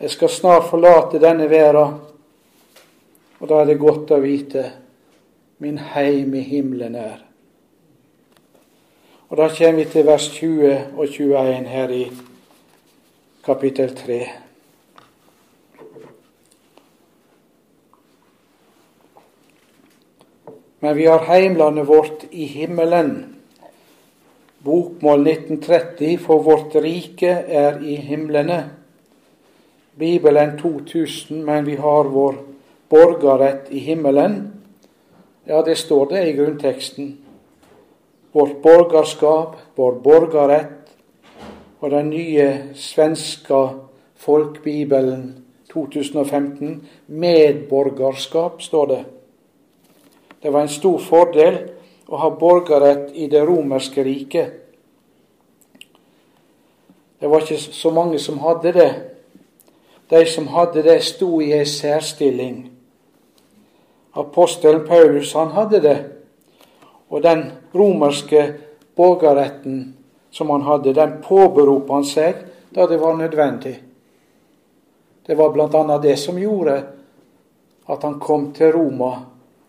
Jeg 0.00 0.10
skal 0.10 0.28
snart 0.28 0.70
forlate 0.70 1.18
denne 1.18 1.50
verden, 1.50 1.98
og 3.40 3.50
da 3.50 3.58
er 3.58 3.74
det 3.74 3.80
godt 3.82 4.14
å 4.14 4.22
vite 4.22 4.68
min 5.58 5.82
heim 5.90 6.38
i 6.38 6.46
himmelen 6.46 6.94
er. 6.94 7.31
Og 9.32 9.38
Da 9.38 9.46
kommer 9.48 9.78
vi 9.80 9.84
til 9.88 10.04
vers 10.04 10.26
20 10.28 10.72
og 10.96 11.06
21 11.08 11.68
her 11.72 11.88
i 11.88 12.02
kapittel 13.44 13.94
3. 13.96 14.18
Men 20.80 20.96
vi 20.96 21.06
har 21.08 21.24
heimlandet 21.30 21.88
vårt 21.88 22.26
i 22.30 22.44
himmelen. 22.44 23.40
Bokmål 24.64 25.26
1930, 25.26 26.18
for 26.18 26.44
vårt 26.44 26.76
rike 26.76 27.32
er 27.48 27.80
i 27.80 27.96
himlene. 27.96 28.60
Bibelen 29.98 30.58
2000, 30.58 31.40
men 31.44 31.66
vi 31.66 31.80
har 31.80 32.12
vår 32.12 32.36
borgerrett 32.88 33.72
i 33.72 33.78
himmelen. 33.78 34.52
Ja, 35.48 35.62
det 35.62 35.78
står 35.78 36.12
det 36.12 36.28
i 36.28 36.36
grunnteksten. 36.36 37.21
Vårt 38.32 38.62
borgerskap, 38.62 39.56
vår 39.76 39.92
borgerrett 39.92 40.92
og 41.80 41.90
den 41.90 42.10
nye 42.10 42.46
svenske 42.74 43.60
folkebibelen 44.16 45.44
2015 45.72 46.88
medborgerskap, 47.06 48.62
står 48.62 48.86
det. 48.86 49.04
Det 50.42 50.52
var 50.52 50.60
en 50.60 50.72
stor 50.72 50.98
fordel 50.98 51.58
å 52.08 52.18
ha 52.20 52.30
borgerrett 52.36 53.12
i 53.14 53.28
det 53.30 53.44
romerske 53.46 54.04
riket. 54.04 54.58
Det 57.20 57.28
var 57.30 57.44
ikke 57.44 57.58
så 57.58 57.90
mange 57.94 58.18
som 58.18 58.40
hadde 58.42 58.72
det. 58.72 58.90
De 60.10 60.24
som 60.26 60.48
hadde 60.52 60.82
det, 60.82 60.98
sto 61.06 61.40
i 61.40 61.52
ei 61.54 61.64
særstilling. 61.64 62.64
Apostelen 64.18 64.82
Paulus 64.88 65.32
han 65.38 65.54
hadde 65.54 65.80
det. 65.80 65.98
Og 67.12 67.22
den 67.22 67.44
romerske 67.74 68.54
borgerretten 68.96 69.96
som 70.30 70.50
han 70.50 70.64
hadde, 70.64 70.94
den 70.96 71.18
påberopte 71.20 71.92
han 71.92 72.06
seg 72.08 72.38
da 72.72 72.86
det 72.88 72.96
var 73.00 73.18
nødvendig. 73.20 73.74
Det 75.26 75.36
var 75.36 75.52
bl.a. 75.52 75.98
det 75.98 76.16
som 76.16 76.40
gjorde 76.40 76.78
at 77.92 78.02
han 78.02 78.18
kom 78.20 78.48
til 78.56 78.72
Roma 78.72 79.12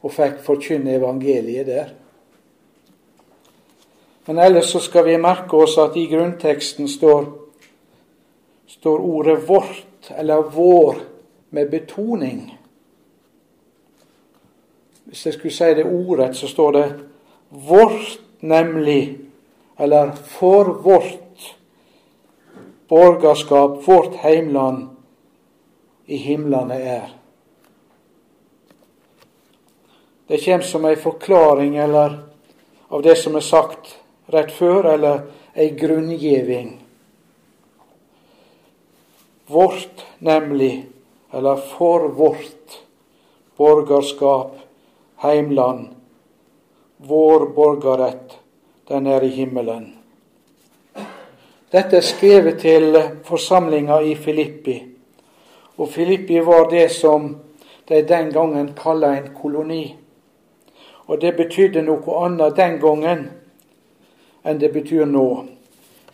og 0.03 0.11
fikk 0.11 0.39
forkynne 0.45 0.95
evangeliet 0.95 1.67
der. 1.67 1.91
Men 4.25 4.39
ellers 4.39 4.71
så 4.71 4.79
skal 4.79 5.05
vi 5.05 5.19
merke 5.19 5.59
oss 5.65 5.75
at 5.83 5.97
i 5.99 6.07
grunnteksten 6.07 6.87
står, 6.87 7.25
står 8.67 8.99
ordet 8.99 9.37
'vårt' 9.47 10.13
eller 10.15 10.41
'vår' 10.41 11.01
med 11.49 11.69
betoning. 11.71 12.59
Hvis 15.03 15.25
jeg 15.25 15.33
skulle 15.33 15.53
si 15.53 15.73
det 15.73 15.85
ordrett, 15.85 16.35
så 16.35 16.47
står 16.47 16.71
det 16.71 16.99
'vårt', 17.53 18.19
nemlig, 18.39 19.19
eller 19.77 20.11
'for 20.11 20.65
vårt 20.65 21.55
borgerskap, 22.87 23.87
vårt 23.87 24.15
heimland, 24.15 24.89
i 26.05 26.17
himlene 26.17 26.75
er'. 26.75 27.13
Det 30.27 30.45
kommer 30.45 30.61
som 30.61 30.85
ei 30.85 30.95
forklaring 30.95 31.75
eller 31.77 32.19
av 32.87 33.01
det 33.01 33.15
som 33.15 33.35
er 33.35 33.39
sagt 33.39 33.99
rett 34.25 34.51
før, 34.51 34.85
eller 34.93 35.21
ei 35.53 35.69
grunngiving. 35.69 36.79
Vårt, 39.47 40.05
nemlig, 40.19 40.85
eller 41.31 41.55
for 41.55 42.07
vårt 42.07 42.79
borgerskap, 43.57 44.55
heimland, 45.15 45.87
vår 47.07 47.45
borgerrett, 47.55 48.37
den 48.87 49.07
er 49.07 49.23
i 49.23 49.27
himmelen. 49.27 49.93
Dette 51.71 51.97
er 51.97 52.05
skrevet 52.05 52.59
til 52.61 52.95
forsamlinga 53.25 53.99
i 54.05 54.15
Filippi. 54.15 54.77
Og 55.77 55.89
Filippi 55.89 56.39
var 56.39 56.69
det 56.69 56.91
som 56.91 57.35
de 57.89 58.01
den 58.07 58.31
gangen 58.31 58.73
kalla 58.77 59.15
en 59.17 59.31
koloni. 59.41 59.95
Og 61.07 61.21
det 61.21 61.35
betydde 61.35 61.81
noe 61.81 62.19
annet 62.25 62.55
den 62.55 62.77
gangen 62.79 63.25
enn 64.43 64.59
det 64.59 64.71
betyr 64.73 65.05
nå. 65.09 65.27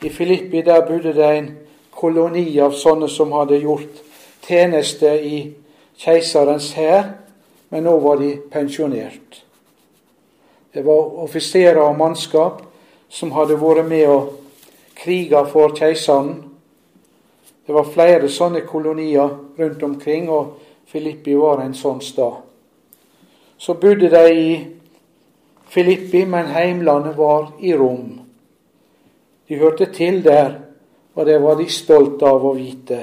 I 0.02 0.10
Filippi 0.10 0.62
der 0.66 0.86
bodde 0.88 1.14
det 1.14 1.30
en 1.38 1.52
koloni 1.92 2.48
av 2.64 2.72
sånne 2.78 3.10
som 3.12 3.34
hadde 3.36 3.60
gjort 3.60 4.02
tjeneste 4.48 5.12
i 5.20 5.42
keiserens 6.00 6.72
hær, 6.78 7.12
men 7.70 7.84
nå 7.84 7.98
var 8.00 8.22
de 8.24 8.32
pensjonert. 8.52 9.44
Det 10.74 10.86
var 10.86 11.24
offiserer 11.24 11.82
og 11.82 11.98
mannskap 11.98 12.62
som 13.10 13.32
hadde 13.34 13.58
vært 13.58 13.88
med 13.90 14.06
å 14.10 14.20
krige 15.00 15.42
for 15.50 15.74
keiseren. 15.78 16.36
Det 17.66 17.74
var 17.74 17.90
flere 17.90 18.30
sånne 18.30 18.62
kolonier 18.68 19.34
rundt 19.58 19.84
omkring, 19.84 20.30
og 20.30 20.58
Filippi 20.90 21.36
var 21.38 21.64
en 21.64 21.76
sånn 21.78 22.02
stad. 22.02 22.42
Så 23.58 23.76
bodde 23.82 24.10
de 24.10 24.24
i 24.34 24.50
Filippi, 25.70 26.24
men 26.26 26.50
heimlandet 26.54 27.18
var 27.18 27.52
i 27.62 27.74
Rom. 27.78 28.20
De 29.50 29.58
hørte 29.58 29.90
til 29.94 30.24
der, 30.26 30.56
og 31.16 31.26
det 31.26 31.38
var 31.42 31.58
de 31.60 31.68
stolte 31.70 32.26
av 32.26 32.46
å 32.46 32.56
vite. 32.58 33.00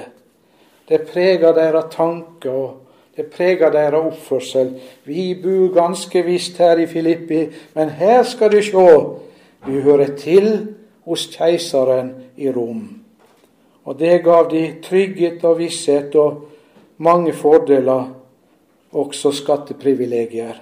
Det 0.87 1.03
prega 1.07 1.51
deres 1.55 1.91
tanker, 1.93 2.51
og 2.51 2.86
det 3.17 3.25
preger 3.33 3.71
deres 3.73 3.93
oppførsel. 3.97 4.75
Vi 5.03 5.31
bor 5.43 5.73
ganske 5.73 6.21
visst 6.25 6.57
her 6.61 6.77
i 6.77 6.85
Filippi, 6.85 7.47
men 7.73 7.89
her 7.89 8.23
skal 8.23 8.51
du 8.51 8.61
sjå, 8.61 8.89
vi 9.67 9.81
hører 9.81 10.13
til 10.17 10.67
hos 11.05 11.25
keiseren 11.33 12.13
i 12.37 12.51
Rom. 12.51 12.83
Og 13.87 13.99
det 13.99 14.21
gav 14.23 14.49
de 14.51 14.75
trygghet 14.83 15.43
og 15.43 15.57
visshet 15.59 16.15
og 16.15 16.45
mange 16.97 17.33
fordeler, 17.33 18.13
også 18.91 19.31
skatteprivilegier. 19.31 20.61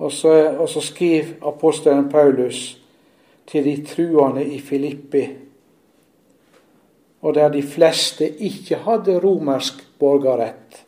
Og 0.00 0.12
så, 0.12 0.32
og 0.58 0.68
så 0.68 0.80
skriver 0.80 1.36
apostelen 1.46 2.08
Paulus 2.08 2.78
til 3.46 3.64
de 3.64 3.84
truende 3.84 4.44
i 4.44 4.60
Filippi, 4.60 5.26
og 7.20 7.34
der 7.34 7.48
de 7.52 7.62
fleste 7.62 8.28
ikke 8.28 8.80
hadde 8.86 9.18
romersk 9.20 9.82
borgerrett. 9.98 10.84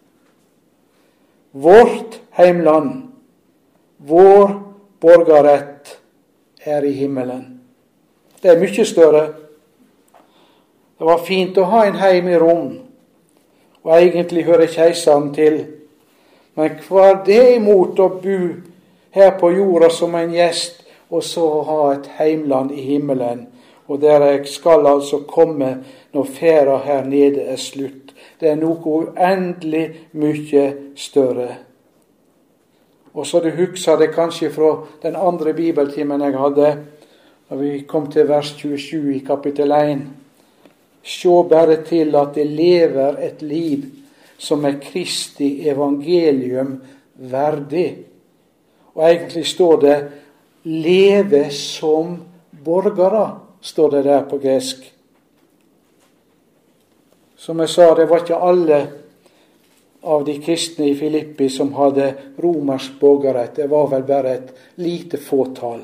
Vårt 1.53 2.21
heimland, 2.39 3.03
vår 3.99 4.55
borgerrett, 5.01 5.99
er 6.65 6.83
i 6.83 6.93
himmelen. 6.93 7.61
Det 8.43 8.51
er 8.51 8.61
mye 8.61 8.85
større. 8.87 9.23
Det 10.99 11.07
var 11.07 11.25
fint 11.27 11.59
å 11.59 11.67
ha 11.67 11.85
en 11.87 11.99
heim 11.99 12.29
i 12.31 12.39
Rom, 12.39 12.77
og 13.83 13.95
egentlig 13.97 14.45
hører 14.47 14.71
keiseren 14.71 15.33
til. 15.35 15.59
Men 16.55 16.77
hva 16.87 17.09
er 17.11 17.19
det 17.27 17.43
imot 17.57 17.99
å 17.99 18.09
bo 18.23 18.39
her 19.13 19.35
på 19.41 19.51
jorda 19.53 19.91
som 19.91 20.15
en 20.15 20.33
gjest, 20.33 20.79
og 21.11 21.25
så 21.27 21.47
ha 21.69 21.81
et 21.93 22.07
heimland 22.17 22.73
i 22.73 22.87
himmelen. 22.95 23.49
Og 23.89 24.01
der 24.01 24.25
jeg 24.25 24.47
skal 24.49 24.87
altså 24.87 25.23
komme 25.29 25.85
når 26.13 26.25
ferda 26.25 26.77
her 26.85 27.05
nede 27.05 27.43
er 27.43 27.57
slutt. 27.57 28.15
Det 28.41 28.51
er 28.51 28.59
noe 28.59 28.79
uendelig 28.79 29.85
mye 30.19 30.65
større. 30.97 31.49
Og 33.15 33.27
så 33.27 33.41
du 33.41 33.51
husker 33.51 33.99
det 34.01 34.15
kanskje 34.15 34.51
fra 34.51 34.73
den 35.03 35.17
andre 35.17 35.53
bibeltimen 35.53 36.23
jeg 36.25 36.39
hadde, 36.39 36.71
da 37.49 37.59
vi 37.61 37.83
kom 37.89 38.09
til 38.11 38.29
vers 38.29 38.55
27 38.57 39.17
i 39.17 39.19
kapittel 39.27 39.73
1. 39.77 40.07
Se 41.03 41.43
bare 41.51 41.83
til 41.85 42.17
at 42.17 42.35
det 42.35 42.47
lever 42.47 43.19
et 43.21 43.43
liv 43.43 43.85
som 44.39 44.65
er 44.65 44.81
Kristi 44.83 45.69
evangelium 45.69 46.79
verdig. 47.15 47.99
Og 48.95 49.05
egentlig 49.11 49.47
står 49.47 49.81
det 49.81 50.09
'leve 50.65 51.51
som 51.51 52.17
borgere', 52.65 53.42
står 53.63 53.91
det 53.91 54.03
der 54.03 54.27
på 54.29 54.39
gresk. 54.43 54.85
Som 57.37 57.61
jeg 57.61 57.69
sa, 57.69 57.95
det 57.95 58.09
var 58.11 58.23
ikke 58.23 58.39
alle 58.39 58.81
av 60.03 60.25
de 60.27 60.37
kristne 60.43 60.91
i 60.91 60.95
Filippi 60.99 61.49
som 61.51 61.73
hadde 61.75 62.13
romersk 62.43 62.99
borgerrett. 63.01 63.57
Det 63.57 63.67
var 63.71 63.89
vel 63.91 64.05
bare 64.07 64.35
et 64.35 64.53
lite 64.83 65.19
fåtall. 65.19 65.81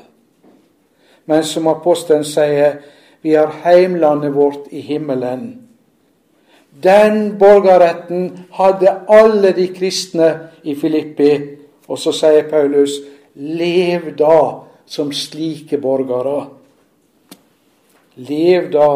Men 1.25 1.43
som 1.43 1.67
apostelen 1.67 2.25
sier, 2.27 2.79
vi 3.21 3.35
har 3.35 3.51
heimlandet 3.63 4.33
vårt 4.35 4.71
i 4.71 4.81
himmelen. 4.81 5.49
Den 6.71 7.37
borgerretten 7.39 8.45
hadde 8.55 8.95
alle 9.07 9.51
de 9.55 9.67
kristne 9.75 10.29
i 10.63 10.75
Filippi. 10.75 11.33
Og 11.87 11.99
så 11.99 12.13
sier 12.15 12.47
Paulus, 12.49 12.99
lev 13.35 14.13
da 14.17 14.63
som 14.87 15.11
slike 15.15 15.79
borgere. 15.81 16.58
Lev 18.19 18.69
da 18.73 18.89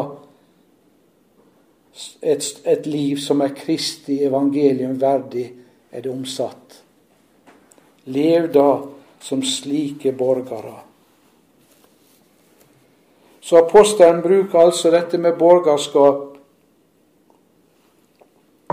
et, 2.21 2.47
et 2.65 2.88
liv 2.89 3.19
som 3.21 3.41
er 3.45 3.53
Kristi 3.55 4.19
evangelium 4.26 4.97
verdig, 5.01 5.45
er 5.91 6.01
det 6.01 6.11
omsatt. 6.11 6.82
Lev 8.05 8.49
da 8.51 8.69
som 9.24 9.43
slike 9.45 10.11
borgere. 10.17 10.76
Så 13.43 13.59
apostelen 13.59 14.21
bruker 14.24 14.59
altså 14.59 14.91
dette 14.91 15.17
med 15.17 15.38
borgerskap 15.39 16.38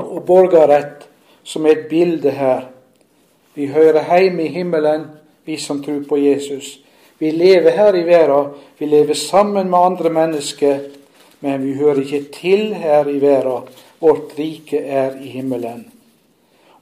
og 0.01 0.21
borgerrett 0.27 1.09
som 1.45 1.67
et 1.67 1.89
bilde 1.91 2.31
her. 2.31 2.69
Vi 3.55 3.67
hører 3.67 4.07
hjemme 4.07 4.45
i 4.45 4.53
himmelen, 4.55 5.07
vi 5.45 5.57
som 5.59 5.83
tror 5.83 6.05
på 6.09 6.17
Jesus. 6.17 6.79
Vi 7.21 7.31
lever 7.31 7.71
her 7.77 7.97
i 7.97 8.03
verden, 8.07 8.55
vi 8.79 8.87
lever 8.87 9.15
sammen 9.15 9.71
med 9.71 9.79
andre 9.79 10.11
mennesker, 10.11 10.79
men 11.41 11.65
vi 11.67 11.75
hører 11.77 12.01
ikke 12.01 12.25
til 12.33 12.75
her 12.75 13.09
i 13.09 13.21
verden. 13.21 13.69
Vårt 14.01 14.33
rike 14.39 14.79
er 14.79 15.19
i 15.21 15.29
himmelen. 15.29 15.85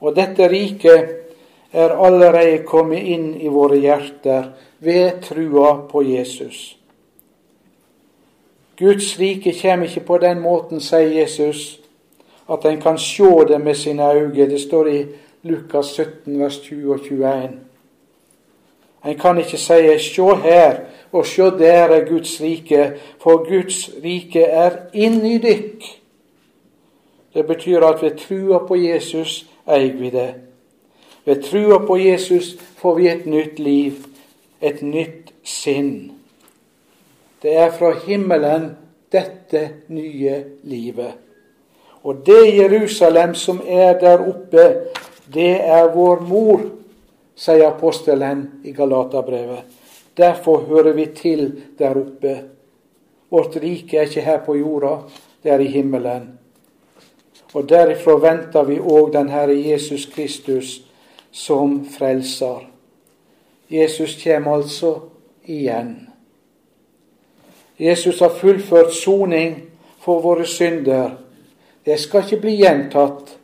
Og 0.01 0.15
dette 0.15 0.47
riket 0.49 1.11
er 1.73 1.97
allerede 1.99 2.63
kommet 2.67 3.03
inn 3.03 3.33
i 3.35 3.51
våre 3.51 3.81
hjerter 3.83 4.53
ved 4.79 5.19
trua 5.27 5.75
på 5.91 6.05
Jesus. 6.07 6.77
Guds 8.79 9.17
rike 9.19 9.53
kommer 9.59 9.91
ikke 9.91 10.07
på 10.07 10.19
den 10.23 10.41
måten, 10.41 10.81
sier 10.81 11.11
Jesus, 11.19 11.81
at 12.47 12.65
en 12.65 12.79
kan 12.81 12.99
se 12.99 13.31
det 13.49 13.59
med 13.61 13.75
sine 13.75 14.13
øyne. 14.15 14.51
Det 14.51 14.61
står 14.61 14.87
i 14.87 15.01
Lukas 15.43 15.87
17, 15.99 16.39
vers 16.39 16.61
20 16.63 16.93
og 16.95 17.01
21. 17.09 17.68
En 19.05 19.19
kan 19.19 19.39
ikke 19.39 19.59
si 19.59 19.99
'se 19.99 20.23
her' 20.23 20.81
og 21.13 21.27
'se 21.27 21.43
der 21.43 21.89
er 21.89 22.09
Guds 22.09 22.41
rike', 22.41 22.99
for 23.19 23.49
Guds 23.49 23.91
rike 24.05 24.43
er 24.43 24.71
inni 24.93 25.39
dykk. 25.39 25.85
Det 27.35 27.47
betyr 27.47 27.81
at 27.81 28.03
ved 28.03 28.17
trua 28.17 28.67
på 28.67 28.77
Jesus 28.77 29.47
eier 29.69 29.93
vi 29.93 30.11
det. 30.11 30.35
Ved 31.25 31.43
trua 31.43 31.79
på 31.87 31.97
Jesus 31.97 32.57
får 32.77 32.95
vi 32.95 33.09
et 33.09 33.27
nytt 33.27 33.59
liv, 33.59 33.93
et 34.61 34.83
nytt 34.83 35.33
sinn. 35.45 36.13
Det 37.43 37.57
er 37.57 37.71
fra 37.71 37.93
himmelen 38.07 38.77
dette 39.13 39.71
nye 39.89 40.45
livet. 40.63 41.13
Og 42.03 42.27
det 42.27 42.57
Jerusalem 42.57 43.35
som 43.35 43.61
er 43.67 43.99
der 43.99 44.19
oppe, 44.29 44.75
det 45.35 45.61
er 45.61 45.95
vår 45.95 46.21
mor, 46.21 46.61
sier 47.39 47.69
apostelen 47.69 48.61
i 48.65 48.73
Galaterbrevet. 48.73 49.65
Derfor 50.19 50.65
hører 50.67 50.93
vi 50.93 51.07
til 51.15 51.53
der 51.79 51.95
oppe. 52.01 52.35
Vårt 53.31 53.57
rike 53.63 53.99
er 53.99 54.09
ikke 54.09 54.25
her 54.25 54.41
på 54.43 54.57
jorda, 54.57 54.97
det 55.43 55.53
er 55.53 55.63
i 55.63 55.71
himmelen. 55.71 56.39
Og 57.55 57.69
derifra 57.69 58.17
venter 58.21 58.67
vi 58.69 58.81
òg 58.81 59.13
den 59.13 59.31
Herre 59.31 59.55
Jesus 59.55 60.09
Kristus 60.13 60.81
som 61.31 61.85
frelser. 61.87 62.67
Jesus 63.71 64.17
kommer 64.23 64.57
altså 64.57 64.95
igjen. 65.45 66.09
Jesus 67.79 68.21
har 68.21 68.35
fullført 68.35 68.93
soning 68.95 69.61
for 70.01 70.21
våre 70.21 70.47
synder. 70.47 71.11
Det 71.85 72.01
skal 72.01 72.25
ikke 72.25 72.41
bli 72.43 72.57
gjentatt, 72.59 73.37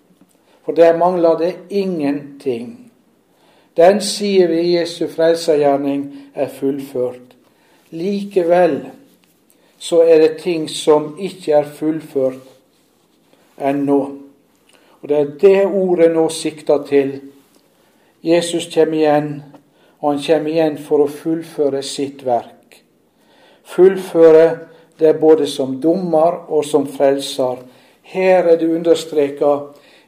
for 0.64 0.72
der 0.72 0.96
mangler 0.98 1.38
det 1.38 1.52
ingenting. 1.70 2.83
Den 3.76 4.00
sier 4.00 4.48
vi 4.48 4.76
Jesu 4.76 5.06
frelsergjerning 5.10 6.04
er 6.34 6.48
fullført. 6.48 7.34
Likevel 7.90 8.80
så 9.78 10.02
er 10.02 10.20
det 10.22 10.42
ting 10.42 10.68
som 10.70 11.16
ikke 11.20 11.52
er 11.52 11.70
fullført 11.78 12.40
ennå. 13.60 14.00
Og 15.02 15.08
det 15.08 15.18
er 15.18 15.32
det 15.40 15.64
ordet 15.66 16.12
nå 16.14 16.28
sikter 16.28 16.86
til. 16.88 17.18
Jesus 18.22 18.70
kommer 18.74 18.96
igjen, 18.96 19.42
og 20.00 20.12
han 20.12 20.22
kommer 20.26 20.50
igjen 20.50 20.78
for 20.78 21.04
å 21.04 21.10
fullføre 21.10 21.82
sitt 21.84 22.24
verk 22.24 22.54
fullføre 23.64 24.58
det 24.98 25.16
både 25.20 25.46
som 25.46 25.80
dommer 25.80 26.44
og 26.48 26.64
som 26.64 26.86
frelser. 26.86 27.56
Her 28.02 28.44
er 28.44 28.56
det 28.56 28.70
understreka 28.70 29.56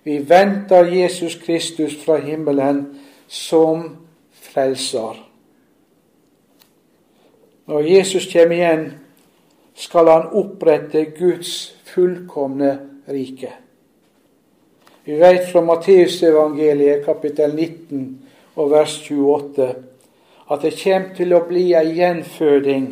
vi 0.05 0.19
venter 0.29 0.87
Jesus 0.93 1.35
Kristus 1.35 1.97
fra 2.05 2.21
himmelen 2.23 2.85
som 3.29 3.89
frelser. 4.33 5.23
Når 7.67 7.81
Jesus 7.81 8.29
kommer 8.33 8.57
igjen, 8.57 8.85
skal 9.75 10.09
han 10.09 10.29
opprette 10.33 11.05
Guds 11.19 11.75
fullkomne 11.85 12.79
rike. 13.09 13.51
Vi 15.05 15.19
vet 15.21 15.51
fra 15.51 15.61
Matteusevangeliet 15.63 17.05
kapittel 17.05 17.55
19 17.55 18.07
og 18.57 18.71
vers 18.71 18.97
28 19.11 19.67
at 20.51 20.63
det 20.63 20.73
kommer 20.79 21.15
til 21.15 21.35
å 21.35 21.43
bli 21.47 21.73
ei 21.75 21.93
gjenføding 21.99 22.87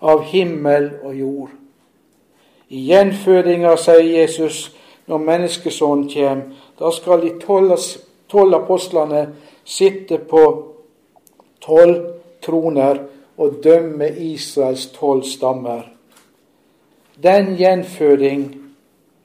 av 0.00 0.22
himmel 0.30 0.90
og 1.02 1.16
jord. 1.16 1.50
I 2.70 2.84
gjenfødinga, 2.90 3.74
sier 3.80 4.04
Jesus, 4.04 4.70
når 5.08 5.24
menneskesonen 5.26 6.08
kommer, 6.12 6.44
da 6.78 6.92
skal 6.94 7.24
de 7.24 7.32
tolv 7.42 8.54
apostlene 8.54 9.24
sitte 9.70 10.18
på 10.18 10.44
tolv 11.62 12.00
troner 12.42 13.04
og 13.40 13.60
dømme 13.64 14.08
Israels 14.10 14.86
tolv 14.96 15.22
stammer. 15.24 15.84
Den 17.22 17.54
gjenføding, 17.56 18.44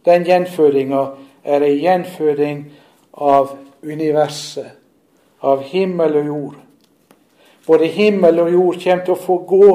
den 0.06 0.28
gjenfødinga 0.28 1.06
er 1.44 1.64
ei 1.64 1.80
gjenføding 1.80 2.66
av 3.14 3.56
universet, 3.84 4.76
av 5.42 5.64
himmel 5.64 6.18
og 6.20 6.26
jord. 6.26 6.56
Både 7.68 7.88
himmel 7.88 8.40
og 8.40 8.52
jord 8.52 8.80
kommer 8.84 9.06
til 9.06 9.16
å 9.16 9.24
få 9.26 9.38
gå 9.48 9.70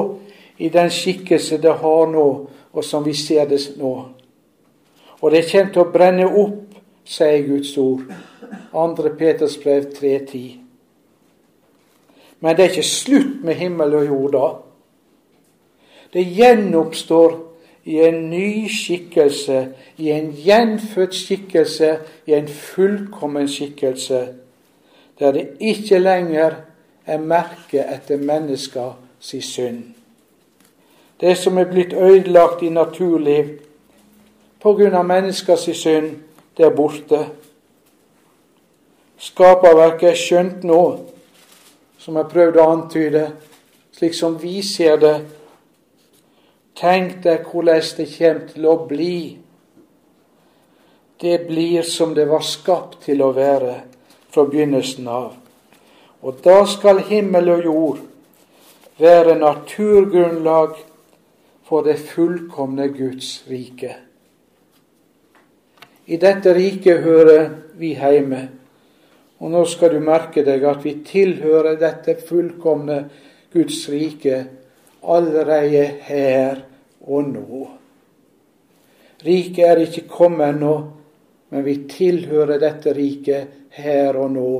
i 0.57 0.69
den 0.69 0.91
skikkelse 0.93 1.59
det 1.61 1.73
har 1.81 2.07
nå, 2.11 2.27
og 2.71 2.83
som 2.85 3.03
vi 3.03 3.13
ser 3.17 3.49
det 3.49 3.59
nå. 3.81 3.93
Og 5.21 5.31
det 5.31 5.45
kommer 5.51 5.73
til 5.73 5.83
å 5.83 5.91
brenne 5.91 6.27
opp, 6.29 6.79
sier 7.05 7.43
Guds 7.47 7.75
ord. 7.77 8.07
2. 8.71 9.15
Peters 9.19 9.57
brev 9.59 9.91
3.10. 9.97 10.60
Men 12.41 12.57
det 12.57 12.65
er 12.65 12.69
ikke 12.69 12.83
slutt 12.83 13.43
med 13.45 13.55
himmel 13.55 13.95
og 13.95 14.05
jord 14.05 14.31
da. 14.33 14.49
Det 16.13 16.25
gjenoppstår 16.35 17.37
i 17.83 17.99
en 18.05 18.29
ny 18.29 18.67
skikkelse, 18.69 19.67
i 19.97 20.11
en 20.11 20.31
gjenfødt 20.35 21.15
skikkelse, 21.15 21.95
i 22.25 22.33
en 22.33 22.47
fullkommen 22.47 23.47
skikkelse, 23.49 24.27
der 25.19 25.31
det 25.31 25.47
ikke 25.59 25.99
lenger 25.99 26.57
er 27.05 27.17
merke 27.17 27.85
etter 27.93 28.17
menneskers 28.17 29.33
synd. 29.45 29.83
Det 31.21 31.37
som 31.37 31.57
er 31.57 31.69
blitt 31.69 31.93
ødelagt 31.93 32.63
i 32.63 32.69
naturliv 32.69 33.59
pga. 34.61 35.01
menneskers 35.01 35.69
synd, 35.73 36.15
det 36.57 36.65
er 36.65 36.75
borte. 36.75 37.25
Skaperverket 39.17 40.09
er 40.09 40.15
skjønt 40.17 40.63
nå, 40.63 40.81
som 42.01 42.17
jeg 42.17 42.31
prøvde 42.31 42.61
å 42.61 42.71
antyde, 42.73 43.27
slik 43.93 44.15
som 44.17 44.39
vi 44.41 44.61
ser 44.65 44.97
det. 45.01 45.15
Tenk 46.77 47.19
deg 47.21 47.45
hvordan 47.45 47.83
det 47.97 48.07
kommer 48.15 48.47
til 48.49 48.65
å 48.65 48.75
bli. 48.89 49.37
det 51.21 51.47
blir 51.47 51.83
som 51.85 52.13
det 52.13 52.25
var 52.25 52.41
skapt 52.41 53.03
til 53.05 53.19
å 53.21 53.27
være 53.31 53.75
fra 54.33 54.45
begynnelsen 54.49 55.05
av. 55.07 55.35
Og 56.25 56.39
da 56.41 56.63
skal 56.65 57.03
himmel 57.05 57.51
og 57.53 57.65
jord 57.65 57.99
være 58.97 59.35
naturgrunnlag 59.37 60.79
for 61.69 61.85
det 61.85 61.99
fullkomne 62.09 62.87
Guds 62.97 63.43
rike. 63.49 63.93
I 66.09 66.17
dette 66.17 66.55
riket 66.57 67.05
hører 67.05 67.51
vi 67.77 67.93
hjemme. 67.93 68.41
Og 69.41 69.49
nå 69.49 69.63
skal 69.65 69.95
du 69.95 70.01
merke 70.05 70.43
deg 70.45 70.63
at 70.69 70.83
vi 70.85 70.99
tilhører 71.05 71.79
dette 71.81 72.19
fullkomne 72.21 73.03
Guds 73.51 73.87
rike 73.89 74.43
allerede 75.01 75.85
her 76.05 76.61
og 77.01 77.31
nå. 77.31 77.61
Riket 79.25 79.65
er 79.65 79.81
ikke 79.81 80.05
kommet 80.09 80.55
ennå, 80.55 80.75
men 81.49 81.65
vi 81.65 81.75
tilhører 81.89 82.61
dette 82.61 82.93
riket 82.93 83.57
her 83.81 84.17
og 84.17 84.31
nå 84.33 84.51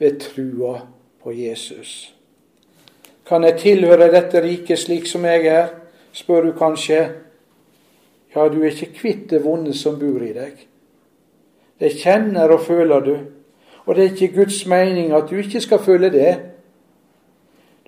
ved 0.00 0.18
trua 0.20 0.74
på 1.22 1.32
Jesus. 1.36 2.12
Kan 3.28 3.44
jeg 3.44 3.60
tilhøre 3.60 4.10
dette 4.12 4.40
riket 4.42 4.80
slik 4.80 5.06
som 5.08 5.24
jeg 5.28 5.46
er, 5.46 5.68
spør 6.12 6.48
du 6.48 6.52
kanskje. 6.58 7.02
Ja, 8.34 8.48
du 8.48 8.58
er 8.62 8.72
ikke 8.72 8.94
kvitt 8.96 9.28
det 9.30 9.44
vonde 9.44 9.76
som 9.76 10.00
bor 10.00 10.24
i 10.24 10.32
deg. 10.34 10.56
Det 11.80 11.94
kjenner 12.00 12.52
og 12.56 12.64
føler 12.66 13.06
du. 13.06 13.14
Og 13.86 13.94
det 13.94 14.04
er 14.04 14.10
ikke 14.10 14.34
Guds 14.34 14.66
mening 14.66 15.12
at 15.12 15.30
du 15.30 15.36
ikke 15.36 15.60
skal 15.60 15.78
føle 15.78 16.10
det. 16.12 16.38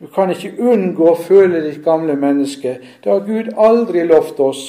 Du 0.01 0.07
kan 0.07 0.31
ikke 0.31 0.57
unngå 0.59 1.11
å 1.13 1.19
føle 1.19 1.63
ditt 1.63 1.85
gamle 1.85 2.17
menneske. 2.19 2.79
Det 3.05 3.13
har 3.13 3.23
Gud 3.27 3.53
aldri 3.57 4.03
lovt 4.07 4.41
oss. 4.41 4.65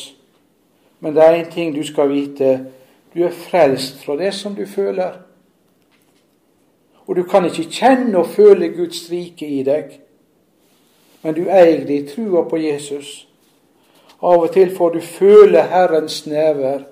Men 1.00 1.16
det 1.16 1.24
er 1.24 1.40
én 1.42 1.52
ting 1.52 1.74
du 1.76 1.84
skal 1.84 2.10
vite. 2.10 2.60
Du 3.14 3.24
er 3.24 3.34
frelst 3.34 4.04
fra 4.06 4.18
det 4.18 4.34
som 4.34 4.56
du 4.56 4.66
føler. 4.66 5.18
Og 7.08 7.16
du 7.16 7.24
kan 7.24 7.46
ikke 7.46 7.70
kjenne 7.70 8.18
og 8.18 8.28
føle 8.28 8.70
Guds 8.74 9.06
rike 9.12 9.48
i 9.48 9.64
deg, 9.64 10.00
men 11.22 11.36
du 11.38 11.46
eier 11.50 11.86
det 11.86 11.98
i 12.00 12.08
trua 12.10 12.44
på 12.50 12.58
Jesus. 12.58 13.28
Av 14.22 14.42
og 14.42 14.52
til 14.54 14.72
får 14.74 14.96
du 14.96 15.02
føle 15.02 15.62
Herrens 15.70 16.26
never. 16.26 16.86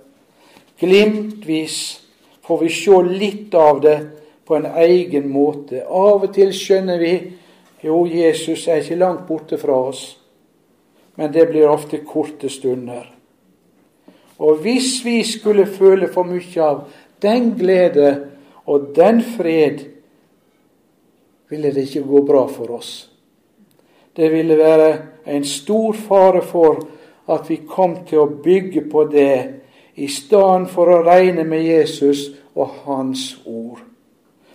Glimtvis 0.79 1.77
får 2.45 2.61
vi 2.61 2.69
se 2.69 2.99
litt 3.07 3.55
av 3.57 3.81
det 3.81 3.97
på 4.45 4.55
en 4.55 4.65
egen 4.65 5.29
måte. 5.31 5.83
Av 5.85 6.23
og 6.23 6.33
til 6.35 6.53
skjønner 6.55 6.99
vi 6.99 7.13
jo, 7.83 8.03
Jesus 8.07 8.67
er 8.67 8.83
ikke 8.83 8.99
langt 8.99 9.25
borte 9.27 9.57
fra 9.59 9.75
oss, 9.89 10.03
men 11.15 11.31
det 11.33 11.47
blir 11.49 11.69
ofte 11.69 12.01
korte 12.07 12.49
stunder. 12.49 13.09
Og 14.43 14.63
hvis 14.63 15.05
vi 15.05 15.21
skulle 15.23 15.65
føle 15.69 16.07
for 16.11 16.27
mye 16.27 16.63
av 16.63 16.85
den 17.23 17.53
glede 17.59 18.09
og 18.65 18.91
den 18.95 19.21
fred 19.21 19.85
ville 21.49 21.71
det 21.73 21.87
ikke 21.87 22.07
gå 22.07 22.21
bra 22.25 22.47
for 22.47 22.71
oss. 22.71 23.09
Det 24.15 24.31
ville 24.31 24.57
være 24.57 24.97
en 25.27 25.45
stor 25.45 25.93
fare 25.93 26.41
for 26.41 26.87
at 27.29 27.49
vi 27.49 27.61
kom 27.67 27.97
til 28.07 28.23
å 28.23 28.31
bygge 28.43 28.85
på 28.91 29.05
det 29.11 29.37
i 29.95 30.07
stedet 30.09 30.69
for 30.73 30.89
å 30.89 31.03
regne 31.05 31.45
med 31.47 31.63
Jesus 31.63 32.31
og 32.55 32.83
Hans 32.85 33.37
ord. 33.45 33.92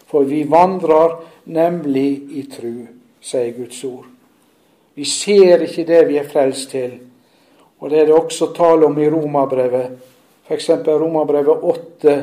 For 0.09 0.24
vi 0.24 0.42
vandrer 0.48 1.18
nemlig 1.52 2.11
i 2.40 2.44
tru, 2.50 2.86
sier 3.20 3.52
Guds 3.56 3.82
ord. 3.84 4.09
Vi 4.96 5.04
ser 5.04 5.62
ikke 5.66 5.86
det 5.86 6.02
vi 6.09 6.18
er 6.18 6.28
frelst 6.28 6.72
til. 6.72 6.96
Og 7.78 7.90
det 7.90 8.00
er 8.00 8.09
det 8.09 8.16
også 8.16 8.50
tale 8.56 8.88
om 8.88 8.98
i 8.98 9.09
Romabrevet, 9.11 9.98
f.eks. 10.48 10.70
Romabrevet 10.88 11.62
8, 11.62 12.16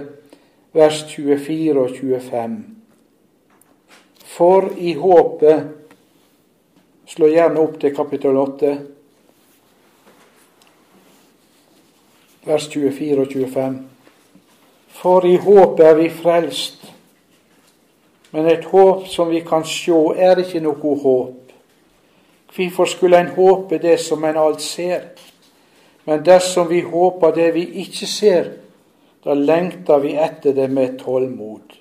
vers 0.76 1.04
24 1.14 1.80
og 1.80 1.96
25. 1.96 2.58
For 4.36 4.68
i 4.76 4.94
håpet 5.00 5.76
Slå 7.06 7.28
gjerne 7.30 7.62
opp 7.62 7.76
til 7.80 7.94
kapittel 7.94 8.38
8, 8.42 8.70
vers 12.48 12.66
24 12.74 13.22
og 13.22 13.30
25. 13.30 13.76
For 14.96 15.28
i 15.30 15.36
håpet 15.38 15.86
er 15.86 16.00
vi 16.00 16.08
frelst. 16.10 16.85
Men 18.36 18.50
et 18.52 18.66
håp 18.68 19.06
som 19.08 19.30
vi 19.32 19.40
kan 19.48 19.64
sjå, 19.64 20.10
er 20.20 20.42
ikke 20.42 20.60
noe 20.60 20.96
håp. 21.00 21.54
Hvorfor 22.52 22.90
skulle 22.92 23.22
en 23.24 23.30
håpe 23.32 23.78
det 23.80 23.94
som 24.04 24.26
en 24.28 24.36
alt 24.36 24.60
ser? 24.62 25.06
Men 26.04 26.20
dersom 26.26 26.68
vi 26.68 26.82
håper 26.84 27.32
det 27.32 27.54
vi 27.56 27.64
ikke 27.86 28.08
ser, 28.12 28.50
da 29.24 29.38
lengter 29.40 30.04
vi 30.04 30.18
etter 30.20 30.52
det 30.52 30.68
med 30.68 30.98
tålmod. 31.00 31.78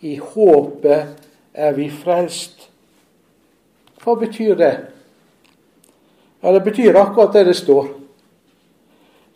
I 0.00 0.14
håpet 0.16 1.28
er 1.52 1.76
vi 1.76 1.90
frelst. 1.92 2.64
Hva 4.00 4.16
betyr 4.16 4.56
det? 4.56 4.72
Ja, 6.40 6.52
Det 6.52 6.64
betyr 6.64 6.96
akkurat 6.96 7.36
det 7.36 7.44
det 7.44 7.56
står. 7.56 7.86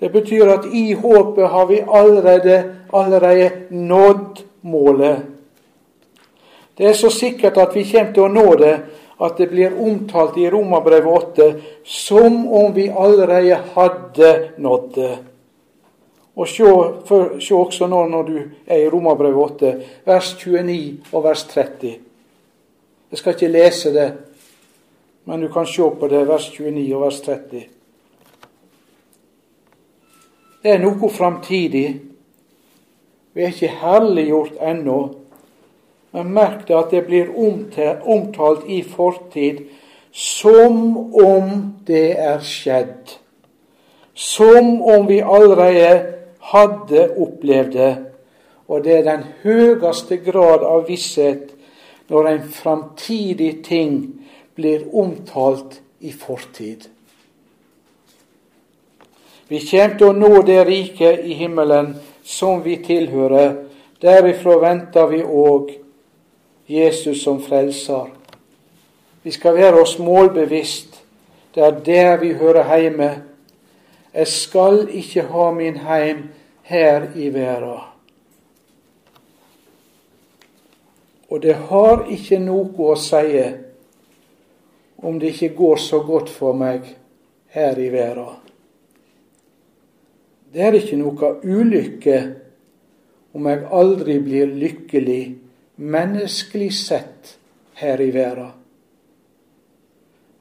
Det 0.01 0.09
betyr 0.13 0.49
at 0.49 0.73
i 0.73 0.93
håpet 0.93 1.49
har 1.49 1.67
vi 1.67 1.85
allerede, 1.85 2.75
allerede 2.93 3.51
nådd 3.71 4.41
målet. 4.63 5.34
Det 6.79 6.87
er 6.89 6.97
så 6.99 7.11
sikkert 7.11 7.59
at 7.63 7.75
vi 7.75 7.85
kommer 7.87 8.13
til 8.15 8.27
å 8.27 8.33
nå 8.33 8.55
det, 8.59 8.75
at 9.23 9.37
det 9.39 9.47
blir 9.53 9.77
omtalt 9.79 10.39
i 10.43 10.49
Romerbrevet 10.51 11.07
8 11.07 11.47
som 11.87 12.49
om 12.51 12.73
vi 12.75 12.89
allerede 12.91 13.61
hadde 13.77 14.33
nådd 14.59 14.89
det. 14.95 15.13
Og 16.35 16.49
se, 16.51 17.55
også 17.55 17.87
nå 17.87 18.01
når 18.11 18.27
du 18.27 18.39
er 18.67 18.83
i 18.83 18.89
Romerbrevet 18.91 19.55
8, 19.55 19.75
vers 20.07 20.33
29 20.41 21.13
og 21.13 21.25
vers 21.29 21.45
30. 21.53 21.95
Jeg 23.11 23.21
skal 23.21 23.37
ikke 23.37 23.53
lese 23.55 23.93
det, 23.95 24.09
men 25.31 25.41
du 25.41 25.49
kan 25.53 25.67
se 25.67 25.87
på 26.01 26.09
det, 26.11 26.25
vers 26.27 26.51
29 26.51 26.97
og 26.97 27.05
vers 27.07 27.21
30. 27.23 27.63
Det 30.65 30.73
er 30.73 30.83
noe 30.83 31.11
framtidig. 31.13 31.87
Vi 33.35 33.43
er 33.45 33.53
ikke 33.53 33.79
herliggjort 33.83 34.59
ennå. 34.65 34.99
Men 36.15 36.31
merk 36.31 36.69
det 36.69 36.77
at 36.79 36.93
det 36.95 37.03
blir 37.09 37.33
omtalt 37.35 38.69
i 38.71 38.83
fortid 38.87 39.65
som 40.15 40.97
om 41.19 41.51
det 41.87 42.15
er 42.23 42.39
skjedd. 42.47 43.17
Som 44.15 44.79
om 44.83 45.09
vi 45.11 45.19
allerede 45.19 46.15
hadde 46.55 47.09
opplevd 47.19 47.73
det. 47.75 47.95
Og 48.71 48.85
det 48.85 48.99
er 48.99 49.09
den 49.09 49.27
høyeste 49.43 50.21
grad 50.23 50.63
av 50.63 50.87
visshet 50.89 51.51
når 52.09 52.31
en 52.31 52.49
framtidig 52.63 53.53
ting 53.67 53.99
blir 54.55 54.87
omtalt 54.95 55.81
i 56.01 56.13
fortid. 56.15 56.87
Vi 59.49 59.61
kommer 59.67 59.99
til 59.99 60.13
å 60.13 60.17
nå 60.17 60.43
det 60.47 60.63
riket 60.69 61.27
i 61.27 61.35
himmelen 61.43 61.97
som 62.23 62.63
vi 62.65 62.79
tilhører. 62.87 63.65
Derifra 64.01 64.61
venter 64.63 65.11
vi 65.11 65.25
òg 65.25 65.75
Jesus 66.67 67.23
som 67.23 67.41
frelser. 67.43 68.11
Vi 69.23 69.31
skal 69.31 69.55
være 69.55 69.81
oss 69.81 69.99
målbevisst. 69.99 71.01
Det 71.55 71.63
er 71.63 71.81
der 71.85 72.17
vi 72.21 72.33
hører 72.33 72.79
hjemme. 72.79 73.11
Jeg 74.15 74.27
skal 74.27 74.89
ikke 74.89 75.23
ha 75.23 75.51
min 75.51 75.77
heim 75.77 76.29
her 76.63 77.09
i 77.17 77.29
verden. 77.35 77.81
Og 81.29 81.43
det 81.43 81.55
har 81.55 82.05
ikke 82.11 82.39
noe 82.39 82.93
å 82.93 82.97
si 83.01 83.43
om 85.05 85.19
det 85.21 85.35
ikke 85.35 85.57
går 85.57 85.81
så 85.83 86.01
godt 86.07 86.31
for 86.31 86.57
meg 86.57 86.87
her 87.55 87.79
i 87.79 87.89
verden. 87.93 88.41
Det 90.55 90.63
er 90.63 90.77
ikke 90.79 91.01
noe 91.01 91.33
ulykke 91.43 92.19
om 93.35 93.49
jeg 93.51 93.65
aldri 93.75 94.19
blir 94.23 94.53
lykkelig 94.55 95.23
menneskelig 95.77 96.73
sett 96.75 97.39
her 97.75 98.01
i 98.01 98.11
verden. 98.11 98.53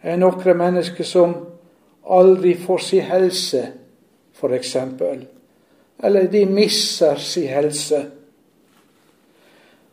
Det 0.01 0.11
er 0.11 0.19
noen 0.19 0.57
mennesker 0.57 1.07
som 1.07 1.34
aldri 2.03 2.57
får 2.59 2.81
si 2.84 2.99
helse, 2.99 3.61
f.eks. 4.36 4.75
Eller 6.03 6.27
de 6.27 6.43
mister 6.45 7.15
si 7.23 7.45
helse. 7.47 8.01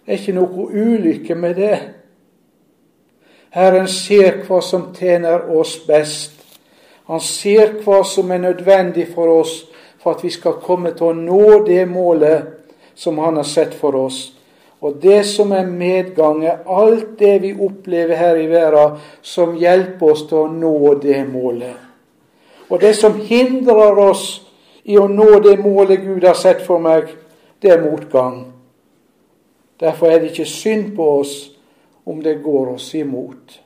Det 0.05 0.17
er 0.17 0.19
ikke 0.19 0.35
noe 0.35 0.67
ulykke 0.75 1.37
med 1.39 1.55
det. 1.61 1.79
Herren 3.55 3.87
ser 3.91 4.43
hva 4.47 4.61
som 4.63 4.91
tjener 4.95 5.47
oss 5.55 5.77
best. 5.87 6.35
Han 7.07 7.23
ser 7.23 7.77
hva 7.85 8.03
som 8.07 8.31
er 8.31 8.43
nødvendig 8.43 9.09
for 9.15 9.31
oss 9.41 9.55
for 10.01 10.15
at 10.15 10.25
vi 10.25 10.31
skal 10.35 10.61
komme 10.63 10.93
til 10.97 11.11
å 11.11 11.17
nå 11.17 11.63
det 11.67 11.85
målet 11.91 12.57
som 12.95 13.19
Han 13.19 13.37
har 13.37 13.47
sett 13.49 13.75
for 13.75 13.95
oss. 13.97 14.40
Og 14.81 14.97
det 15.03 15.25
som 15.29 15.53
er 15.53 15.67
medgang, 15.69 16.45
er 16.45 16.63
alt 16.67 17.19
det 17.19 17.35
vi 17.43 17.53
opplever 17.53 18.17
her 18.17 18.39
i 18.41 18.47
verden 18.49 18.97
som 19.23 19.57
hjelper 19.61 20.13
oss 20.15 20.25
til 20.29 20.39
å 20.41 20.53
nå 20.53 20.95
det 21.03 21.21
målet. 21.29 21.77
Og 22.71 22.81
det 22.81 22.95
som 22.97 23.19
hindrer 23.21 23.99
oss 24.01 24.41
i 24.89 24.97
å 24.97 25.09
nå 25.11 25.41
det 25.45 25.59
målet 25.61 26.01
Gud 26.01 26.25
har 26.25 26.39
sett 26.39 26.63
for 26.65 26.81
meg, 26.81 27.11
det 27.61 27.75
er 27.75 27.83
motgang. 27.85 28.47
Derfor 29.81 30.09
er 30.09 30.21
det 30.21 30.33
ikke 30.33 30.49
synd 30.49 30.95
på 30.97 31.09
oss 31.21 31.35
om 32.09 32.23
det 32.25 32.41
går 32.43 32.75
oss 32.75 32.95
imot. 32.95 33.61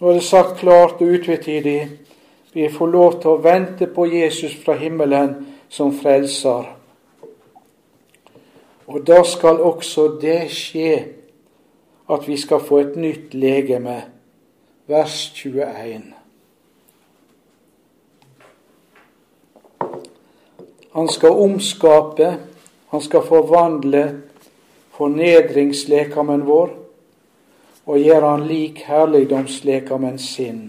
Nå 0.00 0.10
er 0.10 0.18
det 0.18 0.26
sagt 0.26 0.58
klart 0.58 0.98
og 0.98 1.14
utvetydig 1.14 1.78
vi 2.54 2.68
får 2.70 2.90
lov 2.90 3.20
til 3.22 3.34
å 3.34 3.42
vente 3.42 3.86
på 3.90 4.06
Jesus 4.10 4.54
fra 4.62 4.76
himmelen 4.78 5.36
som 5.70 5.94
frelser. 5.94 6.73
Og 8.86 9.06
da 9.06 9.22
skal 9.24 9.60
også 9.60 10.08
det 10.20 10.50
skje 10.52 10.90
at 12.10 12.28
vi 12.28 12.36
skal 12.36 12.60
få 12.60 12.82
et 12.84 12.96
nytt 13.00 13.34
legeme. 13.34 14.02
Vers 14.86 15.32
21. 15.34 16.12
Han 20.94 21.08
skal 21.08 21.30
omskape, 21.30 22.36
han 22.90 23.00
skal 23.00 23.24
forvandle 23.26 24.04
fornedringslekamen 24.94 26.44
vår 26.46 26.74
og 27.84 27.98
gjøre 27.98 28.28
han 28.30 28.46
lik 28.48 28.84
herligdomslekamen 28.86 30.18
sin, 30.18 30.60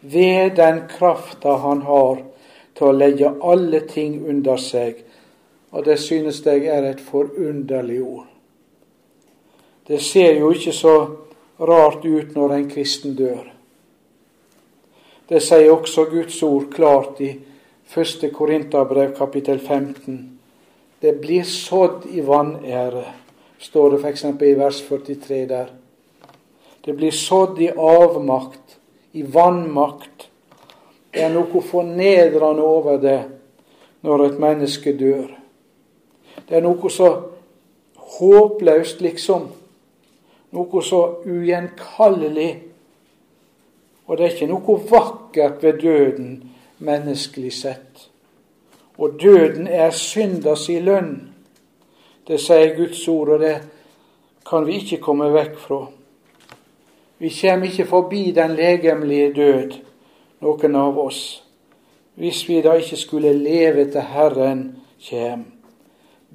ved 0.00 0.54
den 0.56 0.84
krafta 0.88 1.58
han 1.64 1.82
har 1.88 2.22
til 2.78 2.86
å 2.86 2.94
legge 2.94 3.32
alle 3.42 3.82
ting 3.90 4.20
under 4.28 4.60
seg. 4.62 5.02
Og 5.78 5.84
det 5.86 5.94
synes 6.02 6.40
jeg 6.42 6.66
er 6.66 6.82
et 6.90 7.00
forunderlig 7.00 8.00
ord. 8.02 8.26
Det 9.86 10.00
ser 10.02 10.40
jo 10.40 10.50
ikke 10.50 10.72
så 10.74 10.94
rart 11.60 12.02
ut 12.02 12.34
når 12.34 12.54
en 12.54 12.66
kristen 12.70 13.14
dør. 13.14 13.46
Det 15.28 15.38
sier 15.44 15.70
også 15.70 16.08
Guds 16.10 16.42
ord 16.42 16.66
klart 16.74 17.22
i 17.22 17.30
1. 17.94 18.26
Korinterbrev 18.34 19.14
kapittel 19.14 19.62
15. 19.62 20.18
Det 20.98 21.14
blir 21.22 21.46
sådd 21.46 22.10
i 22.10 22.26
vanære, 22.26 23.06
står 23.62 23.90
det 23.94 24.02
f.eks. 24.02 24.24
i 24.24 24.52
vers 24.58 24.82
43 24.82 25.42
der. 25.46 25.72
Det 26.84 26.96
blir 26.96 27.14
sådd 27.14 27.62
i 27.62 27.70
avmakt, 27.70 28.80
i 29.12 29.22
vannmakt. 29.22 30.26
Det 31.14 31.22
er 31.22 31.34
noe 31.38 31.62
fornedrende 31.62 32.66
over 32.66 32.98
det 32.98 33.20
når 34.02 34.26
et 34.26 34.40
menneske 34.42 34.98
dør. 34.98 35.37
Det 36.46 36.56
er 36.56 36.64
noe 36.64 36.90
så 36.90 37.08
håpløst, 38.18 39.00
liksom. 39.00 39.48
Noe 40.56 40.82
så 40.82 41.00
ugjenkallelig. 41.26 42.52
Og 44.06 44.16
det 44.16 44.24
er 44.24 44.36
ikke 44.36 44.52
noe 44.52 44.78
vakkert 44.90 45.62
ved 45.62 45.82
døden 45.82 46.30
menneskelig 46.78 47.52
sett. 47.52 48.08
Og 48.98 49.18
døden 49.20 49.66
er 49.66 49.90
synders 49.90 50.68
i 50.68 50.78
lønn. 50.80 51.28
Det 52.28 52.40
sier 52.40 52.74
Guds 52.76 53.04
ord, 53.08 53.28
og 53.36 53.40
det 53.40 53.56
kan 54.48 54.66
vi 54.66 54.80
ikke 54.80 55.02
komme 55.04 55.28
vekk 55.32 55.58
fra. 55.60 55.82
Vi 57.18 57.30
kommer 57.40 57.66
ikke 57.66 57.86
forbi 57.86 58.30
den 58.32 58.56
legemlige 58.56 59.32
død, 59.34 59.78
noen 60.40 60.76
av 60.76 60.98
oss, 60.98 61.22
hvis 62.14 62.44
vi 62.48 62.60
da 62.62 62.76
ikke 62.78 62.96
skulle 62.96 63.32
leve 63.34 63.88
til 63.90 64.06
Herren 64.14 64.62
kjem. 65.02 65.57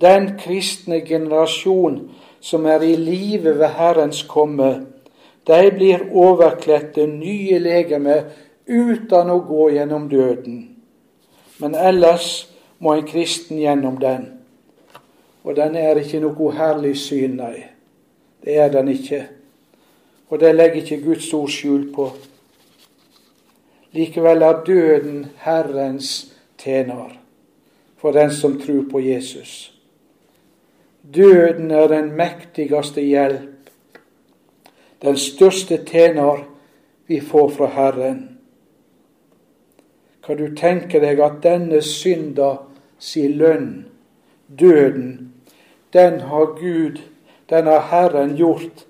Den 0.01 0.37
kristne 0.37 1.01
generasjon 1.05 1.99
som 2.41 2.65
er 2.65 2.81
i 2.81 2.95
live 2.95 3.57
ved 3.59 3.75
Herrens 3.77 4.23
komme, 4.29 4.85
de 5.47 5.71
blir 5.71 6.07
overkledte 6.11 7.05
nye 7.07 7.59
legeme 7.59 8.23
uten 8.67 9.29
å 9.29 9.39
gå 9.45 9.69
gjennom 9.75 10.07
døden. 10.09 10.61
Men 11.59 11.75
ellers 11.75 12.47
må 12.79 12.95
en 12.95 13.07
kristen 13.07 13.59
gjennom 13.59 13.99
den. 13.99 14.25
Og 15.43 15.55
den 15.55 15.75
er 15.75 15.99
ikke 15.99 16.23
noe 16.23 16.51
herlig 16.55 16.95
syn, 16.99 17.37
nei. 17.39 17.65
Det 18.43 18.57
er 18.59 18.71
den 18.71 18.89
ikke. 18.91 19.21
Og 20.31 20.39
det 20.39 20.55
legger 20.55 20.81
ikke 20.81 21.03
Guds 21.03 21.27
ord 21.35 21.51
skjul 21.51 21.89
på. 21.95 22.07
Likevel 23.93 24.41
er 24.41 24.63
døden 24.65 25.27
Herrens 25.43 26.33
tjener 26.57 27.13
for 28.01 28.11
den 28.11 28.31
som 28.33 28.57
tror 28.59 28.87
på 28.91 28.99
Jesus. 28.99 29.72
Døden 31.03 31.71
er 31.71 31.87
den 31.87 32.11
mektigste 32.15 33.01
hjelp, 33.01 33.49
den 35.01 35.17
største 35.17 35.77
tjener 35.85 36.45
vi 37.07 37.19
får 37.19 37.49
fra 37.57 37.67
Herren. 37.75 38.21
Kan 40.23 40.39
du 40.39 40.53
tenke 40.55 41.01
deg 41.03 41.19
at 41.19 41.41
denne 41.43 41.81
synda 41.83 42.53
si 42.99 43.25
lønn, 43.27 43.83
døden, 44.47 45.33
den 45.93 46.21
har 46.29 46.55
Gud, 46.55 47.01
den 47.49 47.67
har 47.67 47.83
Herren 47.91 48.37
gjort 48.39 48.85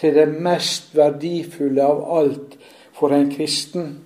til 0.00 0.16
det 0.16 0.28
mest 0.40 0.96
verdifulle 0.96 1.84
av 1.84 2.00
alt 2.18 2.56
for 2.96 3.12
en 3.12 3.28
kristen. 3.30 3.98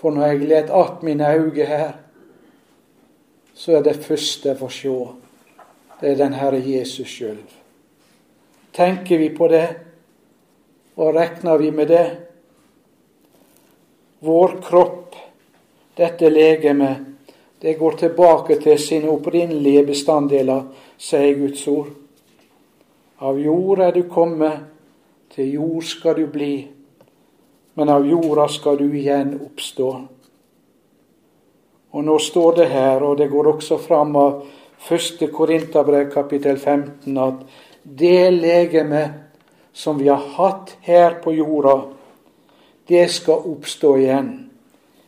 For 0.00 0.10
når 0.10 0.26
jeg 0.26 0.48
let 0.48 0.70
att 0.70 1.02
mine 1.02 1.34
øyne 1.34 1.64
her, 1.64 1.92
så 3.54 3.76
er 3.76 3.82
det 3.82 3.96
første 3.96 4.48
jeg 4.48 4.58
får 4.58 4.68
se, 4.68 4.88
det 6.00 6.12
er 6.12 6.20
den 6.20 6.36
Herre 6.36 6.60
Jesus 6.60 7.08
sjøl. 7.08 7.38
Tenker 8.76 9.18
vi 9.18 9.30
på 9.32 9.48
det, 9.48 9.66
og 10.96 11.14
regner 11.16 11.58
vi 11.58 11.70
med 11.70 11.88
det, 11.88 12.06
vår 14.20 14.56
kropp, 14.64 15.16
dette 15.96 16.30
legemet, 16.30 17.04
det 17.60 17.78
går 17.78 17.92
tilbake 18.00 18.58
til 18.60 18.78
sine 18.78 19.08
opprinnelige 19.08 19.84
bestanddeler, 19.86 20.66
sier 20.98 21.38
Guds 21.38 21.62
ord. 21.72 21.88
Av 23.24 23.38
jord 23.40 23.80
er 23.80 23.94
du 23.96 24.02
kommet, 24.12 24.66
til 25.32 25.54
jord 25.56 25.84
skal 25.88 26.16
du 26.16 26.26
bli, 26.32 26.52
men 27.76 27.88
av 27.92 28.04
jorda 28.08 28.46
skal 28.48 28.76
du 28.80 28.86
igjen 28.88 29.34
oppstå. 29.40 29.88
Og 31.96 32.04
nå 32.04 32.18
står 32.20 32.56
det 32.60 32.68
her, 32.72 33.02
og 33.02 33.16
det 33.16 33.28
går 33.32 33.50
også 33.54 33.80
fram 33.80 34.16
av 34.20 34.44
1. 34.90 35.32
Korinterbrev 35.32 36.10
kapittel 36.12 36.58
15, 36.58 37.18
at 37.18 37.34
det 37.98 38.32
legeme 38.32 39.14
som 39.72 39.98
vi 39.98 40.08
har 40.08 40.22
hatt 40.36 40.76
her 40.80 41.18
på 41.22 41.32
jorda, 41.32 41.80
det 42.88 43.10
skal 43.10 43.48
oppstå 43.50 43.96
igjen. 43.96 44.30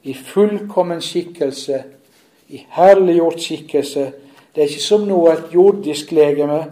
I 0.02 0.14
fullkommen 0.14 1.00
skikkelse, 1.02 1.82
i 2.48 2.64
herliggjort 2.70 3.40
skikkelse. 3.40 4.04
Det 4.54 4.62
er 4.62 4.68
ikke 4.68 4.82
som 4.82 5.06
nå 5.08 5.20
et 5.30 5.54
jordisk 5.54 6.12
legeme, 6.12 6.64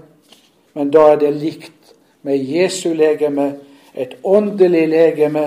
men 0.74 0.90
da 0.90 1.12
er 1.12 1.20
det 1.20 1.34
likt 1.36 1.94
med 2.26 2.42
Jesu 2.42 2.92
legeme, 2.94 3.54
et 3.94 4.16
åndelig 4.24 4.88
legeme, 4.88 5.46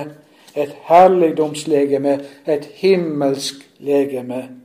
et 0.55 0.73
herligdomslegeme, 0.89 2.19
et 2.47 2.65
himmelsk 2.81 3.61
legeme. 3.79 4.59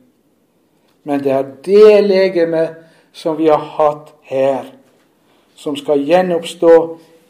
Men 1.04 1.22
det 1.24 1.32
er 1.32 1.50
det 1.64 2.04
legeme 2.04 2.68
som 3.12 3.36
vi 3.36 3.48
har 3.48 3.60
hatt 3.76 4.14
her, 4.22 4.64
som 5.54 5.76
skal 5.76 6.02
gjenoppstå 6.02 6.72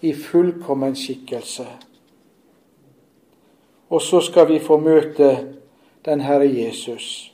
i 0.01 0.13
fullkommen 0.15 0.97
skikkelse. 0.97 1.67
Og 3.91 4.03
så 4.03 4.21
skal 4.21 4.49
vi 4.49 4.59
få 4.59 4.79
møte 4.81 5.31
den 6.05 6.21
Herre 6.21 6.49
Jesus. 6.49 7.33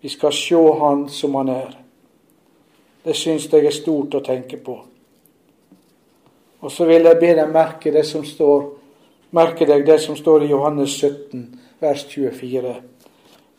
Vi 0.00 0.08
skal 0.08 0.32
se 0.32 0.60
Han 0.80 1.08
som 1.08 1.34
Han 1.34 1.48
er. 1.48 1.78
Det 3.04 3.16
syns 3.16 3.48
jeg 3.52 3.66
er 3.66 3.72
stort 3.72 4.14
å 4.14 4.20
tenke 4.24 4.56
på. 4.56 4.78
Og 6.60 6.72
så 6.72 6.84
vil 6.88 7.04
jeg 7.04 7.20
be 7.20 7.34
deg 7.36 7.52
merke 7.52 7.92
det 7.92 8.06
som 8.06 8.24
står 8.24 8.70
merke 9.34 9.66
deg 9.66 9.84
det 9.86 9.98
som 10.00 10.16
står 10.16 10.44
i 10.44 10.52
Johannes 10.52 10.94
17, 11.00 11.60
vers 11.80 12.04
24. 12.08 12.74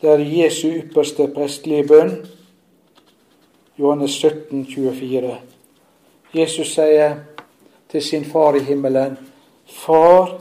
Det 0.06 0.14
er 0.14 0.22
Jesu 0.22 0.68
ypperste 0.70 1.26
prestelige 1.34 1.88
bønn. 1.90 2.12
Johannes 3.80 4.14
17, 4.22 4.60
24. 4.70 5.32
Jesus 6.38 6.76
sier 6.76 7.16
til 7.90 8.04
sin 8.06 8.28
far 8.30 8.54
i 8.54 8.62
himmelen, 8.68 9.16
Far, 9.66 10.36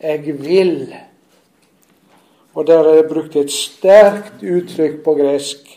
jeg 0.00 0.38
vil. 0.40 0.94
Og 2.54 2.66
der 2.66 2.78
er 2.78 3.02
det 3.02 3.10
brukt 3.10 3.36
et 3.36 3.52
sterkt 3.52 4.40
uttrykk 4.40 4.96
på 5.04 5.14
gresk. 5.20 5.68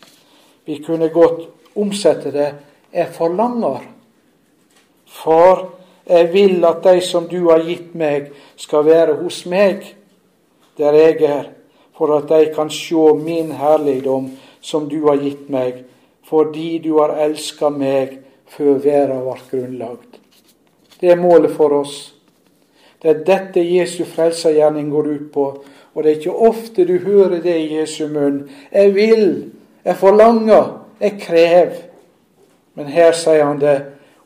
Vi 0.63 0.80
kunne 0.88 1.11
godt 1.11 1.49
omsette 1.75 2.32
det 2.32 2.47
jeg 2.93 3.11
forlanger. 3.19 3.84
Far, 5.19 5.65
jeg 6.07 6.32
vil 6.32 6.63
at 6.71 6.80
de 6.88 7.03
som 7.03 7.28
du 7.28 7.49
har 7.49 7.67
gitt 7.67 7.91
meg, 7.91 8.32
skal 8.55 8.88
være 8.88 9.19
hos 9.19 9.43
meg 9.51 9.84
der 10.80 10.95
jeg 10.95 11.21
er, 11.28 11.57
for 11.97 12.17
at 12.17 12.29
de 12.29 12.53
kan 12.55 12.69
se 12.69 13.13
min 13.23 13.51
herligdom 13.51 14.29
som 14.61 14.89
du 14.89 15.01
har 15.07 15.17
gitt 15.21 15.49
meg, 15.49 15.83
fordi 16.27 16.77
du 16.83 16.93
har 16.99 17.17
elska 17.23 17.69
meg 17.69 18.19
før 18.51 18.77
verden 18.83 19.23
ble 19.25 19.39
grunnlagd. 19.51 20.19
Det 20.99 21.11
er 21.11 21.19
målet 21.21 21.53
for 21.55 21.73
oss. 21.81 22.13
Det 23.01 23.09
er 23.09 23.25
dette 23.25 23.61
Jesu 23.61 24.03
frelsergjerning 24.05 24.89
går 24.91 25.07
ut 25.07 25.27
på. 25.33 25.45
Og 25.93 26.03
det 26.03 26.11
er 26.11 26.19
ikke 26.19 26.47
ofte 26.49 26.85
du 26.85 26.97
hører 27.01 27.39
det 27.41 27.55
i 27.57 27.77
Jesu 27.77 28.07
munn. 28.07 28.49
Jeg 28.71 28.95
vil, 28.95 29.51
Jeg 29.85 29.95
forlanger, 29.95 30.87
jeg 30.99 31.19
krever. 31.21 31.75
Men 32.75 32.85
her 32.85 33.11
sier 33.11 33.45
han 33.45 33.61
det 33.61 33.77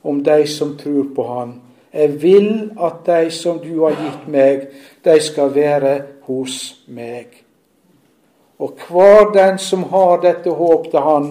om 0.04 0.24
de 0.24 0.48
som 0.48 0.74
tror 0.78 1.06
på 1.16 1.24
Han. 1.24 1.54
Jeg 1.94 2.22
vil 2.22 2.72
at 2.82 3.06
de 3.06 3.32
som 3.32 3.60
du 3.60 3.84
har 3.84 3.96
gitt 4.00 4.28
meg, 4.28 4.68
de 5.06 5.20
skal 5.22 5.56
være 5.56 6.02
hos 6.28 6.58
meg. 6.88 7.44
Og 8.62 8.78
hver 8.88 9.32
den 9.34 9.58
som 9.58 9.84
har 9.90 10.22
dette 10.22 10.50
håp 10.54 10.92
til 10.92 11.00
Han, 11.00 11.30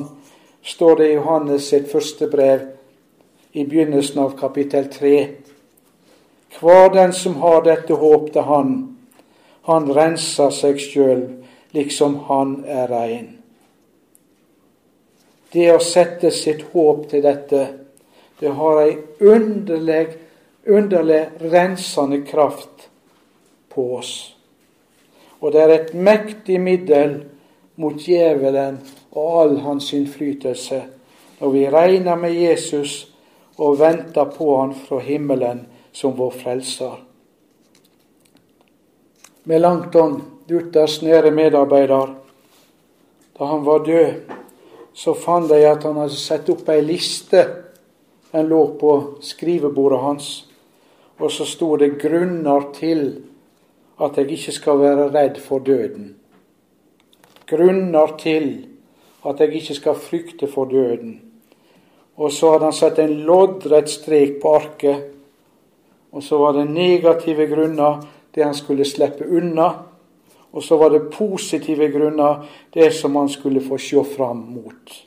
står 0.62 0.96
det 0.96 1.10
i 1.10 1.14
Johannes 1.14 1.68
sitt 1.70 1.86
første 1.92 2.26
brev 2.28 2.66
i 3.52 3.64
begynnelsen 3.64 4.18
av 4.20 4.34
kapittel 4.38 4.90
3. 4.92 5.12
Hver 6.58 6.90
den 6.94 7.12
som 7.14 7.38
har 7.40 7.62
dette 7.64 7.94
håp 7.94 8.32
til 8.34 8.48
Han, 8.48 8.72
han 9.70 9.92
renser 9.94 10.50
seg 10.50 10.80
sjøl 10.82 11.22
liksom 11.76 12.16
han 12.26 12.56
er 12.66 12.88
rein. 12.90 13.28
Det 15.52 15.68
å 15.72 15.78
sette 15.82 16.30
sitt 16.34 16.62
håp 16.72 17.06
til 17.10 17.22
dette, 17.22 17.62
det 18.40 18.52
har 18.56 18.82
ei 18.82 18.96
underlig, 19.20 20.16
underlig 20.66 21.22
rensende 21.52 22.22
kraft 22.26 22.88
på 23.70 23.86
oss. 23.98 24.12
Og 25.40 25.52
det 25.52 25.60
er 25.60 25.74
et 25.74 25.92
mektig 25.94 26.60
middel 26.60 27.20
mot 27.80 27.96
djevelen 27.96 28.80
og 29.10 29.42
all 29.42 29.60
hans 29.64 29.92
innflytelse 29.96 30.82
når 31.40 31.50
vi 31.50 31.68
regner 31.72 32.16
med 32.20 32.34
Jesus 32.36 33.06
og 33.56 33.78
venter 33.80 34.28
på 34.28 34.48
han 34.58 34.74
fra 34.76 34.98
himmelen 35.00 35.62
som 35.92 36.12
vår 36.16 36.34
frelser. 36.36 36.98
Melankton, 39.48 40.20
Luthers 40.48 40.98
nære 41.02 41.32
medarbeider, 41.32 42.12
da 43.38 43.48
han 43.48 43.64
var 43.64 43.84
død, 43.86 44.36
så 44.92 45.14
fant 45.16 45.48
de 45.48 45.62
at 45.64 45.86
han 45.88 45.96
hadde 45.96 46.20
satt 46.20 46.50
opp 46.52 46.68
ei 46.68 46.82
liste. 46.84 47.46
Den 48.30 48.50
lå 48.50 48.60
på 48.80 48.92
skrivebordet 49.24 50.00
hans. 50.04 50.28
Og 51.18 51.32
så 51.32 51.44
sto 51.44 51.76
det 51.76 51.96
'grunner 51.98 52.68
til 52.74 53.22
at 54.00 54.16
jeg 54.16 54.30
ikke 54.30 54.52
skal 54.52 54.78
være 54.80 55.10
redd 55.12 55.40
for 55.40 55.58
døden'. 55.58 56.14
Grunner 57.46 58.16
til 58.18 58.66
at 59.26 59.40
jeg 59.40 59.54
ikke 59.54 59.74
skal 59.74 59.94
frykte 59.94 60.46
for 60.46 60.64
døden. 60.64 61.20
Og 62.16 62.32
så 62.32 62.50
hadde 62.50 62.64
han 62.64 62.72
satt 62.72 62.98
en 62.98 63.14
loddrett 63.26 63.90
strek 63.90 64.40
på 64.42 64.54
arket. 64.54 65.04
Og 66.12 66.22
så 66.22 66.38
var 66.38 66.52
det 66.52 66.70
negative 66.70 67.46
grunner 67.46 68.06
det 68.34 68.44
han 68.44 68.54
skulle 68.54 68.84
slippe 68.84 69.28
unna. 69.28 69.70
Og 70.52 70.62
så 70.62 70.76
var 70.76 70.88
det 70.88 71.12
positive 71.12 71.88
grunner, 71.88 72.46
det 72.74 72.94
som 72.94 73.16
han 73.16 73.28
skulle 73.28 73.60
få 73.60 73.78
se 73.78 74.04
fram 74.16 74.36
mot. 74.36 75.06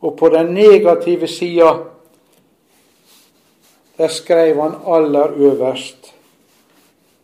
Og 0.00 0.16
på 0.16 0.28
den 0.28 0.54
negative 0.54 1.26
sida, 1.26 1.74
der 3.98 4.08
skrev 4.08 4.60
han 4.62 4.74
aller 4.86 5.30
øverst 5.36 6.14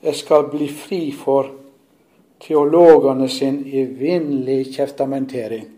Jeg 0.02 0.14
skal 0.14 0.50
bli 0.50 0.68
fri 0.68 1.12
for 1.12 1.50
teologene 2.40 3.28
sin 3.28 3.62
evinnelige 3.66 4.72
kjeftamentering. 4.72 5.68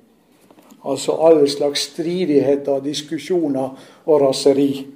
Altså 0.85 1.13
alle 1.13 1.49
slags 1.49 1.81
stridigheter, 1.81 2.81
diskusjoner 2.81 3.79
og 4.07 4.21
raseri. 4.21 4.87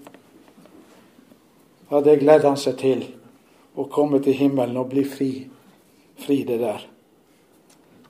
Ja, 1.90 2.00
det 2.00 2.18
gledde 2.20 2.48
han 2.48 2.56
seg 2.56 2.78
til 2.80 3.04
å 3.76 3.84
komme 3.92 4.20
til 4.22 4.36
himmelen 4.36 4.78
og 4.80 4.90
bli 4.92 5.04
fri, 5.04 5.30
fri 6.22 6.42
det 6.48 6.60
der. 6.60 6.86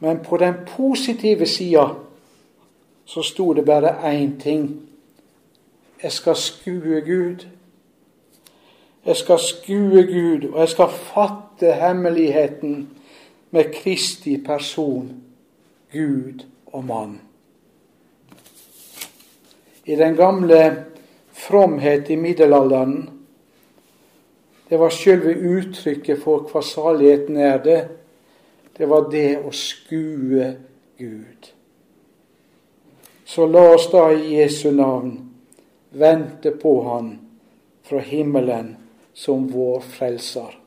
Men 0.03 0.23
på 0.23 0.37
den 0.37 0.55
positive 0.77 1.47
sida 1.47 1.89
så 3.05 3.23
sto 3.23 3.53
det 3.53 3.65
bare 3.65 3.97
én 4.11 4.39
ting. 4.41 4.69
Jeg 6.03 6.13
skal 6.13 6.37
skue 6.37 7.01
Gud. 7.07 7.47
Jeg 9.05 9.17
skal 9.17 9.39
skue 9.39 10.03
Gud, 10.07 10.49
og 10.53 10.61
jeg 10.61 10.69
skal 10.69 10.89
fatte 10.89 11.73
hemmeligheten 11.73 12.89
med 13.51 13.73
Kristi 13.75 14.37
person, 14.47 15.11
Gud 15.93 16.45
og 16.67 16.85
mann. 16.85 17.21
I 19.85 19.97
den 19.97 20.15
gamle 20.17 20.85
fromhet 21.33 22.11
i 22.11 22.17
middelalderen 22.17 23.11
det 24.69 24.79
var 24.79 24.89
selve 24.89 25.35
uttrykket 25.35 26.23
for 26.23 26.47
hva 26.49 26.63
saligheten 26.65 27.37
er 27.37 27.59
det. 27.61 27.81
Det 28.79 28.87
var 28.89 29.11
det 29.13 29.43
å 29.45 29.51
skue 29.53 30.47
Gud. 30.97 31.51
Så 33.25 33.47
la 33.47 33.67
oss 33.75 33.91
da 33.93 34.07
i 34.15 34.39
Jesu 34.39 34.71
navn 34.71 35.19
vente 35.91 36.55
på 36.57 36.73
Han 36.89 37.11
fra 37.85 38.01
himmelen 38.01 38.71
som 39.15 39.47
vår 39.49 39.81
frelser. 39.81 40.59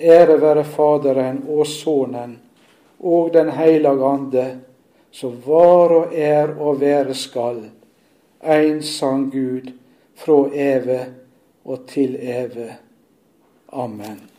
Ære 0.00 0.38
være 0.40 0.64
Faderen 0.64 1.42
og 1.48 1.66
Sønnen 1.66 2.38
og 3.00 3.32
Den 3.32 3.50
hellige 3.52 4.06
Ande, 4.06 4.46
som 5.10 5.36
var 5.46 5.92
og 5.92 6.14
er 6.16 6.54
og 6.56 6.80
være 6.80 7.14
skal, 7.14 7.62
en 8.40 8.82
sann 8.82 9.30
Gud, 9.30 9.72
fra 10.14 10.48
evig 10.52 11.06
og 11.64 11.86
til 11.88 12.16
evig. 12.16 12.76
Amen. 13.72 14.29